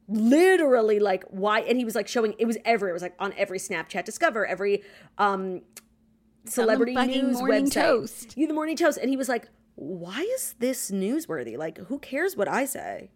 Literally, 0.09 0.99
like 0.99 1.25
why? 1.29 1.59
And 1.61 1.77
he 1.77 1.83
was 1.85 1.93
like 1.95 2.07
showing 2.07 2.33
it 2.39 2.45
was 2.45 2.57
everywhere. 2.63 2.91
It 2.91 2.93
was 2.93 3.01
like 3.01 3.15
on 3.19 3.33
every 3.37 3.59
Snapchat 3.59 4.05
Discover, 4.05 4.45
every 4.45 4.83
um 5.17 5.61
celebrity 6.45 6.95
news 6.95 7.37
Morning 7.39 7.65
website. 7.65 7.71
Toast. 7.73 8.37
You 8.37 8.47
the 8.47 8.53
morning 8.53 8.77
toast. 8.77 8.97
And 8.97 9.09
he 9.09 9.17
was 9.17 9.27
like, 9.27 9.49
Why 9.75 10.21
is 10.35 10.55
this 10.59 10.91
newsworthy? 10.91 11.57
Like, 11.57 11.77
who 11.87 11.99
cares 11.99 12.37
what 12.37 12.47
I 12.47 12.65
say? 12.65 13.11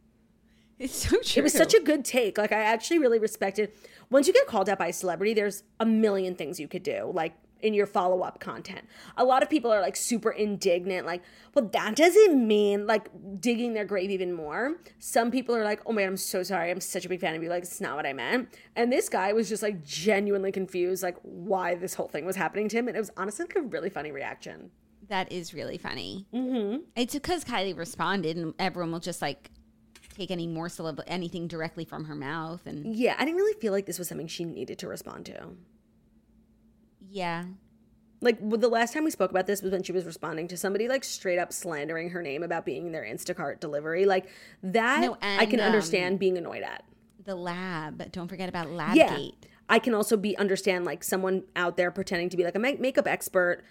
It's 0.79 0.95
so 1.09 1.17
true. 1.21 1.39
It 1.39 1.43
was 1.43 1.53
such 1.53 1.73
a 1.73 1.79
good 1.79 2.03
take. 2.03 2.37
Like 2.37 2.51
I 2.51 2.61
actually 2.61 2.99
really 2.99 3.19
respected. 3.19 3.71
Once 4.09 4.27
you 4.27 4.33
get 4.33 4.47
called 4.47 4.67
out 4.67 4.79
by 4.79 4.87
a 4.87 4.93
celebrity, 4.93 5.33
there's 5.33 5.63
a 5.79 5.85
million 5.85 6.35
things 6.35 6.59
you 6.59 6.67
could 6.67 6.83
do. 6.83 7.09
Like 7.13 7.33
in 7.61 7.73
your 7.73 7.85
follow-up 7.85 8.39
content. 8.39 8.81
A 9.17 9.23
lot 9.23 9.43
of 9.43 9.49
people 9.49 9.71
are 9.71 9.81
like 9.81 9.95
super 9.95 10.31
indignant 10.31 11.05
like, 11.05 11.21
"Well, 11.53 11.69
that 11.73 11.95
doesn't 11.95 12.47
mean 12.47 12.87
like 12.87 13.09
digging 13.39 13.73
their 13.73 13.85
grave 13.85 14.09
even 14.11 14.33
more." 14.33 14.77
Some 14.99 15.31
people 15.31 15.55
are 15.55 15.63
like, 15.63 15.81
"Oh 15.85 15.91
man, 15.91 16.07
I'm 16.07 16.17
so 16.17 16.43
sorry. 16.43 16.71
I'm 16.71 16.81
such 16.81 17.05
a 17.05 17.09
big 17.09 17.21
fan 17.21 17.35
of 17.35 17.43
you. 17.43 17.49
Like, 17.49 17.63
it's 17.63 17.81
not 17.81 17.95
what 17.95 18.05
I 18.05 18.13
meant." 18.13 18.49
And 18.75 18.91
this 18.91 19.09
guy 19.09 19.33
was 19.33 19.49
just 19.49 19.63
like 19.63 19.83
genuinely 19.83 20.51
confused 20.51 21.03
like 21.03 21.17
why 21.23 21.75
this 21.75 21.93
whole 21.93 22.07
thing 22.07 22.25
was 22.25 22.35
happening 22.35 22.69
to 22.69 22.77
him 22.77 22.87
and 22.87 22.95
it 22.95 22.99
was 22.99 23.11
honestly 23.17 23.45
like 23.45 23.55
a 23.55 23.61
really 23.61 23.89
funny 23.89 24.11
reaction. 24.11 24.71
That 25.07 25.31
is 25.31 25.53
really 25.53 25.77
funny. 25.77 26.25
Mm-hmm. 26.33 26.83
It's 26.95 27.13
because 27.13 27.43
Kylie 27.43 27.77
responded, 27.77 28.37
and 28.37 28.53
everyone 28.59 28.91
will 28.91 28.99
just 28.99 29.21
like 29.21 29.51
take 30.15 30.31
any 30.31 30.47
morsel 30.47 30.87
of 30.87 30.99
anything 31.07 31.47
directly 31.47 31.85
from 31.85 32.05
her 32.05 32.15
mouth, 32.15 32.61
and 32.65 32.95
Yeah, 32.95 33.15
I 33.17 33.25
didn't 33.25 33.37
really 33.37 33.59
feel 33.59 33.73
like 33.73 33.85
this 33.85 33.99
was 33.99 34.07
something 34.07 34.27
she 34.27 34.45
needed 34.45 34.79
to 34.79 34.87
respond 34.87 35.25
to. 35.27 35.49
Yeah, 37.11 37.45
Like 38.21 38.37
the 38.49 38.69
last 38.69 38.93
time 38.93 39.03
we 39.03 39.11
spoke 39.11 39.31
about 39.31 39.47
this 39.47 39.61
was 39.61 39.71
when 39.71 39.83
she 39.83 39.91
was 39.91 40.05
responding 40.05 40.47
to 40.49 40.57
somebody 40.57 40.87
like 40.87 41.03
straight 41.03 41.39
up 41.39 41.51
slandering 41.51 42.11
her 42.11 42.21
name 42.21 42.43
about 42.43 42.65
being 42.65 42.91
their 42.91 43.03
Instacart 43.03 43.59
delivery. 43.59 44.05
Like 44.05 44.29
that 44.63 45.01
No, 45.01 45.17
I 45.21 45.45
can 45.45 45.59
um, 45.59 45.65
understand 45.65 46.19
being 46.19 46.37
annoyed 46.37 46.63
at. 46.63 46.83
the 47.23 47.35
lab. 47.35 48.11
Don't 48.11 48.27
forget 48.27 48.47
about 48.49 48.67
Labgate. 48.67 48.95
Yeah. 48.95 49.47
I 49.69 49.79
can 49.79 49.93
also 49.93 50.17
be 50.17 50.37
understand 50.37 50.85
like 50.85 51.03
someone 51.03 51.43
out 51.55 51.77
there 51.77 51.91
pretending 51.91 52.29
to 52.29 52.37
be 52.37 52.43
like 52.43 52.55
a 52.55 52.59
make- 52.59 52.79
makeup 52.81 53.07
expert 53.07 53.63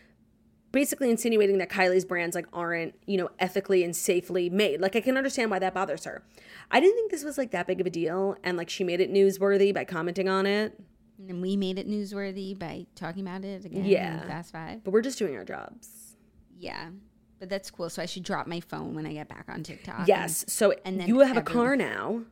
basically 0.73 1.11
insinuating 1.11 1.59
that 1.59 1.69
Kylie's 1.69 2.05
brands 2.05 2.37
like 2.37 2.47
aren't, 2.53 2.95
you 3.07 3.17
know, 3.17 3.29
ethically 3.41 3.83
and 3.83 3.95
safely 3.95 4.49
made. 4.49 4.81
Like 4.81 4.95
I 4.95 5.01
can 5.01 5.17
understand 5.17 5.51
why 5.51 5.59
that 5.59 5.75
bothers 5.75 6.05
her. 6.05 6.23
I 6.71 6.79
didn't 6.81 6.95
think 6.97 7.11
this 7.11 7.25
was 7.25 7.37
like 7.37 7.51
that 7.51 7.67
big 7.67 7.81
of 7.81 7.87
a 7.87 7.91
deal 7.91 8.37
and 8.45 8.57
like 8.57 8.71
she 8.71 8.85
made 8.85 9.01
it 9.01 9.13
newsworthy 9.13 9.75
by 9.75 9.85
commenting 9.85 10.29
on 10.29 10.47
it. 10.47 10.81
And 11.29 11.43
we 11.43 11.57
made 11.57 11.79
it 11.79 11.89
newsworthy 11.89 12.59
by 12.59 12.87
talking 12.95 13.27
about 13.27 13.45
it 13.45 13.65
again. 13.65 13.85
Yeah. 13.85 14.23
in 14.23 14.29
Fast 14.29 14.53
Five. 14.53 14.85
But 14.85 14.93
we're 14.93 15.03
just 15.03 15.19
doing 15.19 15.37
our 15.37 15.45
jobs. 15.45 16.17
Yeah, 16.59 16.91
but 17.39 17.49
that's 17.49 17.71
cool. 17.71 17.91
So 17.91 18.03
I 18.03 18.07
should 18.07 18.23
drop 18.23 18.47
my 18.47 18.61
phone 18.61 18.95
when 18.95 19.07
I 19.07 19.13
get 19.13 19.29
back 19.29 19.47
on 19.49 19.63
TikTok. 19.63 20.07
Yes. 20.07 20.45
So 20.49 20.75
and 20.85 21.01
then 21.01 21.09
you 21.09 21.21
have 21.21 21.37
a 21.37 21.43
car 21.43 21.77
now. 21.77 22.23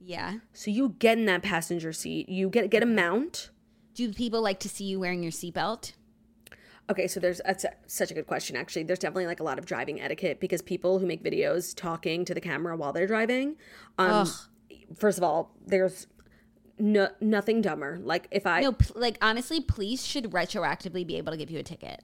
Yeah. 0.00 0.38
So 0.52 0.70
you 0.70 0.96
get 0.98 1.18
in 1.18 1.26
that 1.26 1.42
passenger 1.42 1.92
seat. 1.92 2.28
You 2.28 2.48
get 2.48 2.70
get 2.70 2.82
a 2.82 2.86
mount. 2.86 3.50
Do 3.94 4.12
people 4.12 4.42
like 4.42 4.60
to 4.60 4.68
see 4.68 4.84
you 4.84 5.00
wearing 5.00 5.22
your 5.22 5.32
seatbelt? 5.32 5.92
Okay, 6.88 7.08
so 7.08 7.18
there's 7.18 7.40
that's 7.44 7.64
a, 7.64 7.72
such 7.86 8.10
a 8.10 8.14
good 8.14 8.26
question. 8.26 8.56
Actually, 8.56 8.84
there's 8.84 8.98
definitely 8.98 9.26
like 9.26 9.40
a 9.40 9.42
lot 9.42 9.58
of 9.58 9.66
driving 9.66 10.00
etiquette 10.00 10.38
because 10.38 10.62
people 10.62 10.98
who 10.98 11.06
make 11.06 11.22
videos 11.22 11.74
talking 11.74 12.24
to 12.24 12.32
the 12.32 12.40
camera 12.40 12.76
while 12.76 12.92
they're 12.92 13.06
driving. 13.06 13.56
Um, 13.98 14.30
first 14.94 15.18
of 15.18 15.24
all, 15.24 15.54
there's 15.66 16.06
no 16.78 17.08
nothing 17.20 17.60
dumber. 17.62 17.98
Like 18.02 18.28
if 18.30 18.46
I 18.46 18.60
No, 18.60 18.72
p- 18.72 18.86
like 18.94 19.18
honestly, 19.22 19.60
police 19.60 20.04
should 20.04 20.30
retroactively 20.30 21.06
be 21.06 21.16
able 21.16 21.32
to 21.32 21.38
give 21.38 21.50
you 21.50 21.58
a 21.58 21.62
ticket. 21.62 22.02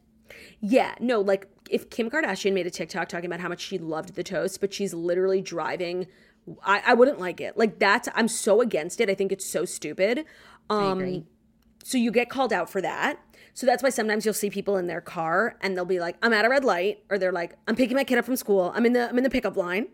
yeah 0.61 0.95
no 1.01 1.20
like 1.20 1.47
if 1.70 1.91
Kim 1.91 2.11
Kardashian 2.11 2.53
made 2.53 2.66
a 2.66 2.70
TikTok 2.70 3.09
talking 3.09 3.27
about 3.27 3.41
how 3.41 3.49
much 3.49 3.61
she 3.61 3.79
loved 3.79 4.14
the 4.14 4.23
toast, 4.25 4.61
but 4.61 4.73
she's 4.75 4.93
literally 4.95 5.41
driving. 5.41 6.07
I, 6.64 6.83
I 6.89 6.95
wouldn't 6.95 7.20
like 7.20 7.41
it. 7.41 7.57
Like 7.57 7.79
that's 7.79 8.09
I'm 8.14 8.29
so 8.29 8.61
against 8.61 9.01
it. 9.01 9.09
I 9.09 9.14
think 9.14 9.31
it's 9.33 9.47
so 9.47 9.64
stupid. 9.64 10.25
Um, 10.68 10.79
I 10.81 10.93
agree. 10.93 11.25
So 11.85 11.99
you 11.99 12.11
get 12.11 12.29
called 12.31 12.53
out 12.53 12.70
for 12.70 12.81
that. 12.81 13.18
So 13.55 13.66
that's 13.66 13.83
why 13.83 13.91
sometimes 13.91 14.25
you'll 14.25 14.33
see 14.35 14.49
people 14.49 14.77
in 14.79 14.87
their 14.87 15.01
car 15.03 15.57
and 15.61 15.77
they'll 15.77 15.85
be 15.85 16.01
like, 16.01 16.16
"I'm 16.23 16.33
at 16.33 16.45
a 16.45 16.49
red 16.49 16.64
light," 16.64 17.05
or 17.11 17.18
they're 17.18 17.33
like, 17.33 17.55
"I'm 17.68 17.77
picking 17.77 17.97
my 17.97 18.05
kid 18.05 18.16
up 18.18 18.25
from 18.25 18.37
school. 18.37 18.73
I'm 18.75 18.87
in 18.87 18.93
the 18.95 19.09
I'm 19.09 19.18
in 19.18 19.25
the 19.25 19.31
pickup 19.31 19.57
line." 19.57 19.89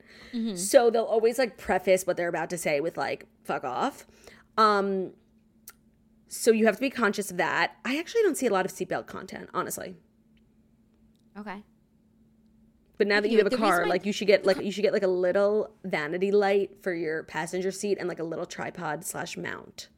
So 0.55 0.91
they'll 0.91 1.03
always 1.05 1.39
like 1.39 1.57
preface 1.59 2.07
what 2.07 2.16
they're 2.16 2.29
about 2.29 2.51
to 2.51 2.59
say 2.59 2.81
with 2.81 2.97
like, 2.97 3.26
"Fuck 3.45 3.64
off." 3.64 4.07
Um, 4.59 5.12
so 6.26 6.50
you 6.50 6.66
have 6.66 6.74
to 6.74 6.80
be 6.80 6.90
conscious 6.90 7.30
of 7.30 7.38
that. 7.38 7.76
I 7.84 7.98
actually 7.98 8.22
don't 8.22 8.36
see 8.36 8.46
a 8.46 8.52
lot 8.52 8.66
of 8.66 8.72
seatbelt 8.72 9.06
content, 9.06 9.48
honestly. 9.54 9.96
Okay. 11.38 11.62
But 12.98 13.06
now 13.06 13.20
that 13.20 13.30
you 13.30 13.38
have 13.38 13.46
a 13.46 13.56
car, 13.56 13.86
like 13.86 14.04
you 14.04 14.12
should 14.12 14.26
get 14.26 14.44
like 14.44 14.61
you 14.61 14.72
should 14.72 14.82
get 14.82 14.92
like 14.92 15.04
a 15.04 15.09
little 15.09 15.70
vanity 15.84 16.32
light 16.32 16.82
for 16.82 16.92
your 16.92 17.22
passenger 17.22 17.70
seat 17.70 17.96
and 17.98 18.09
like 18.09 18.18
a 18.18 18.24
little 18.24 18.44
tripod 18.44 19.04
slash 19.04 19.36
mount. 19.36 19.88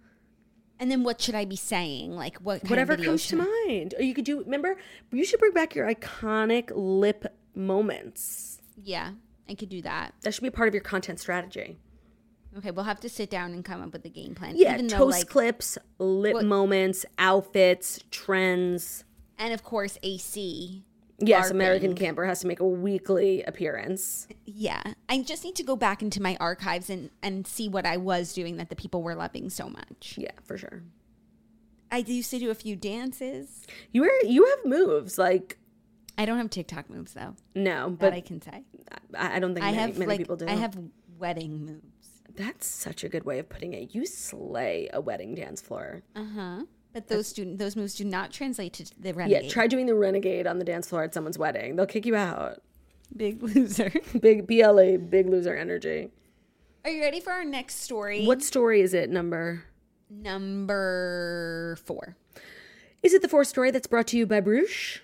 And 0.78 0.90
then 0.90 1.02
what 1.02 1.20
should 1.20 1.34
I 1.34 1.46
be 1.46 1.56
saying? 1.56 2.12
Like 2.12 2.36
what? 2.38 2.68
Whatever 2.68 2.98
comes 2.98 3.26
to 3.28 3.40
I- 3.40 3.66
mind. 3.66 3.94
Or 3.96 4.02
you 4.02 4.12
could 4.12 4.26
do. 4.26 4.40
Remember, 4.40 4.76
you 5.10 5.24
should 5.24 5.40
bring 5.40 5.52
back 5.52 5.74
your 5.74 5.92
iconic 5.92 6.70
lip 6.74 7.24
moments. 7.54 8.60
Yeah, 8.76 9.12
I 9.48 9.54
could 9.54 9.70
do 9.70 9.80
that. 9.80 10.12
That 10.20 10.34
should 10.34 10.44
be 10.44 10.50
part 10.50 10.68
of 10.68 10.74
your 10.74 10.82
content 10.82 11.20
strategy. 11.20 11.78
Okay, 12.56 12.70
we'll 12.72 12.84
have 12.84 13.00
to 13.00 13.08
sit 13.08 13.30
down 13.30 13.52
and 13.52 13.64
come 13.64 13.80
up 13.82 13.92
with 13.92 14.04
a 14.04 14.08
game 14.08 14.34
plan. 14.34 14.54
Yeah, 14.56 14.74
Even 14.74 14.88
toast 14.88 14.98
though, 14.98 15.06
like, 15.06 15.28
clips, 15.28 15.78
lip 15.98 16.44
moments, 16.44 17.06
outfits, 17.18 18.00
trends. 18.10 19.04
and 19.38 19.52
of 19.54 19.62
course 19.62 19.98
AC. 20.02 20.84
Yes, 21.22 21.50
American 21.50 21.94
Camper 21.94 22.24
has 22.24 22.40
to 22.40 22.46
make 22.46 22.60
a 22.60 22.66
weekly 22.66 23.42
appearance. 23.42 24.26
Yeah, 24.46 24.82
I 25.08 25.20
just 25.22 25.44
need 25.44 25.54
to 25.56 25.62
go 25.62 25.76
back 25.76 26.02
into 26.02 26.20
my 26.22 26.36
archives 26.40 26.88
and 26.88 27.10
and 27.22 27.46
see 27.46 27.68
what 27.68 27.84
I 27.84 27.98
was 27.98 28.32
doing 28.32 28.56
that 28.56 28.70
the 28.70 28.76
people 28.76 29.02
were 29.02 29.14
loving 29.14 29.50
so 29.50 29.68
much. 29.68 30.14
Yeah, 30.16 30.30
for 30.42 30.56
sure. 30.56 30.82
I 31.92 31.98
used 31.98 32.30
to 32.30 32.38
do 32.38 32.50
a 32.50 32.54
few 32.54 32.74
dances. 32.74 33.66
You 33.92 34.04
are 34.04 34.24
you 34.24 34.46
have 34.46 34.64
moves 34.64 35.18
like 35.18 35.58
I 36.16 36.24
don't 36.24 36.38
have 36.38 36.50
TikTok 36.50 36.88
moves 36.88 37.12
though. 37.12 37.34
no, 37.54 37.90
but 37.98 38.14
I 38.14 38.20
can 38.22 38.40
say. 38.40 38.64
I, 39.14 39.36
I 39.36 39.38
don't 39.40 39.54
think 39.54 39.64
I 39.64 39.72
many, 39.72 39.78
have 39.82 39.98
many 39.98 40.08
like 40.08 40.18
people 40.18 40.36
do. 40.36 40.46
I 40.48 40.52
have 40.54 40.76
wedding 41.18 41.66
moves. 41.66 41.89
That's 42.40 42.66
such 42.66 43.04
a 43.04 43.08
good 43.10 43.24
way 43.24 43.38
of 43.38 43.50
putting 43.50 43.74
it. 43.74 43.94
You 43.94 44.06
slay 44.06 44.88
a 44.94 45.00
wedding 45.00 45.34
dance 45.34 45.60
floor. 45.60 46.00
Uh 46.16 46.24
huh. 46.34 46.64
But 46.94 47.06
those 47.08 47.34
do 47.34 47.54
those 47.54 47.76
moves 47.76 47.94
do 47.94 48.04
not 48.04 48.32
translate 48.32 48.72
to 48.74 48.86
the 48.98 49.12
renegade. 49.12 49.44
Yeah, 49.44 49.50
try 49.50 49.66
doing 49.66 49.84
the 49.84 49.94
renegade 49.94 50.46
on 50.46 50.58
the 50.58 50.64
dance 50.64 50.88
floor 50.88 51.02
at 51.04 51.12
someone's 51.12 51.38
wedding. 51.38 51.76
They'll 51.76 51.84
kick 51.84 52.06
you 52.06 52.16
out. 52.16 52.62
Big 53.14 53.42
loser. 53.42 53.92
Big 54.20 54.46
BLA, 54.46 54.96
big 54.96 55.28
loser 55.28 55.54
energy. 55.54 56.08
Are 56.84 56.90
you 56.90 57.02
ready 57.02 57.20
for 57.20 57.32
our 57.32 57.44
next 57.44 57.82
story? 57.82 58.24
What 58.24 58.42
story 58.42 58.80
is 58.80 58.94
it, 58.94 59.10
number? 59.10 59.64
number 60.08 61.76
four? 61.84 62.16
Is 63.02 63.12
it 63.12 63.20
the 63.22 63.28
fourth 63.28 63.48
story 63.48 63.70
that's 63.70 63.86
brought 63.86 64.06
to 64.08 64.16
you 64.16 64.26
by 64.26 64.40
Bruush? 64.40 65.00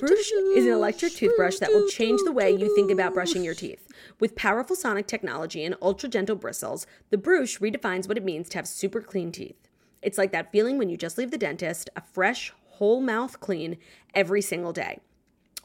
Bruush 0.00 0.56
is 0.56 0.64
an 0.64 0.72
electric 0.72 1.12
toothbrush 1.12 1.58
that 1.58 1.70
will 1.70 1.86
change 1.88 2.22
the 2.24 2.32
way 2.32 2.50
you 2.50 2.74
think 2.74 2.90
about 2.90 3.12
brushing 3.12 3.44
your 3.44 3.54
teeth. 3.54 3.86
With 4.18 4.34
powerful 4.34 4.74
sonic 4.74 5.06
technology 5.06 5.62
and 5.62 5.76
ultra 5.82 6.08
gentle 6.08 6.36
bristles, 6.36 6.86
the 7.10 7.18
Bruush 7.18 7.60
redefines 7.60 8.08
what 8.08 8.16
it 8.16 8.24
means 8.24 8.48
to 8.48 8.58
have 8.58 8.66
super 8.66 9.02
clean 9.02 9.30
teeth. 9.30 9.68
It's 10.00 10.16
like 10.16 10.32
that 10.32 10.52
feeling 10.52 10.78
when 10.78 10.88
you 10.88 10.96
just 10.96 11.18
leave 11.18 11.30
the 11.30 11.36
dentist, 11.36 11.90
a 11.94 12.00
fresh, 12.00 12.54
whole 12.64 13.02
mouth 13.02 13.38
clean 13.40 13.76
every 14.14 14.40
single 14.40 14.72
day. 14.72 15.00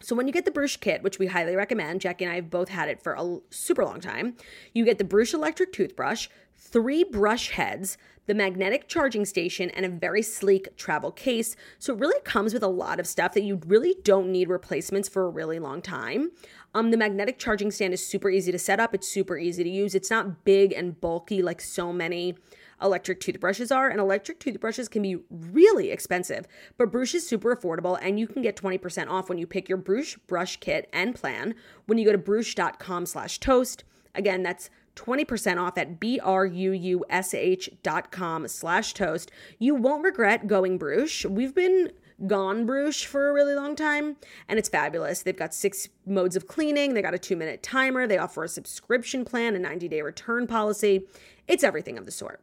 So 0.01 0.18
when 0.18 0.28
you 0.28 0.34
get 0.34 0.43
the 0.43 0.51
Bruush 0.51 0.82
kit, 0.82 1.01
which 1.01 1.18
we 1.18 1.28
highly 1.28 1.56
recommend, 1.56 2.01
Jackie 2.01 2.26
and 2.26 2.32
I 2.34 2.36
have 2.36 2.49
both 2.49 2.68
had 2.68 2.89
it 2.89 3.01
for 3.01 3.14
a 3.14 3.38
super 3.51 3.86
long 3.86 4.01
time, 4.01 4.36
you 4.74 4.84
get 4.84 4.97
the 4.97 5.06
Bruush 5.06 5.34
electric 5.34 5.72
toothbrush, 5.72 6.28
three 6.58 7.06
brush 7.06 7.51
heads, 7.51 7.97
the 8.26 8.34
magnetic 8.34 8.88
charging 8.88 9.26
station, 9.26 9.69
and 9.71 9.86
a 9.86 9.89
very 9.89 10.21
sleek 10.21 10.76
travel 10.78 11.11
case. 11.11 11.55
So 11.80 11.93
it 11.93 11.99
really 11.99 12.21
comes 12.21 12.53
with 12.53 12.63
a 12.63 12.67
lot 12.67 12.99
of 12.99 13.07
stuff 13.07 13.34
that 13.34 13.43
you 13.43 13.59
really 13.67 13.95
don't 14.03 14.32
need 14.32 14.49
replacements 14.49 15.09
for 15.09 15.26
a 15.26 15.30
really 15.30 15.59
long 15.59 15.82
time. 15.82 16.32
Um, 16.74 16.91
the 16.91 16.97
magnetic 16.97 17.38
charging 17.38 17.71
stand 17.71 17.93
is 17.93 18.05
super 18.05 18.30
easy 18.30 18.51
to 18.51 18.59
set 18.59 18.80
up. 18.80 18.95
It's 18.95 19.07
super 19.07 19.38
easy 19.38 19.63
to 19.63 19.69
use. 19.69 19.93
It's 19.93 20.09
not 20.09 20.43
big 20.43 20.74
and 20.74 20.99
bulky 20.99 21.41
like 21.41 21.61
so 21.61 21.93
many 21.93 22.36
electric 22.82 23.19
toothbrushes 23.19 23.71
are, 23.71 23.89
and 23.89 23.99
electric 23.99 24.39
toothbrushes 24.39 24.89
can 24.89 25.01
be 25.01 25.17
really 25.30 25.91
expensive. 25.91 26.45
But 26.78 26.91
Bruush 26.91 27.15
is 27.15 27.28
super 27.28 27.55
affordable, 27.55 27.97
and 28.01 28.19
you 28.19 28.28
can 28.28 28.41
get 28.41 28.57
20% 28.57 29.09
off 29.09 29.30
when 29.30 29.38
you 29.38 29.47
pick 29.47 29.69
your 29.69 29.78
Bruush 29.78 30.17
brush 30.28 30.57
kit 30.57 30.89
and 30.91 31.15
plan 31.15 31.55
when 31.86 31.97
you 31.97 32.05
go 32.05 32.11
to 32.11 32.17
bruush.com 32.17 33.05
slash 33.05 33.39
toast. 33.39 33.84
Again, 34.15 34.43
that's 34.43 34.69
20% 34.96 35.58
off 35.60 35.78
at 35.78 36.00
B-R-U-U-S-H 36.00 37.70
dot 37.82 38.12
com 38.12 38.48
slash 38.48 38.94
toast. 38.94 39.32
You 39.60 39.76
won't 39.76 40.04
regret 40.04 40.48
going 40.48 40.78
Bruush. 40.80 41.30
We've 41.30 41.56
been 41.56 41.91
gone 42.28 42.66
Bruush 42.68 43.06
for 43.06 43.30
a 43.30 43.34
really 43.34 43.56
long 43.56 43.76
time, 43.76 44.18
and 44.48 44.60
it's 44.60 44.70
fabulous. 44.70 45.24
They've 45.24 45.36
got 45.36 45.54
six 45.54 45.89
modes 46.06 46.36
of 46.36 46.48
cleaning. 46.48 46.94
They 46.94 47.02
got 47.02 47.14
a 47.14 47.20
two-minute 47.20 47.64
timer. 47.64 48.08
They 48.08 48.18
offer 48.18 48.44
a 48.44 48.50
subscription 48.50 49.26
plan, 49.26 49.56
a 49.56 49.60
90-day 49.60 50.02
return 50.02 50.48
policy. 50.48 51.08
It's 51.48 51.64
everything 51.64 51.98
of 51.98 52.06
the 52.06 52.12
sort. 52.12 52.41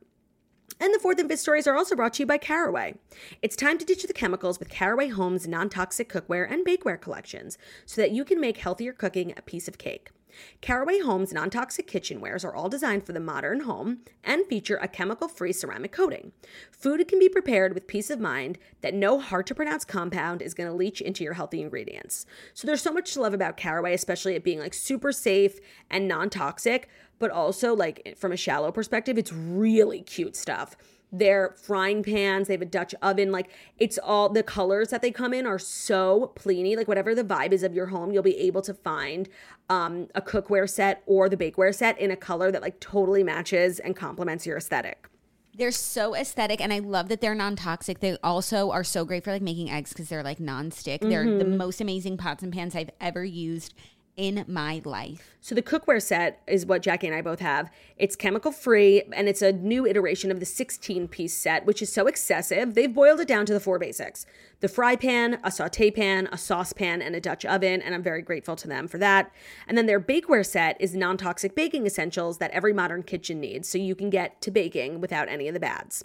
And 0.78 0.94
the 0.94 0.98
fourth 0.98 1.18
and 1.18 1.28
fifth 1.28 1.40
stories 1.40 1.66
are 1.66 1.76
also 1.76 1.94
brought 1.94 2.14
to 2.14 2.22
you 2.22 2.26
by 2.26 2.38
Caraway. 2.38 2.94
It's 3.42 3.54
time 3.54 3.76
to 3.78 3.84
ditch 3.84 4.04
the 4.04 4.14
chemicals 4.14 4.58
with 4.58 4.70
Caraway 4.70 5.08
Home's 5.08 5.46
non 5.46 5.68
toxic 5.68 6.10
cookware 6.10 6.50
and 6.50 6.64
bakeware 6.64 7.00
collections 7.00 7.58
so 7.84 8.00
that 8.00 8.12
you 8.12 8.24
can 8.24 8.40
make 8.40 8.56
healthier 8.56 8.94
cooking 8.94 9.34
a 9.36 9.42
piece 9.42 9.68
of 9.68 9.76
cake. 9.76 10.10
Caraway 10.60 11.00
Home's 11.00 11.32
non 11.32 11.50
toxic 11.50 11.90
kitchenwares 11.90 12.44
are 12.44 12.54
all 12.54 12.68
designed 12.68 13.04
for 13.04 13.12
the 13.12 13.20
modern 13.20 13.60
home 13.60 13.98
and 14.24 14.46
feature 14.46 14.76
a 14.76 14.88
chemical 14.88 15.28
free 15.28 15.52
ceramic 15.52 15.92
coating. 15.92 16.32
Food 16.70 17.06
can 17.08 17.18
be 17.18 17.28
prepared 17.28 17.74
with 17.74 17.86
peace 17.86 18.10
of 18.10 18.20
mind 18.20 18.58
that 18.80 18.94
no 18.94 19.18
hard 19.18 19.46
to 19.46 19.54
pronounce 19.54 19.84
compound 19.84 20.42
is 20.42 20.54
going 20.54 20.68
to 20.68 20.74
leach 20.74 21.00
into 21.00 21.24
your 21.24 21.34
healthy 21.34 21.60
ingredients. 21.60 22.26
So 22.54 22.66
there's 22.66 22.82
so 22.82 22.92
much 22.92 23.12
to 23.14 23.20
love 23.20 23.34
about 23.34 23.56
Caraway, 23.56 23.94
especially 23.94 24.34
it 24.34 24.44
being 24.44 24.58
like 24.58 24.74
super 24.74 25.12
safe 25.12 25.58
and 25.90 26.08
non 26.08 26.30
toxic, 26.30 26.88
but 27.18 27.30
also 27.30 27.74
like 27.74 28.16
from 28.16 28.32
a 28.32 28.36
shallow 28.36 28.72
perspective, 28.72 29.18
it's 29.18 29.32
really 29.32 30.02
cute 30.02 30.36
stuff 30.36 30.76
their 31.12 31.54
frying 31.60 32.02
pans. 32.02 32.46
They 32.48 32.54
have 32.54 32.62
a 32.62 32.66
Dutch 32.66 32.94
oven. 33.02 33.32
Like 33.32 33.50
it's 33.78 33.98
all 33.98 34.28
the 34.28 34.42
colors 34.42 34.88
that 34.88 35.02
they 35.02 35.10
come 35.10 35.34
in 35.34 35.46
are 35.46 35.58
so 35.58 36.32
pleeny. 36.36 36.76
Like 36.76 36.88
whatever 36.88 37.14
the 37.14 37.24
vibe 37.24 37.52
is 37.52 37.62
of 37.62 37.74
your 37.74 37.86
home, 37.86 38.12
you'll 38.12 38.22
be 38.22 38.36
able 38.38 38.62
to 38.62 38.74
find 38.74 39.28
um, 39.68 40.08
a 40.14 40.20
cookware 40.20 40.68
set 40.68 41.02
or 41.06 41.28
the 41.28 41.36
bakeware 41.36 41.74
set 41.74 41.98
in 42.00 42.10
a 42.10 42.16
color 42.16 42.50
that 42.52 42.62
like 42.62 42.78
totally 42.80 43.22
matches 43.24 43.78
and 43.80 43.96
complements 43.96 44.46
your 44.46 44.56
aesthetic. 44.56 45.08
They're 45.52 45.72
so 45.72 46.14
aesthetic, 46.14 46.60
and 46.60 46.72
I 46.72 46.78
love 46.78 47.08
that 47.08 47.20
they're 47.20 47.34
non-toxic. 47.34 47.98
They 47.98 48.16
also 48.22 48.70
are 48.70 48.84
so 48.84 49.04
great 49.04 49.24
for 49.24 49.32
like 49.32 49.42
making 49.42 49.68
eggs 49.68 49.90
because 49.92 50.08
they're 50.08 50.22
like 50.22 50.38
non-stick. 50.40 51.00
They're 51.02 51.24
the 51.24 51.44
Mm-hmm. 51.44 51.56
most 51.56 51.80
amazing 51.80 52.16
pots 52.18 52.42
and 52.44 52.52
pans 52.52 52.74
I've 52.76 52.90
ever 53.00 53.24
used 53.24 53.74
in 54.16 54.44
my 54.46 54.82
life. 54.84 55.36
So 55.40 55.54
the 55.54 55.62
cookware 55.62 56.02
set 56.02 56.42
is 56.46 56.66
what 56.66 56.82
Jackie 56.82 57.06
and 57.06 57.16
I 57.16 57.22
both 57.22 57.40
have. 57.40 57.70
It's 57.96 58.16
chemical 58.16 58.52
free 58.52 59.02
and 59.12 59.28
it's 59.28 59.40
a 59.40 59.52
new 59.52 59.86
iteration 59.86 60.30
of 60.30 60.40
the 60.40 60.46
16 60.46 61.08
piece 61.08 61.34
set, 61.34 61.64
which 61.64 61.80
is 61.80 61.92
so 61.92 62.06
excessive. 62.06 62.74
They've 62.74 62.92
boiled 62.92 63.20
it 63.20 63.28
down 63.28 63.46
to 63.46 63.54
the 63.54 63.60
four 63.60 63.78
basics. 63.78 64.26
The 64.60 64.68
fry 64.68 64.94
pan, 64.94 65.40
a 65.42 65.50
saute 65.50 65.90
pan, 65.90 66.28
a 66.30 66.36
saucepan, 66.36 67.00
and 67.00 67.16
a 67.16 67.20
Dutch 67.20 67.46
oven, 67.46 67.80
and 67.80 67.94
I'm 67.94 68.02
very 68.02 68.20
grateful 68.20 68.56
to 68.56 68.68
them 68.68 68.88
for 68.88 68.98
that. 68.98 69.32
And 69.66 69.78
then 69.78 69.86
their 69.86 70.00
bakeware 70.00 70.44
set 70.44 70.76
is 70.78 70.94
non-toxic 70.94 71.54
baking 71.54 71.86
essentials 71.86 72.36
that 72.38 72.50
every 72.50 72.74
modern 72.74 73.02
kitchen 73.02 73.40
needs, 73.40 73.68
so 73.68 73.78
you 73.78 73.94
can 73.94 74.10
get 74.10 74.42
to 74.42 74.50
baking 74.50 75.00
without 75.00 75.30
any 75.30 75.48
of 75.48 75.54
the 75.54 75.60
bads. 75.60 76.04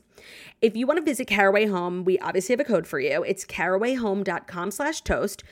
If 0.62 0.78
you 0.78 0.88
want 0.88 1.00
to 1.00 1.04
visit 1.04 1.28
Caraway 1.28 1.66
Home, 1.66 2.06
we 2.06 2.18
obviously 2.20 2.54
have 2.54 2.62
a 2.62 2.64
code 2.64 2.88
for 2.88 3.00
you. 3.02 3.24
It's 3.24 3.44
carawayhome.com 3.44 4.72
slash 4.72 5.02
toast 5.02 5.44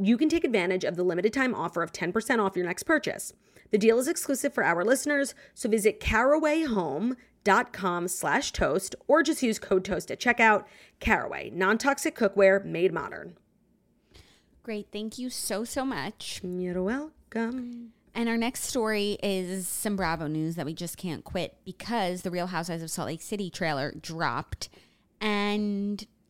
you 0.00 0.16
can 0.16 0.28
take 0.28 0.44
advantage 0.44 0.84
of 0.84 0.96
the 0.96 1.02
limited 1.02 1.32
time 1.32 1.54
offer 1.54 1.82
of 1.82 1.92
10% 1.92 2.44
off 2.44 2.56
your 2.56 2.66
next 2.66 2.84
purchase. 2.84 3.32
The 3.70 3.78
deal 3.78 3.98
is 3.98 4.08
exclusive 4.08 4.54
for 4.54 4.64
our 4.64 4.84
listeners, 4.84 5.34
so 5.54 5.68
visit 5.68 6.00
carawayhome.com 6.00 8.08
slash 8.08 8.52
toast 8.52 8.94
or 9.08 9.22
just 9.22 9.42
use 9.42 9.58
code 9.58 9.84
toast 9.84 10.10
at 10.10 10.20
checkout. 10.20 10.64
Caraway, 11.00 11.50
non-toxic 11.50 12.16
cookware 12.16 12.64
made 12.64 12.92
modern. 12.92 13.36
Great, 14.62 14.88
thank 14.92 15.18
you 15.18 15.28
so 15.28 15.64
so 15.64 15.84
much. 15.84 16.40
You're 16.42 16.82
welcome. 16.82 17.92
And 18.14 18.28
our 18.28 18.36
next 18.36 18.64
story 18.64 19.18
is 19.22 19.66
some 19.66 19.96
Bravo 19.96 20.28
news 20.28 20.54
that 20.54 20.66
we 20.66 20.72
just 20.72 20.96
can't 20.96 21.24
quit 21.24 21.56
because 21.64 22.22
the 22.22 22.30
Real 22.30 22.46
Housewives 22.46 22.82
of 22.82 22.90
Salt 22.90 23.08
Lake 23.08 23.22
City 23.22 23.50
trailer 23.50 23.92
dropped, 24.00 24.68
and 25.20 25.83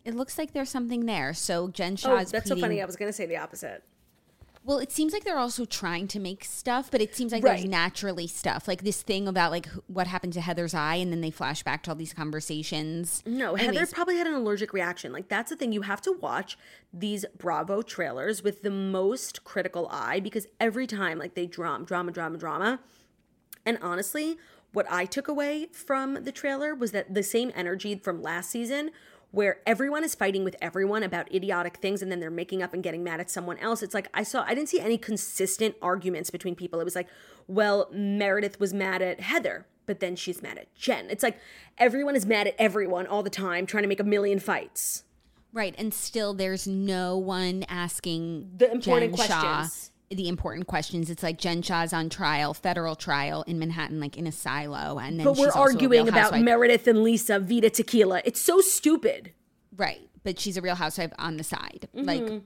it 0.05 0.14
looks 0.14 0.38
like 0.38 0.52
there's 0.52 0.70
something 0.70 1.07
there. 1.07 1.34
So 1.34 1.68
Jen 1.68 1.96
Shah 1.96 2.12
Oh, 2.12 2.24
that's 2.24 2.48
so 2.48 2.57
funny. 2.57 2.82
I 2.82 2.84
was 2.84 2.96
going 2.96 3.09
to 3.09 3.12
say 3.12 3.26
the 3.26 3.36
opposite. 3.36 3.82
Well, 4.66 4.78
it 4.78 4.90
seems 4.90 5.12
like 5.12 5.24
they're 5.24 5.38
also 5.38 5.66
trying 5.66 6.09
to 6.09 6.18
make 6.18 6.42
stuff, 6.42 6.90
but 6.90 7.02
it 7.02 7.14
seems 7.14 7.32
like 7.32 7.42
there's 7.42 7.66
naturally 7.66 8.26
stuff. 8.26 8.66
Like 8.66 8.82
this 8.82 9.02
thing 9.02 9.28
about 9.28 9.50
like 9.50 9.68
what 9.88 10.07
happened 10.07 10.32
to 10.34 10.40
Heather's 10.40 10.72
eye, 10.72 10.94
and 10.94 11.12
then 11.12 11.20
they 11.20 11.30
flash 11.30 11.62
back 11.62 11.82
to 11.82 11.90
all 11.90 11.94
these 11.94 12.14
conversations. 12.14 13.22
No, 13.26 13.57
Heather 13.57 13.86
probably 13.86 14.16
had 14.16 14.26
an 14.26 14.32
allergic 14.32 14.72
reaction. 14.72 15.12
Like 15.12 15.28
that's 15.28 15.50
the 15.50 15.57
thing. 15.57 15.72
You 15.72 15.82
have 15.82 16.00
to 16.02 16.12
watch 16.12 16.57
these 16.94 17.26
Bravo 17.36 17.82
trailers 17.82 18.42
with 18.42 18.62
the 18.62 18.70
most 18.70 19.44
critical 19.44 19.86
eye 19.90 20.20
because 20.20 20.46
every 20.59 20.86
time 20.86 21.18
like 21.18 21.34
they 21.34 21.46
drama, 21.46 21.84
drama, 21.84 22.11
drama, 22.11 22.38
drama. 22.38 22.80
And 23.66 23.78
honestly, 23.82 24.38
what 24.72 24.86
I 24.90 25.05
took 25.05 25.28
away 25.28 25.66
from 25.72 26.24
the 26.24 26.32
trailer 26.32 26.74
was 26.74 26.92
that 26.92 27.12
the 27.12 27.22
same 27.22 27.52
energy 27.55 27.96
from 27.96 28.22
last 28.22 28.50
season 28.50 28.92
where 29.35 29.59
everyone 29.66 30.05
is 30.05 30.14
fighting 30.14 30.45
with 30.45 30.55
everyone 30.62 31.03
about 31.03 31.32
idiotic 31.35 31.78
things 31.78 32.03
and 32.03 32.11
then 32.11 32.20
they're 32.20 32.30
making 32.30 32.62
up 32.62 32.72
and 32.72 32.82
getting 32.82 33.03
mad 33.03 33.18
at 33.18 33.28
someone 33.28 33.59
else. 33.59 33.82
It's 33.82 33.95
like 33.95 34.09
I 34.14 34.22
saw 34.22 34.45
I 34.47 34.55
didn't 34.55 34.68
see 34.68 34.80
any 34.80 34.97
consistent 34.97 35.74
arguments 35.82 36.30
between 36.30 36.55
people. 36.55 36.80
It 36.80 36.85
was 36.85 36.95
like, 36.95 37.09
well, 37.49 37.89
Meredith 37.93 38.61
was 38.61 38.72
mad 38.72 39.03
at 39.03 39.20
Heather, 39.20 39.66
but 39.87 39.99
then 39.99 40.14
she's 40.14 40.41
mad 40.41 40.57
at 40.59 40.72
Jen. 40.76 41.11
It's 41.11 41.24
like 41.24 41.39
everyone 41.78 42.14
is 42.14 42.24
mad 42.24 42.47
at 42.47 42.55
everyone 42.59 43.07
all 43.09 43.24
the 43.24 43.30
time 43.30 43.66
trying 43.66 43.82
to 43.82 43.89
make 43.89 44.01
a 44.01 44.05
million 44.05 44.39
fights. 44.39 45.03
right, 45.53 45.74
and 45.76 45.93
still 45.93 46.32
there's 46.32 46.68
no 46.68 47.18
one 47.18 47.64
asking 47.68 48.51
The 48.57 48.70
important 48.70 49.16
Jen 49.16 49.26
Shah 49.26 49.41
questions. 49.43 49.91
The 50.15 50.29
important 50.29 50.69
questions. 50.69 51.11
It's 51.11 51.25
like 51.25 51.39
Jen 51.39 51.61
Shah's 51.61 51.93
on 51.93 52.09
trial, 52.09 52.55
federal 52.55 52.95
trial 52.95 53.43
in 53.49 53.59
Manhattan, 53.59 53.99
like 53.99 54.17
in 54.17 54.29
a 54.29 54.33
silo, 54.33 55.01
and 55.01 55.19
then 55.19 55.25
But 55.25 55.33
we're 55.33 55.47
she's 55.47 55.57
also 55.57 55.59
a 55.59 55.62
arguing 55.62 56.09
about 56.09 56.41
Meredith 56.41 56.87
and 56.87 57.03
Lisa 57.03 57.41
Vida 57.41 57.69
Tequila. 57.69 58.23
It's 58.25 58.41
so 58.41 58.61
stupid. 58.61 59.33
Right. 59.77 60.09
But 60.23 60.39
she's 60.39 60.57
a 60.57 60.61
real 60.61 60.77
housewife 60.77 61.12
on 61.19 61.37
the 61.37 61.43
side. 61.43 61.89
Mm-hmm. 61.97 62.07
Like 62.07 62.43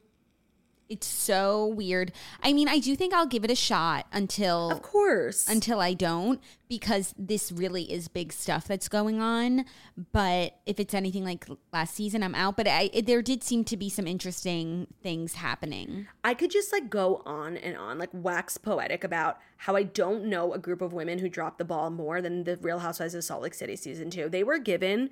it's 0.88 1.06
so 1.06 1.66
weird. 1.66 2.12
I 2.42 2.52
mean, 2.52 2.68
I 2.68 2.78
do 2.78 2.96
think 2.96 3.12
I'll 3.12 3.26
give 3.26 3.44
it 3.44 3.50
a 3.50 3.54
shot 3.54 4.06
until 4.12 4.70
Of 4.70 4.82
course. 4.82 5.48
until 5.48 5.80
I 5.80 5.92
don't 5.94 6.40
because 6.68 7.14
this 7.18 7.50
really 7.52 7.90
is 7.92 8.08
big 8.08 8.32
stuff 8.32 8.66
that's 8.66 8.88
going 8.88 9.20
on. 9.20 9.64
But 10.12 10.56
if 10.66 10.80
it's 10.80 10.94
anything 10.94 11.24
like 11.24 11.46
last 11.72 11.94
season, 11.94 12.22
I'm 12.22 12.34
out. 12.34 12.56
But 12.56 12.68
I, 12.68 12.90
it, 12.92 13.06
there 13.06 13.22
did 13.22 13.42
seem 13.44 13.64
to 13.64 13.76
be 13.76 13.88
some 13.90 14.06
interesting 14.06 14.86
things 15.02 15.34
happening. 15.34 16.06
I 16.24 16.34
could 16.34 16.50
just 16.50 16.72
like 16.72 16.88
go 16.88 17.22
on 17.26 17.56
and 17.56 17.76
on, 17.76 17.98
like 17.98 18.10
wax 18.12 18.56
poetic 18.58 19.04
about 19.04 19.38
how 19.58 19.76
I 19.76 19.82
don't 19.82 20.24
know 20.26 20.52
a 20.52 20.58
group 20.58 20.80
of 20.80 20.92
women 20.92 21.18
who 21.18 21.28
dropped 21.28 21.58
the 21.58 21.64
ball 21.64 21.90
more 21.90 22.22
than 22.22 22.44
the 22.44 22.56
Real 22.58 22.78
Housewives 22.78 23.14
of 23.14 23.24
Salt 23.24 23.42
Lake 23.42 23.54
City 23.54 23.76
season 23.76 24.08
two. 24.10 24.28
They 24.28 24.44
were 24.44 24.58
given 24.58 25.10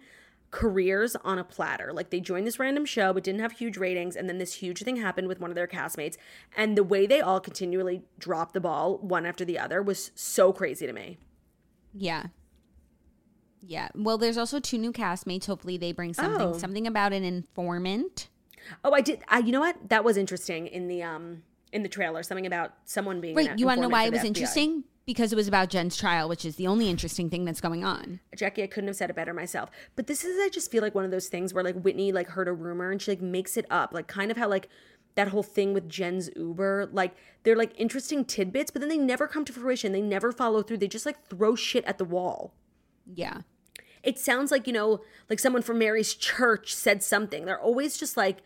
careers 0.50 1.16
on 1.16 1.38
a 1.38 1.44
platter. 1.44 1.92
Like 1.92 2.10
they 2.10 2.20
joined 2.20 2.46
this 2.46 2.58
random 2.58 2.84
show 2.84 3.12
but 3.12 3.24
didn't 3.24 3.40
have 3.40 3.52
huge 3.52 3.76
ratings, 3.76 4.16
and 4.16 4.28
then 4.28 4.38
this 4.38 4.54
huge 4.54 4.82
thing 4.82 4.96
happened 4.96 5.28
with 5.28 5.40
one 5.40 5.50
of 5.50 5.54
their 5.54 5.66
castmates. 5.66 6.16
And 6.56 6.76
the 6.76 6.84
way 6.84 7.06
they 7.06 7.20
all 7.20 7.40
continually 7.40 8.02
dropped 8.18 8.54
the 8.54 8.60
ball 8.60 8.98
one 8.98 9.26
after 9.26 9.44
the 9.44 9.58
other 9.58 9.82
was 9.82 10.10
so 10.14 10.52
crazy 10.52 10.86
to 10.86 10.92
me. 10.92 11.18
Yeah. 11.92 12.26
Yeah. 13.60 13.88
Well, 13.94 14.18
there's 14.18 14.38
also 14.38 14.60
two 14.60 14.78
new 14.78 14.92
castmates. 14.92 15.46
Hopefully, 15.46 15.76
they 15.76 15.92
bring 15.92 16.14
something. 16.14 16.40
Oh. 16.40 16.58
Something 16.58 16.86
about 16.86 17.12
an 17.12 17.24
informant. 17.24 18.28
Oh, 18.84 18.92
I 18.92 19.00
did. 19.00 19.22
I, 19.28 19.38
you 19.38 19.52
know 19.52 19.60
what? 19.60 19.88
That 19.88 20.04
was 20.04 20.16
interesting 20.16 20.66
in 20.66 20.88
the 20.88 21.02
um 21.02 21.42
in 21.72 21.82
the 21.82 21.88
trailer. 21.88 22.22
Something 22.22 22.46
about 22.46 22.74
someone 22.84 23.20
being 23.20 23.34
Wait, 23.34 23.50
you 23.58 23.66
want 23.66 23.78
to 23.78 23.82
know 23.82 23.88
why 23.88 24.04
it 24.04 24.12
was 24.12 24.22
FBI. 24.22 24.26
interesting? 24.26 24.84
Because 25.06 25.32
it 25.32 25.36
was 25.36 25.46
about 25.46 25.70
Jen's 25.70 25.96
trial, 25.96 26.28
which 26.28 26.44
is 26.44 26.56
the 26.56 26.66
only 26.66 26.90
interesting 26.90 27.30
thing 27.30 27.44
that's 27.44 27.60
going 27.60 27.84
on. 27.84 28.18
Jackie, 28.36 28.64
I 28.64 28.66
couldn't 28.66 28.88
have 28.88 28.96
said 28.96 29.08
it 29.08 29.14
better 29.14 29.32
myself. 29.32 29.70
But 29.94 30.08
this 30.08 30.24
is, 30.24 30.36
I 30.44 30.48
just 30.48 30.70
feel 30.70 30.82
like 30.82 30.96
one 30.96 31.04
of 31.04 31.12
those 31.12 31.28
things 31.28 31.54
where 31.54 31.62
like 31.62 31.80
Whitney 31.80 32.10
like 32.10 32.28
heard 32.28 32.48
a 32.48 32.52
rumor 32.52 32.90
and 32.90 33.00
she 33.00 33.12
like 33.12 33.22
makes 33.22 33.56
it 33.56 33.66
up, 33.70 33.94
like 33.94 34.08
kind 34.08 34.32
of 34.32 34.36
how 34.36 34.48
like 34.48 34.68
that 35.14 35.28
whole 35.28 35.44
thing 35.44 35.72
with 35.74 35.88
Jen's 35.88 36.28
Uber, 36.34 36.90
like 36.92 37.14
they're 37.44 37.56
like 37.56 37.72
interesting 37.78 38.24
tidbits, 38.24 38.70
but 38.72 38.80
then 38.80 38.88
they 38.88 38.98
never 38.98 39.28
come 39.28 39.44
to 39.44 39.52
fruition. 39.52 39.92
They 39.92 40.00
never 40.00 40.32
follow 40.32 40.62
through. 40.62 40.78
They 40.78 40.88
just 40.88 41.06
like 41.06 41.24
throw 41.28 41.54
shit 41.54 41.84
at 41.84 41.98
the 41.98 42.04
wall. 42.04 42.52
Yeah. 43.12 43.42
It 44.02 44.18
sounds 44.18 44.50
like 44.50 44.66
you 44.66 44.72
know, 44.72 45.02
like 45.30 45.38
someone 45.38 45.62
from 45.62 45.78
Mary's 45.78 46.14
church 46.14 46.74
said 46.74 47.02
something. 47.02 47.44
They're 47.44 47.60
always 47.60 47.96
just 47.96 48.16
like 48.16 48.38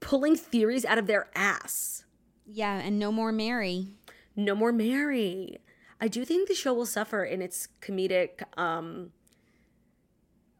pulling 0.00 0.34
theories 0.36 0.86
out 0.86 0.98
of 0.98 1.06
their 1.06 1.28
ass. 1.34 2.04
Yeah. 2.46 2.78
And 2.78 2.98
no 2.98 3.12
more 3.12 3.32
Mary. 3.32 3.88
No 4.34 4.54
more 4.54 4.72
Mary. 4.72 5.58
I 6.00 6.08
do 6.08 6.24
think 6.24 6.48
the 6.48 6.54
show 6.54 6.74
will 6.74 6.86
suffer 6.86 7.24
in 7.24 7.40
its 7.42 7.68
comedic 7.80 8.42
um 8.56 9.12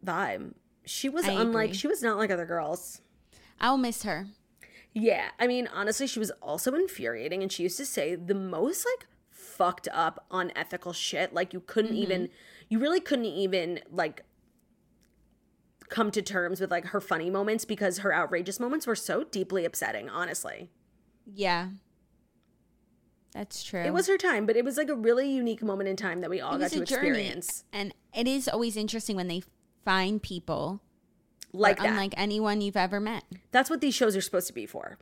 vibe. 0.05 0.55
She 0.85 1.09
was 1.09 1.27
I 1.27 1.33
unlike 1.33 1.71
agree. 1.71 1.77
she 1.77 1.89
was 1.89 2.03
not 2.03 2.17
like 2.19 2.31
other 2.31 2.47
girls. 2.47 3.01
I'll 3.61 3.79
miss 3.79 4.03
her. 4.05 4.27
Yeah, 4.93 5.29
I 5.39 5.47
mean 5.47 5.69
honestly 5.73 6.07
she 6.07 6.19
was 6.19 6.31
also 6.43 6.75
infuriating 6.75 7.43
and 7.43 7.51
she 7.53 7.63
used 7.65 7.77
to 7.79 7.87
say 7.87 8.15
the 8.15 8.35
most 8.35 8.87
like 8.87 9.07
fucked 9.31 9.89
up 9.93 10.25
unethical 10.31 10.93
shit 10.93 11.33
like 11.33 11.53
you 11.53 11.61
couldn't 11.61 11.95
even 11.95 12.29
you 12.69 12.79
really 12.79 13.01
couldn't 13.01 13.25
even 13.27 13.81
like 13.91 14.23
come 15.89 16.11
to 16.11 16.23
terms 16.23 16.61
with 16.61 16.71
like 16.71 16.87
her 16.87 17.01
funny 17.01 17.31
moments 17.31 17.65
because 17.65 17.99
her 17.99 18.15
outrageous 18.15 18.59
moments 18.59 18.87
were 18.87 18.97
so 18.97 19.23
deeply 19.25 19.65
upsetting, 19.65 20.09
honestly. 20.09 20.69
Yeah. 21.33 21.69
That's 23.33 23.63
true. 23.63 23.81
It 23.83 23.93
was 23.93 24.07
her 24.09 24.17
time, 24.17 24.47
but 24.47 24.57
it 24.57 24.65
was 24.65 24.77
like 24.77 24.89
a 24.89 24.95
really 24.95 25.31
unique 25.31 25.63
moment 25.63 25.89
in 25.89 25.97
time 25.97 26.21
that 26.23 26.31
we 26.31 26.41
all 26.41 26.59
got 26.59 26.71
to 26.71 26.83
a 26.83 26.85
journey. 26.85 27.09
experience. 27.09 27.65
And 27.73 27.95
it 28.17 28.27
is 28.27 28.49
always 28.49 28.77
interesting 28.77 29.15
when 29.17 29.29
they 29.29 29.43
find 29.85 30.23
people 30.23 30.81
Like 31.53 31.77
that. 31.79 31.87
unlike 31.87 32.15
anyone 32.17 32.61
you've 32.61 32.77
ever 32.77 32.99
met. 33.01 33.25
That's 33.51 33.69
what 33.69 33.81
these 33.81 33.95
shows 33.95 34.17
are 34.17 34.21
supposed 34.23 34.47
to 34.47 34.53
be 34.55 34.65
for. 34.67 34.99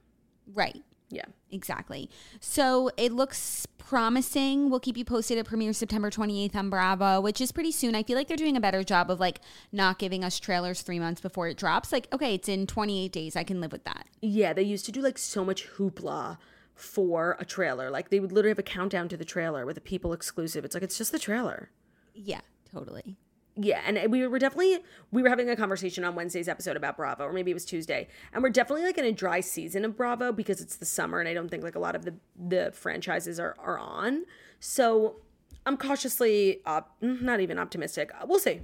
Right. 0.52 0.82
Yeah. 1.10 1.26
Exactly. 1.52 2.10
So 2.40 2.90
it 2.96 3.12
looks 3.12 3.66
promising. 3.78 4.68
We'll 4.70 4.80
keep 4.80 4.96
you 4.96 5.04
posted. 5.04 5.38
It 5.38 5.46
premieres 5.46 5.76
September 5.78 6.10
28th 6.10 6.56
on 6.56 6.70
Bravo, 6.70 7.20
which 7.20 7.40
is 7.40 7.52
pretty 7.52 7.70
soon. 7.70 7.94
I 7.94 8.02
feel 8.02 8.16
like 8.16 8.26
they're 8.26 8.36
doing 8.36 8.56
a 8.56 8.60
better 8.60 8.82
job 8.82 9.10
of 9.10 9.20
like 9.20 9.40
not 9.70 10.00
giving 10.00 10.24
us 10.24 10.40
trailers 10.40 10.82
three 10.82 10.98
months 10.98 11.20
before 11.20 11.46
it 11.46 11.56
drops. 11.56 11.92
Like, 11.92 12.08
okay, 12.12 12.34
it's 12.34 12.48
in 12.48 12.66
28 12.66 13.12
days. 13.12 13.36
I 13.36 13.44
can 13.44 13.60
live 13.60 13.70
with 13.70 13.84
that. 13.84 14.08
Yeah, 14.20 14.52
they 14.52 14.62
used 14.64 14.86
to 14.86 14.92
do 14.92 15.00
like 15.00 15.18
so 15.18 15.44
much 15.44 15.68
hoopla 15.76 16.38
for 16.74 17.36
a 17.38 17.44
trailer. 17.44 17.90
Like 17.90 18.10
they 18.10 18.20
would 18.20 18.32
literally 18.32 18.50
have 18.50 18.58
a 18.58 18.62
countdown 18.62 19.08
to 19.08 19.16
the 19.16 19.24
trailer 19.24 19.64
with 19.64 19.76
a 19.76 19.80
people 19.80 20.12
exclusive. 20.12 20.64
It's 20.64 20.74
like 20.74 20.82
it's 20.82 20.98
just 20.98 21.12
the 21.12 21.18
trailer. 21.18 21.70
Yeah, 22.14 22.40
totally. 22.72 23.16
Yeah, 23.56 23.82
and 23.86 24.10
we 24.10 24.26
were 24.26 24.40
definitely 24.40 24.80
we 25.12 25.22
were 25.22 25.28
having 25.28 25.48
a 25.48 25.54
conversation 25.54 26.02
on 26.02 26.16
Wednesday's 26.16 26.48
episode 26.48 26.76
about 26.76 26.96
Bravo, 26.96 27.24
or 27.24 27.32
maybe 27.32 27.52
it 27.52 27.54
was 27.54 27.64
Tuesday, 27.64 28.08
and 28.32 28.42
we're 28.42 28.50
definitely 28.50 28.84
like 28.84 28.98
in 28.98 29.04
a 29.04 29.12
dry 29.12 29.40
season 29.40 29.84
of 29.84 29.96
Bravo 29.96 30.32
because 30.32 30.60
it's 30.60 30.76
the 30.76 30.84
summer, 30.84 31.20
and 31.20 31.28
I 31.28 31.34
don't 31.34 31.48
think 31.48 31.62
like 31.62 31.76
a 31.76 31.80
lot 31.80 31.94
of 31.94 32.04
the 32.04 32.14
the 32.36 32.72
franchises 32.72 33.38
are 33.38 33.54
are 33.60 33.78
on. 33.78 34.24
So 34.58 35.20
I'm 35.66 35.76
cautiously 35.76 36.62
op- 36.66 37.00
mm, 37.00 37.22
not 37.22 37.40
even 37.40 37.58
optimistic. 37.58 38.10
We'll 38.26 38.40
see. 38.40 38.62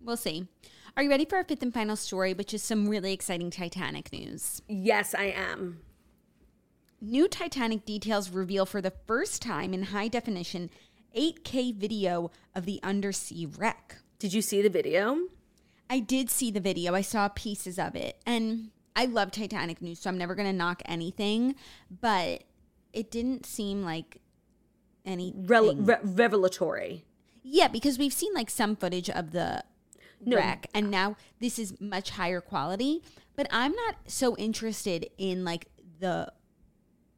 We'll 0.00 0.16
see. 0.16 0.46
Are 0.96 1.02
you 1.02 1.10
ready 1.10 1.24
for 1.24 1.36
our 1.36 1.44
fifth 1.44 1.62
and 1.62 1.72
final 1.74 1.96
story, 1.96 2.34
which 2.34 2.54
is 2.54 2.62
some 2.62 2.88
really 2.88 3.12
exciting 3.12 3.50
Titanic 3.50 4.12
news? 4.12 4.62
Yes, 4.68 5.14
I 5.14 5.24
am. 5.24 5.80
New 7.02 7.26
Titanic 7.26 7.84
details 7.84 8.30
reveal 8.30 8.64
for 8.64 8.80
the 8.80 8.92
first 9.08 9.42
time 9.42 9.74
in 9.74 9.82
high 9.82 10.06
definition 10.06 10.70
8K 11.16 11.74
video 11.74 12.30
of 12.54 12.64
the 12.64 12.78
undersea 12.84 13.44
wreck. 13.44 13.96
Did 14.20 14.32
you 14.32 14.40
see 14.40 14.62
the 14.62 14.70
video? 14.70 15.18
I 15.90 15.98
did 15.98 16.30
see 16.30 16.52
the 16.52 16.60
video. 16.60 16.94
I 16.94 17.00
saw 17.00 17.26
pieces 17.28 17.76
of 17.76 17.96
it. 17.96 18.20
And 18.24 18.70
I 18.94 19.06
love 19.06 19.32
Titanic 19.32 19.82
news, 19.82 19.98
so 19.98 20.10
I'm 20.10 20.16
never 20.16 20.36
going 20.36 20.46
to 20.46 20.52
knock 20.52 20.80
anything, 20.86 21.56
but 22.00 22.44
it 22.92 23.10
didn't 23.10 23.46
seem 23.46 23.82
like 23.82 24.18
any 25.04 25.34
re- 25.36 25.74
revelatory. 26.04 27.04
Yeah, 27.42 27.66
because 27.66 27.98
we've 27.98 28.12
seen 28.12 28.32
like 28.32 28.48
some 28.48 28.76
footage 28.76 29.10
of 29.10 29.32
the 29.32 29.64
No. 30.24 30.36
wreck 30.36 30.68
and 30.72 30.88
now 30.88 31.16
this 31.40 31.58
is 31.58 31.80
much 31.80 32.10
higher 32.10 32.40
quality, 32.40 33.02
but 33.34 33.48
I'm 33.50 33.72
not 33.72 33.96
so 34.06 34.36
interested 34.36 35.10
in 35.18 35.44
like 35.44 35.66
the 35.98 36.32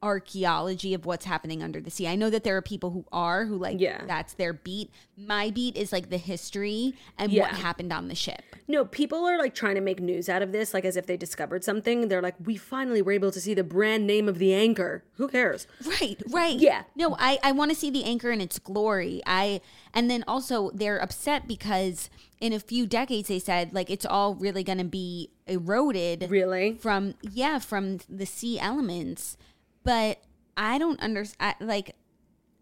archaeology 0.05 0.93
of 0.93 1.05
what's 1.05 1.25
happening 1.25 1.61
under 1.63 1.81
the 1.81 1.89
sea. 1.89 2.07
I 2.07 2.15
know 2.15 2.29
that 2.29 2.43
there 2.43 2.55
are 2.55 2.61
people 2.61 2.91
who 2.91 3.05
are 3.11 3.45
who 3.45 3.57
like 3.57 3.79
Yeah. 3.79 4.03
that's 4.05 4.33
their 4.33 4.53
beat. 4.53 4.91
My 5.17 5.49
beat 5.49 5.75
is 5.75 5.91
like 5.91 6.09
the 6.09 6.17
history 6.17 6.93
and 7.17 7.31
Yeah. 7.31 7.43
what 7.43 7.51
happened 7.51 7.91
on 7.91 8.07
the 8.07 8.15
ship. 8.15 8.41
No, 8.67 8.85
people 8.85 9.25
are 9.25 9.37
like 9.37 9.53
trying 9.55 9.75
to 9.75 9.81
make 9.81 9.99
news 9.99 10.29
out 10.29 10.41
of 10.41 10.51
this, 10.51 10.73
like 10.73 10.85
as 10.85 10.95
if 10.95 11.05
they 11.05 11.17
discovered 11.17 11.63
something. 11.63 12.07
They're 12.07 12.21
like, 12.21 12.35
we 12.43 12.55
finally 12.57 13.01
were 13.01 13.11
able 13.11 13.31
to 13.31 13.41
see 13.41 13.53
the 13.53 13.63
brand 13.63 14.05
name 14.07 14.29
of 14.29 14.37
the 14.39 14.53
anchor. 14.53 15.03
Who 15.15 15.27
cares? 15.27 15.67
Right, 15.85 16.21
right. 16.29 16.57
Yeah. 16.57 16.83
No, 16.95 17.15
I, 17.19 17.39
I 17.43 17.51
want 17.51 17.71
to 17.71 17.75
see 17.77 17.89
the 17.89 18.03
anchor 18.03 18.31
in 18.31 18.41
its 18.41 18.59
glory. 18.59 19.21
I 19.25 19.61
and 19.93 20.09
then 20.09 20.23
also 20.27 20.71
they're 20.73 20.99
upset 21.01 21.47
because 21.47 22.09
in 22.41 22.51
a 22.53 22.59
few 22.59 22.85
decades 22.85 23.27
they 23.29 23.39
said 23.39 23.73
like 23.73 23.89
it's 23.89 24.05
all 24.05 24.35
really 24.35 24.63
going 24.63 24.77
to 24.77 24.83
be 24.83 25.29
eroded 25.47 26.27
Really? 26.29 26.73
from 26.79 27.15
yeah 27.21 27.59
from 27.59 27.99
the 28.09 28.25
sea 28.25 28.59
elements. 28.59 29.37
But 29.85 30.21
I 30.57 30.77
don't 30.77 30.99
understand 30.99 31.55
like 31.61 31.95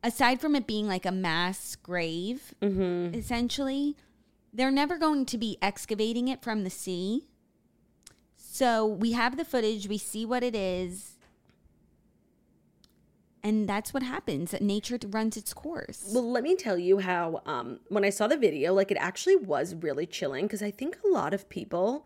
aside 0.04 0.40
from 0.40 0.56
it 0.56 0.68
being 0.68 0.88
like 0.88 1.06
a 1.06 1.12
mass 1.12 1.76
grave 1.78 2.54
essentially 3.16 3.96
they're 4.54 4.72
never 4.72 4.98
going 4.98 5.26
to 5.26 5.38
be 5.38 5.58
excavating 5.62 6.28
it 6.28 6.44
from 6.44 6.64
the 6.64 6.70
sea. 6.70 7.24
So 8.36 8.86
we 8.86 9.14
have 9.14 9.36
the 9.36 9.44
footage, 9.44 9.88
we 9.88 9.98
see 9.98 10.26
what 10.26 10.44
it 10.44 10.56
is. 10.56 11.14
And 13.42 13.68
that's 13.68 13.94
what 13.94 14.04
happens. 14.04 14.54
Nature 14.62 15.00
runs 15.10 15.36
its 15.36 15.54
course. 15.54 16.12
Well, 16.14 16.30
let 16.32 16.44
me 16.44 16.56
tell 16.56 16.78
you 16.78 17.00
how 17.00 17.42
um 17.46 17.80
when 17.90 18.06
I 18.06 18.10
saw 18.10 18.28
the 18.28 18.38
video, 18.38 18.74
like 18.74 18.92
it 18.92 18.98
actually 19.00 19.36
was 19.36 19.76
really 19.76 20.06
chilling 20.06 20.46
because 20.46 20.62
I 20.62 20.72
think 20.72 20.98
a 21.04 21.08
lot 21.08 21.34
of 21.34 21.50
people 21.50 22.06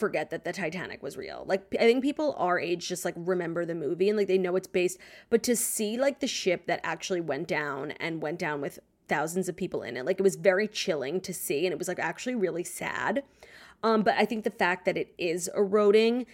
forget 0.00 0.30
that 0.30 0.44
the 0.44 0.52
Titanic 0.52 1.02
was 1.02 1.16
real. 1.16 1.44
Like 1.46 1.76
I 1.78 1.84
think 1.84 2.02
people 2.02 2.34
our 2.38 2.58
age 2.58 2.88
just 2.88 3.04
like 3.04 3.14
remember 3.16 3.64
the 3.64 3.74
movie 3.74 4.08
and 4.08 4.18
like 4.18 4.26
they 4.26 4.38
know 4.38 4.56
it's 4.56 4.66
based, 4.66 4.98
but 5.28 5.42
to 5.44 5.54
see 5.54 5.96
like 5.96 6.20
the 6.20 6.26
ship 6.26 6.66
that 6.66 6.80
actually 6.82 7.20
went 7.20 7.46
down 7.46 7.92
and 7.92 8.22
went 8.22 8.38
down 8.38 8.60
with 8.60 8.80
thousands 9.06 9.48
of 9.48 9.56
people 9.56 9.82
in 9.82 9.96
it, 9.96 10.04
like 10.04 10.18
it 10.18 10.22
was 10.22 10.36
very 10.36 10.66
chilling 10.66 11.20
to 11.20 11.34
see 11.34 11.66
and 11.66 11.72
it 11.72 11.78
was 11.78 11.88
like 11.88 12.00
actually 12.00 12.34
really 12.34 12.64
sad. 12.64 13.22
Um 13.82 14.02
but 14.02 14.14
I 14.16 14.24
think 14.24 14.44
the 14.44 14.50
fact 14.50 14.86
that 14.86 14.96
it 14.96 15.14
is 15.18 15.48
eroding 15.54 16.26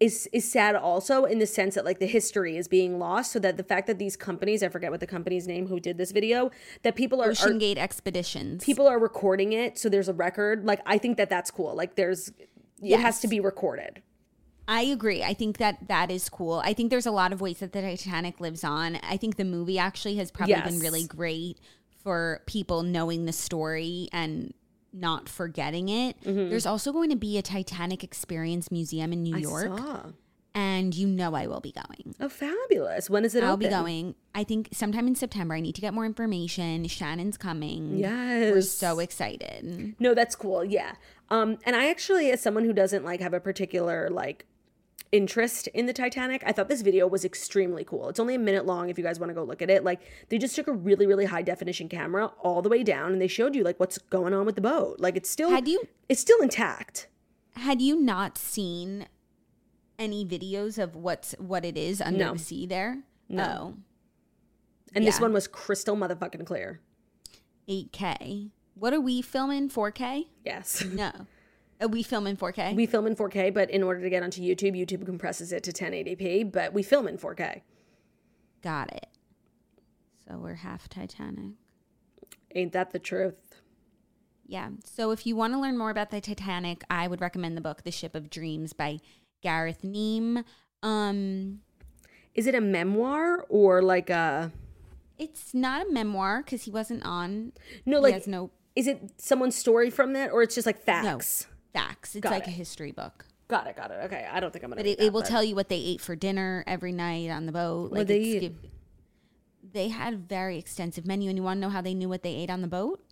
is 0.00 0.28
is 0.32 0.50
sad 0.50 0.76
also 0.76 1.24
in 1.24 1.38
the 1.38 1.46
sense 1.46 1.74
that 1.74 1.84
like 1.84 1.98
the 1.98 2.06
history 2.06 2.56
is 2.56 2.68
being 2.68 2.98
lost 2.98 3.32
so 3.32 3.38
that 3.38 3.56
the 3.56 3.64
fact 3.64 3.86
that 3.86 3.98
these 3.98 4.16
companies 4.16 4.62
i 4.62 4.68
forget 4.68 4.90
what 4.90 5.00
the 5.00 5.06
company's 5.06 5.46
name 5.46 5.66
who 5.66 5.80
did 5.80 5.98
this 5.98 6.12
video 6.12 6.50
that 6.82 6.94
people 6.94 7.20
are, 7.20 7.30
OceanGate 7.30 7.76
Expeditions. 7.76 8.64
people 8.64 8.86
are 8.86 8.98
recording 8.98 9.52
it 9.52 9.78
so 9.78 9.88
there's 9.88 10.08
a 10.08 10.14
record 10.14 10.64
like 10.64 10.80
i 10.86 10.98
think 10.98 11.16
that 11.16 11.28
that's 11.28 11.50
cool 11.50 11.74
like 11.74 11.96
there's 11.96 12.32
it 12.80 13.00
has 13.00 13.20
to 13.20 13.28
be 13.28 13.40
recorded 13.40 14.02
I 14.70 14.82
agree. 14.82 15.22
I 15.22 15.32
think 15.32 15.56
that 15.56 15.88
that 15.88 16.10
is 16.10 16.28
cool. 16.28 16.60
I 16.62 16.74
think 16.74 16.90
there's 16.90 17.06
a 17.06 17.10
lot 17.10 17.32
of 17.32 17.40
ways 17.40 17.60
that 17.60 17.72
the 17.72 17.80
Titanic 17.80 18.38
lives 18.38 18.62
on. 18.62 18.96
I 18.96 19.16
think 19.16 19.36
the 19.36 19.44
movie 19.46 19.78
actually 19.78 20.16
has 20.16 20.30
probably 20.30 20.60
been 20.60 20.78
really 20.78 21.06
great 21.06 21.58
for 22.02 22.42
people 22.44 22.82
knowing 22.82 23.24
the 23.24 23.32
story 23.32 24.10
and 24.12 24.52
not 24.92 25.28
forgetting 25.28 25.88
it. 25.88 26.16
There's 26.22 26.66
also 26.66 26.92
going 26.92 27.10
to 27.10 27.16
be 27.16 27.38
a 27.38 27.42
Titanic 27.42 28.02
Experience 28.04 28.70
Museum 28.70 29.12
in 29.12 29.22
New 29.22 29.36
I 29.36 29.40
York, 29.40 29.78
saw. 29.78 30.00
and 30.54 30.94
you 30.94 31.06
know 31.06 31.34
I 31.34 31.46
will 31.46 31.60
be 31.60 31.72
going. 31.72 32.14
oh 32.20 32.28
fabulous 32.28 33.08
when 33.10 33.24
is 33.24 33.34
it 33.34 33.44
I'll 33.44 33.52
open 33.52 33.66
be 33.66 33.70
going. 33.70 34.14
I 34.34 34.44
think 34.44 34.68
sometime 34.72 35.06
in 35.06 35.14
September. 35.14 35.54
I 35.54 35.60
need 35.60 35.74
to 35.74 35.80
get 35.80 35.92
more 35.94 36.06
information. 36.06 36.86
Shannon's 36.86 37.36
coming. 37.36 37.98
Yes. 37.98 38.52
We're 38.52 38.62
so 38.62 38.98
excited. 38.98 39.94
no 39.98 40.14
that's 40.14 40.34
cool 40.34 40.64
yeah 40.64 40.92
um 41.30 41.58
and 41.66 41.76
i 41.76 41.90
actually 41.90 42.30
as 42.30 42.40
someone 42.40 42.64
who 42.64 42.72
doesn't 42.72 43.04
like 43.04 43.20
have 43.20 43.34
a 43.34 43.40
particular 43.40 44.08
like 44.10 44.46
interest 45.10 45.68
in 45.68 45.86
the 45.86 45.92
Titanic. 45.92 46.42
I 46.44 46.52
thought 46.52 46.68
this 46.68 46.82
video 46.82 47.06
was 47.06 47.24
extremely 47.24 47.82
cool. 47.84 48.08
It's 48.08 48.20
only 48.20 48.34
a 48.34 48.38
minute 48.38 48.66
long 48.66 48.90
if 48.90 48.98
you 48.98 49.04
guys 49.04 49.18
want 49.18 49.30
to 49.30 49.34
go 49.34 49.42
look 49.42 49.62
at 49.62 49.70
it. 49.70 49.82
Like 49.84 50.00
they 50.28 50.38
just 50.38 50.54
took 50.54 50.66
a 50.68 50.72
really 50.72 51.06
really 51.06 51.24
high 51.24 51.42
definition 51.42 51.88
camera 51.88 52.26
all 52.42 52.60
the 52.62 52.68
way 52.68 52.82
down 52.82 53.12
and 53.12 53.20
they 53.22 53.28
showed 53.28 53.54
you 53.54 53.64
like 53.64 53.80
what's 53.80 53.98
going 53.98 54.34
on 54.34 54.44
with 54.46 54.54
the 54.54 54.60
boat. 54.60 55.00
Like 55.00 55.16
it's 55.16 55.30
still 55.30 55.50
Had 55.50 55.66
you- 55.68 55.86
it's 56.08 56.20
still 56.20 56.40
intact. 56.42 57.08
Had 57.56 57.80
you 57.82 57.98
not 58.00 58.36
seen 58.38 59.06
any 59.98 60.24
videos 60.24 60.78
of 60.82 60.94
what's 60.94 61.32
what 61.38 61.64
it 61.64 61.76
is 61.76 62.00
under 62.00 62.18
No. 62.26 62.32
the 62.34 62.38
sea 62.38 62.66
there? 62.66 63.02
No. 63.28 63.74
Oh. 63.76 63.82
And 64.94 65.06
this 65.06 65.20
one 65.20 65.32
was 65.32 65.46
crystal 65.48 65.96
motherfucking 65.96 66.46
clear. 66.46 66.80
8K. 67.68 68.50
What 68.74 68.92
are 68.94 69.00
we 69.00 69.20
filming? 69.22 69.68
4K? 69.68 70.26
Yes. 70.44 70.84
No. 70.92 71.10
Are 71.80 72.02
film 72.02 72.26
in 72.26 72.36
4K? 72.36 72.74
We 72.74 72.86
film 72.86 73.06
in 73.06 73.14
4K, 73.14 73.54
but 73.54 73.70
in 73.70 73.82
order 73.82 74.00
to 74.00 74.10
get 74.10 74.22
onto 74.22 74.42
YouTube, 74.42 74.76
YouTube 74.76 75.04
compresses 75.04 75.52
it 75.52 75.62
to 75.64 75.72
1080p, 75.72 76.50
but 76.50 76.72
we 76.72 76.82
film 76.82 77.06
in 77.06 77.18
4K. 77.18 77.62
Got 78.62 78.92
it. 78.92 79.06
So 80.26 80.36
we're 80.38 80.54
half 80.54 80.88
Titanic. 80.88 81.52
Ain't 82.54 82.72
that 82.72 82.90
the 82.90 82.98
truth? 82.98 83.62
Yeah. 84.46 84.70
So 84.84 85.10
if 85.10 85.26
you 85.26 85.36
want 85.36 85.52
to 85.52 85.60
learn 85.60 85.78
more 85.78 85.90
about 85.90 86.10
the 86.10 86.20
Titanic, 86.20 86.82
I 86.90 87.06
would 87.06 87.20
recommend 87.20 87.56
the 87.56 87.60
book 87.60 87.84
The 87.84 87.92
Ship 87.92 88.14
of 88.14 88.30
Dreams 88.30 88.72
by 88.72 88.98
Gareth 89.42 89.82
Neame. 89.82 90.44
Um 90.82 91.60
Is 92.34 92.46
it 92.46 92.54
a 92.54 92.60
memoir 92.60 93.44
or 93.48 93.82
like 93.82 94.10
a 94.10 94.52
it's 95.18 95.52
not 95.52 95.88
a 95.88 95.92
memoir 95.92 96.42
cuz 96.42 96.62
he 96.62 96.70
wasn't 96.70 97.04
on. 97.04 97.52
No, 97.84 98.00
like 98.00 98.26
no 98.26 98.50
is 98.74 98.86
it 98.86 99.10
someone's 99.18 99.56
story 99.56 99.90
from 99.90 100.12
that 100.12 100.30
or 100.30 100.42
it's 100.42 100.54
just 100.54 100.66
like 100.66 100.84
no 100.86 101.20
facts? 101.72 102.14
It's 102.14 102.22
Got 102.22 102.30
like 102.32 102.44
it. 102.44 102.48
a 102.48 102.52
history 102.52 102.92
book. 102.92 103.26
Got 103.48 103.66
it, 103.66 103.76
got 103.76 103.90
it. 103.90 104.00
Okay, 104.04 104.26
I 104.30 104.40
don't 104.40 104.52
think 104.52 104.64
I'm 104.64 104.70
gonna. 104.70 104.80
But 104.82 104.86
it, 104.86 104.98
that, 104.98 105.04
it 105.06 105.12
will 105.12 105.22
but- 105.22 105.28
tell 105.28 105.42
you 105.42 105.54
what 105.54 105.68
they 105.68 105.76
ate 105.78 106.00
for 106.00 106.14
dinner 106.16 106.64
every 106.66 106.92
night 106.92 107.30
on 107.30 107.46
the 107.46 107.52
boat. 107.52 107.90
What'd 107.90 108.08
they 108.08 108.18
it's 108.20 108.26
eat? 108.26 108.40
give- 108.40 108.70
they 109.72 109.88
had 109.88 110.14
a 110.14 110.16
very 110.16 110.56
extensive 110.58 111.06
menu, 111.06 111.28
and 111.28 111.36
you 111.38 111.42
want 111.42 111.58
to 111.58 111.60
know 111.60 111.68
how 111.70 111.80
they 111.80 111.92
knew 111.94 112.08
what 112.08 112.22
they 112.22 112.34
ate 112.34 112.50
on 112.50 112.62
the 112.62 112.68
boat? 112.68 113.02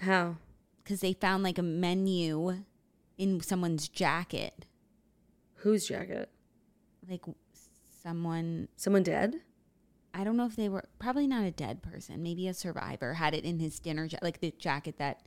how. 0.00 0.36
Because 0.84 1.00
they 1.00 1.12
found 1.12 1.42
like 1.42 1.58
a 1.58 1.62
menu 1.62 2.64
in 3.18 3.40
someone's 3.42 3.88
jacket, 3.88 4.64
Whose 5.56 5.86
jacket? 5.88 6.30
like 7.08 7.22
someone. 8.02 8.68
Someone 8.76 9.02
dead? 9.02 9.36
I 10.14 10.24
don't 10.24 10.36
know 10.36 10.46
if 10.46 10.56
they 10.56 10.68
were 10.68 10.84
probably 10.98 11.26
not 11.26 11.44
a 11.44 11.50
dead 11.50 11.82
person, 11.82 12.22
maybe 12.22 12.48
a 12.48 12.54
survivor 12.54 13.14
had 13.14 13.34
it 13.34 13.44
in 13.44 13.58
his 13.58 13.78
dinner 13.80 14.06
jacket, 14.08 14.24
like 14.24 14.40
the 14.40 14.54
jacket 14.58 14.96
that 14.98 15.20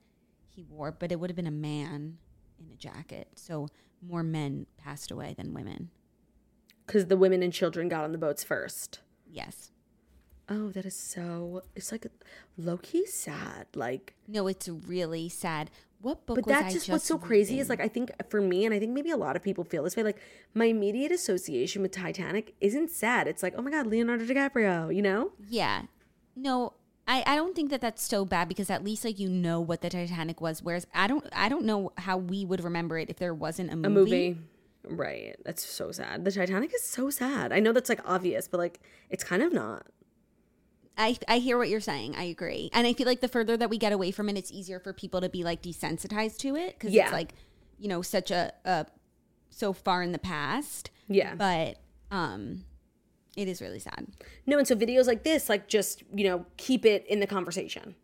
he 0.48 0.64
wore, 0.64 0.92
but 0.92 1.12
it 1.12 1.20
would 1.20 1.30
have 1.30 1.36
been 1.36 1.46
a 1.48 1.52
man 1.52 2.18
in 2.66 2.72
a 2.72 2.78
jacket. 2.78 3.30
So 3.36 3.68
more 4.02 4.24
men 4.24 4.66
passed 4.78 5.12
away 5.12 5.34
than 5.38 5.54
women. 5.54 5.90
Because 6.86 7.08
the 7.08 7.18
women 7.18 7.44
and 7.44 7.54
children 7.54 7.88
got 7.88 8.04
on 8.04 8.12
the 8.12 8.18
boats 8.18 8.44
first. 8.44 9.00
Yes. 9.30 9.72
Oh, 10.50 10.70
that 10.72 10.86
is 10.86 10.96
so. 10.96 11.62
It's 11.76 11.92
like 11.92 12.06
low 12.58 12.78
key 12.78 13.06
sad. 13.06 13.68
Like, 13.76 14.16
No, 14.28 14.48
it's 14.48 14.68
really 14.68 15.30
sad. 15.30 15.72
What 16.02 16.26
book 16.26 16.38
but 16.38 16.46
was 16.48 16.54
that's 16.54 16.66
I 16.66 16.74
just 16.74 16.90
what's 16.90 17.06
so 17.06 17.18
crazy 17.18 17.60
is 17.60 17.70
like 17.70 17.80
I 17.80 17.88
think 17.88 18.12
for 18.30 18.42
me, 18.42 18.66
and 18.66 18.74
I 18.74 18.80
think 18.80 18.92
maybe 18.92 19.12
a 19.12 19.18
lot 19.18 19.36
of 19.36 19.44
people 19.44 19.64
feel 19.64 19.84
this 19.84 19.96
way. 19.96 20.04
Like 20.04 20.20
my 20.54 20.66
immediate 20.66 21.12
association 21.12 21.82
with 21.84 21.92
Titanic 21.92 22.56
isn't 22.60 22.90
sad. 22.90 23.28
It's 23.28 23.44
like, 23.44 23.54
oh 23.56 23.62
my 23.62 23.70
god, 23.72 23.88
Leonardo 23.88 24.26
DiCaprio. 24.26 24.94
You 24.94 25.04
know? 25.04 25.32
Yeah. 25.48 25.84
No, 26.36 26.74
I, 27.12 27.24
I 27.26 27.36
don't 27.36 27.54
think 27.56 27.70
that 27.72 27.82
that's 27.82 28.02
so 28.02 28.24
bad 28.24 28.48
because 28.48 28.70
at 28.70 28.84
least 28.86 29.04
like 29.04 29.20
you 29.20 29.28
know 29.28 29.60
what 29.60 29.82
the 29.82 29.90
Titanic 29.90 30.40
was. 30.40 30.64
Whereas 30.64 30.88
I 30.94 31.08
don't 31.08 31.26
I 31.34 31.50
don't 31.50 31.66
know 31.66 31.92
how 31.98 32.16
we 32.18 32.46
would 32.46 32.64
remember 32.64 32.98
it 32.98 33.10
if 33.10 33.18
there 33.18 33.34
wasn't 33.34 33.72
a 33.74 33.76
movie. 33.76 33.90
A 33.90 34.30
movie. 34.30 34.38
Right. 34.84 35.36
That's 35.44 35.64
so 35.64 35.92
sad. 35.92 36.24
The 36.24 36.32
Titanic 36.32 36.74
is 36.74 36.84
so 36.84 37.10
sad. 37.10 37.52
I 37.52 37.60
know 37.60 37.74
that's 37.74 37.90
like 37.90 38.00
obvious, 38.06 38.48
but 38.48 38.60
like 38.60 38.80
it's 39.10 39.24
kind 39.26 39.44
of 39.44 39.52
not. 39.52 39.88
I, 40.98 41.18
I 41.28 41.40
hear 41.40 41.58
what 41.58 41.68
you're 41.70 41.80
saying. 41.82 42.16
I 42.16 42.24
agree. 42.24 42.70
And 42.74 42.88
I 42.88 42.94
feel 42.94 43.08
like 43.08 43.22
the 43.22 43.28
further 43.28 43.58
that 43.58 43.70
we 43.70 43.78
get 43.78 43.92
away 43.92 44.12
from 44.12 44.30
it, 44.30 44.38
it's 44.38 44.52
easier 44.52 44.80
for 44.80 44.94
people 44.94 45.20
to 45.22 45.30
be 45.30 45.44
like 45.44 45.62
desensitized 45.62 46.38
to 46.40 46.56
it 46.56 46.78
because 46.78 46.94
Yeah. 46.94 47.04
it's 47.04 47.14
like, 47.14 47.34
you 47.78 47.88
know, 47.90 48.02
such 48.02 48.32
a, 48.32 48.54
a 48.64 48.86
so 49.50 49.74
far 49.74 50.02
in 50.02 50.14
the 50.14 50.20
past. 50.20 50.92
Yeah. 51.10 51.36
But 51.36 51.78
um 52.10 52.64
it 53.36 53.48
is 53.48 53.62
really 53.62 53.80
sad. 53.80 54.08
No, 54.46 54.58
and 54.58 54.68
so 54.68 54.76
videos 54.76 55.08
like 55.08 55.24
this, 55.24 55.50
like 55.50 55.68
just, 55.68 56.04
you 56.14 56.26
know, 56.26 56.46
keep 56.58 56.86
it 56.86 57.06
in 57.08 57.20
the 57.20 57.28
conversation. 57.28 57.96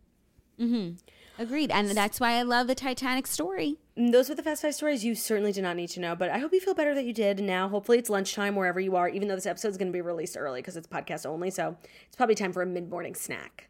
Mm-hmm. 0.59 0.95
Agreed. 1.39 1.69
And 1.69 1.89
that's 1.89 2.19
why 2.19 2.34
I 2.34 2.41
love 2.41 2.67
the 2.67 2.73
Titanic 2.73 3.28
story. 3.28 3.78
And 3.95 4.13
those 4.13 4.30
were 4.30 4.36
the 4.36 4.41
fast 4.41 4.63
five 4.63 4.73
stories 4.73 5.05
you 5.05 5.13
certainly 5.13 5.51
did 5.51 5.63
not 5.63 5.75
need 5.75 5.89
to 5.89 5.99
know, 5.99 6.15
but 6.15 6.30
I 6.30 6.39
hope 6.39 6.51
you 6.51 6.59
feel 6.59 6.73
better 6.73 6.95
that 6.95 7.05
you 7.05 7.13
did. 7.13 7.39
Now, 7.39 7.69
hopefully, 7.69 7.99
it's 7.99 8.09
lunchtime 8.09 8.55
wherever 8.55 8.80
you 8.80 8.95
are, 8.95 9.07
even 9.07 9.28
though 9.28 9.36
this 9.36 9.45
episode 9.45 9.69
is 9.69 9.78
going 9.78 9.89
to 9.89 9.93
be 9.93 10.01
released 10.01 10.36
early 10.38 10.61
because 10.61 10.78
it's 10.78 10.88
podcast 10.88 11.25
only. 11.25 11.51
So 11.51 11.78
it's 12.07 12.15
probably 12.15 12.36
time 12.36 12.53
for 12.53 12.61
a 12.63 12.65
mid 12.65 12.89
morning 12.89 13.13
snack. 13.13 13.69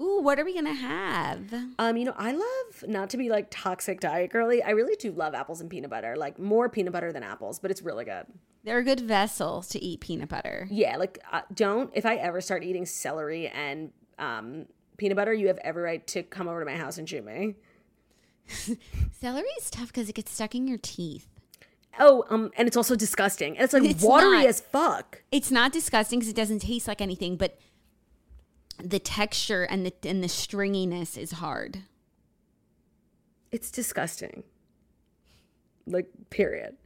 Ooh, 0.00 0.20
what 0.22 0.38
are 0.40 0.44
we 0.44 0.54
gonna 0.54 0.72
have? 0.72 1.52
Um, 1.78 1.96
you 1.96 2.04
know, 2.06 2.14
I 2.16 2.32
love 2.32 2.84
not 2.88 3.10
to 3.10 3.16
be 3.16 3.28
like 3.28 3.48
toxic 3.50 4.00
diet 4.00 4.30
girly. 4.30 4.62
I 4.62 4.70
really 4.70 4.96
do 4.96 5.12
love 5.12 5.34
apples 5.34 5.60
and 5.60 5.68
peanut 5.68 5.90
butter, 5.90 6.16
like 6.16 6.38
more 6.38 6.68
peanut 6.70 6.92
butter 6.92 7.12
than 7.12 7.22
apples, 7.22 7.58
but 7.58 7.70
it's 7.70 7.82
really 7.82 8.04
good. 8.04 8.24
They're 8.64 8.78
a 8.78 8.84
good 8.84 9.00
vessel 9.00 9.62
to 9.62 9.82
eat 9.82 10.00
peanut 10.00 10.28
butter. 10.28 10.66
Yeah, 10.70 10.96
like 10.96 11.18
uh, 11.30 11.42
don't 11.54 11.90
if 11.94 12.06
I 12.06 12.16
ever 12.16 12.40
start 12.40 12.64
eating 12.64 12.86
celery 12.86 13.48
and 13.48 13.90
um 14.18 14.66
peanut 14.96 15.16
butter, 15.16 15.32
you 15.34 15.48
have 15.48 15.58
every 15.58 15.82
right 15.82 16.06
to 16.08 16.22
come 16.22 16.48
over 16.48 16.60
to 16.60 16.66
my 16.66 16.76
house 16.76 16.96
and 16.98 17.08
shoot 17.08 17.24
me. 17.24 17.54
Celery 19.12 19.48
is 19.58 19.70
tough 19.70 19.88
because 19.88 20.08
it 20.08 20.14
gets 20.14 20.32
stuck 20.32 20.54
in 20.54 20.66
your 20.66 20.78
teeth. 20.78 21.26
Oh, 21.98 22.24
um, 22.30 22.50
and 22.56 22.66
it's 22.68 22.76
also 22.76 22.96
disgusting. 22.96 23.56
And 23.56 23.64
it's 23.64 23.72
like 23.74 23.84
It's 23.84 24.02
watery 24.02 24.38
not. 24.38 24.46
as 24.46 24.60
fuck. 24.60 25.22
It's 25.32 25.50
not 25.50 25.72
disgusting 25.72 26.18
because 26.18 26.30
it 26.30 26.36
doesn't 26.36 26.60
taste 26.60 26.88
like 26.88 27.00
anything, 27.00 27.36
but 27.36 27.58
the 28.84 28.98
texture 28.98 29.64
and 29.64 29.86
the 29.86 29.92
and 30.04 30.22
the 30.22 30.28
stringiness 30.28 31.16
is 31.18 31.32
hard. 31.32 31.82
It's 33.50 33.70
disgusting. 33.70 34.44
Like, 35.86 36.08
period. 36.28 36.76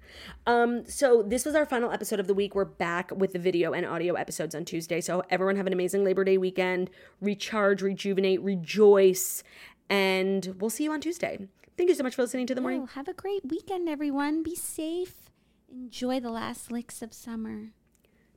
Um, 0.47 0.87
so 0.87 1.23
this 1.23 1.45
was 1.45 1.55
our 1.55 1.67
final 1.67 1.91
episode 1.91 2.21
of 2.21 2.27
the 2.27 2.33
week. 2.33 2.55
We're 2.55 2.65
back 2.65 3.11
with 3.11 3.33
the 3.33 3.39
video 3.39 3.73
and 3.73 3.85
audio 3.85 4.15
episodes 4.15 4.55
on 4.55 4.65
Tuesday. 4.65 5.01
So 5.01 5.23
everyone 5.29 5.57
have 5.57 5.67
an 5.67 5.73
amazing 5.73 6.05
Labor 6.05 6.25
Day 6.25 6.39
weekend. 6.39 6.91
Recharge, 7.21 7.83
rejuvenate, 7.83 8.41
rejoice, 8.41 9.43
and 9.91 10.55
we'll 10.59 10.71
see 10.71 10.85
you 10.85 10.93
on 10.93 11.01
Tuesday. 11.01 11.49
Thank 11.77 11.91
you 11.91 11.95
so 11.95 12.03
much 12.03 12.15
for 12.15 12.23
listening 12.23 12.47
to 12.47 12.55
the 12.55 12.61
morning. 12.61 12.81
Well, 12.81 12.91
have 12.95 13.09
a 13.09 13.13
great 13.13 13.45
weekend, 13.45 13.89
everyone. 13.89 14.43
Be 14.43 14.55
safe. 14.55 15.29
Enjoy 15.71 16.21
the 16.21 16.31
last 16.31 16.71
licks 16.71 17.03
of 17.03 17.13
summer. 17.13 17.73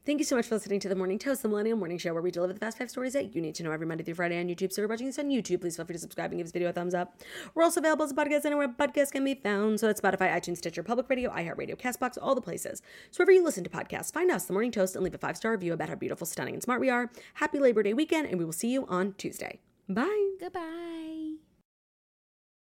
Thank 0.07 0.19
you 0.19 0.25
so 0.25 0.37
much 0.37 0.47
for 0.47 0.55
listening 0.55 0.79
to 0.79 0.87
the 0.87 0.95
Morning 0.95 1.19
Toast, 1.19 1.41
the 1.41 1.49
Millennial 1.49 1.77
Morning 1.77 1.97
Show, 1.97 2.13
where 2.13 2.21
we 2.21 2.31
deliver 2.31 2.53
the 2.53 2.59
fast 2.61 2.77
five 2.77 2.89
stories 2.89 3.11
that 3.11 3.35
you 3.35 3.41
need 3.41 3.55
to 3.55 3.63
know 3.63 3.73
every 3.73 3.85
Monday 3.85 4.05
through 4.05 4.13
Friday 4.13 4.39
on 4.39 4.47
YouTube. 4.47 4.71
So 4.71 4.75
if 4.75 4.83
you're 4.83 4.87
watching 4.87 5.07
this 5.07 5.19
on 5.19 5.27
YouTube, 5.27 5.59
please 5.59 5.75
feel 5.75 5.83
free 5.83 5.95
to 5.95 5.99
subscribe 5.99 6.31
and 6.31 6.39
give 6.39 6.45
this 6.45 6.53
video 6.53 6.69
a 6.69 6.71
thumbs 6.71 6.93
up. 6.93 7.19
We're 7.53 7.63
also 7.63 7.81
available 7.81 8.05
as 8.05 8.11
a 8.11 8.13
podcast 8.13 8.45
anywhere 8.45 8.69
podcasts 8.69 9.11
can 9.11 9.25
be 9.25 9.33
found. 9.33 9.81
So 9.81 9.87
that's 9.87 9.99
Spotify, 9.99 10.31
iTunes, 10.31 10.59
Stitcher, 10.59 10.81
Public 10.81 11.09
Radio, 11.09 11.29
iHeartRadio, 11.31 11.77
CastBox, 11.77 12.17
all 12.21 12.35
the 12.35 12.41
places. 12.41 12.81
So 13.11 13.17
wherever 13.17 13.33
you 13.33 13.43
listen 13.43 13.65
to 13.65 13.69
podcasts, 13.69 14.13
find 14.13 14.31
us, 14.31 14.45
The 14.45 14.53
Morning 14.53 14.71
Toast, 14.71 14.95
and 14.95 15.03
leave 15.03 15.13
a 15.13 15.17
five-star 15.17 15.51
review 15.51 15.73
about 15.73 15.89
how 15.89 15.95
beautiful, 15.95 16.25
stunning, 16.25 16.53
and 16.53 16.63
smart 16.63 16.79
we 16.79 16.89
are. 16.89 17.11
Happy 17.33 17.59
Labor 17.59 17.83
Day 17.83 17.93
weekend, 17.93 18.29
and 18.29 18.39
we 18.39 18.45
will 18.45 18.53
see 18.53 18.69
you 18.69 18.85
on 18.87 19.13
Tuesday. 19.17 19.59
Bye. 19.89 20.35
Goodbye. 20.39 21.26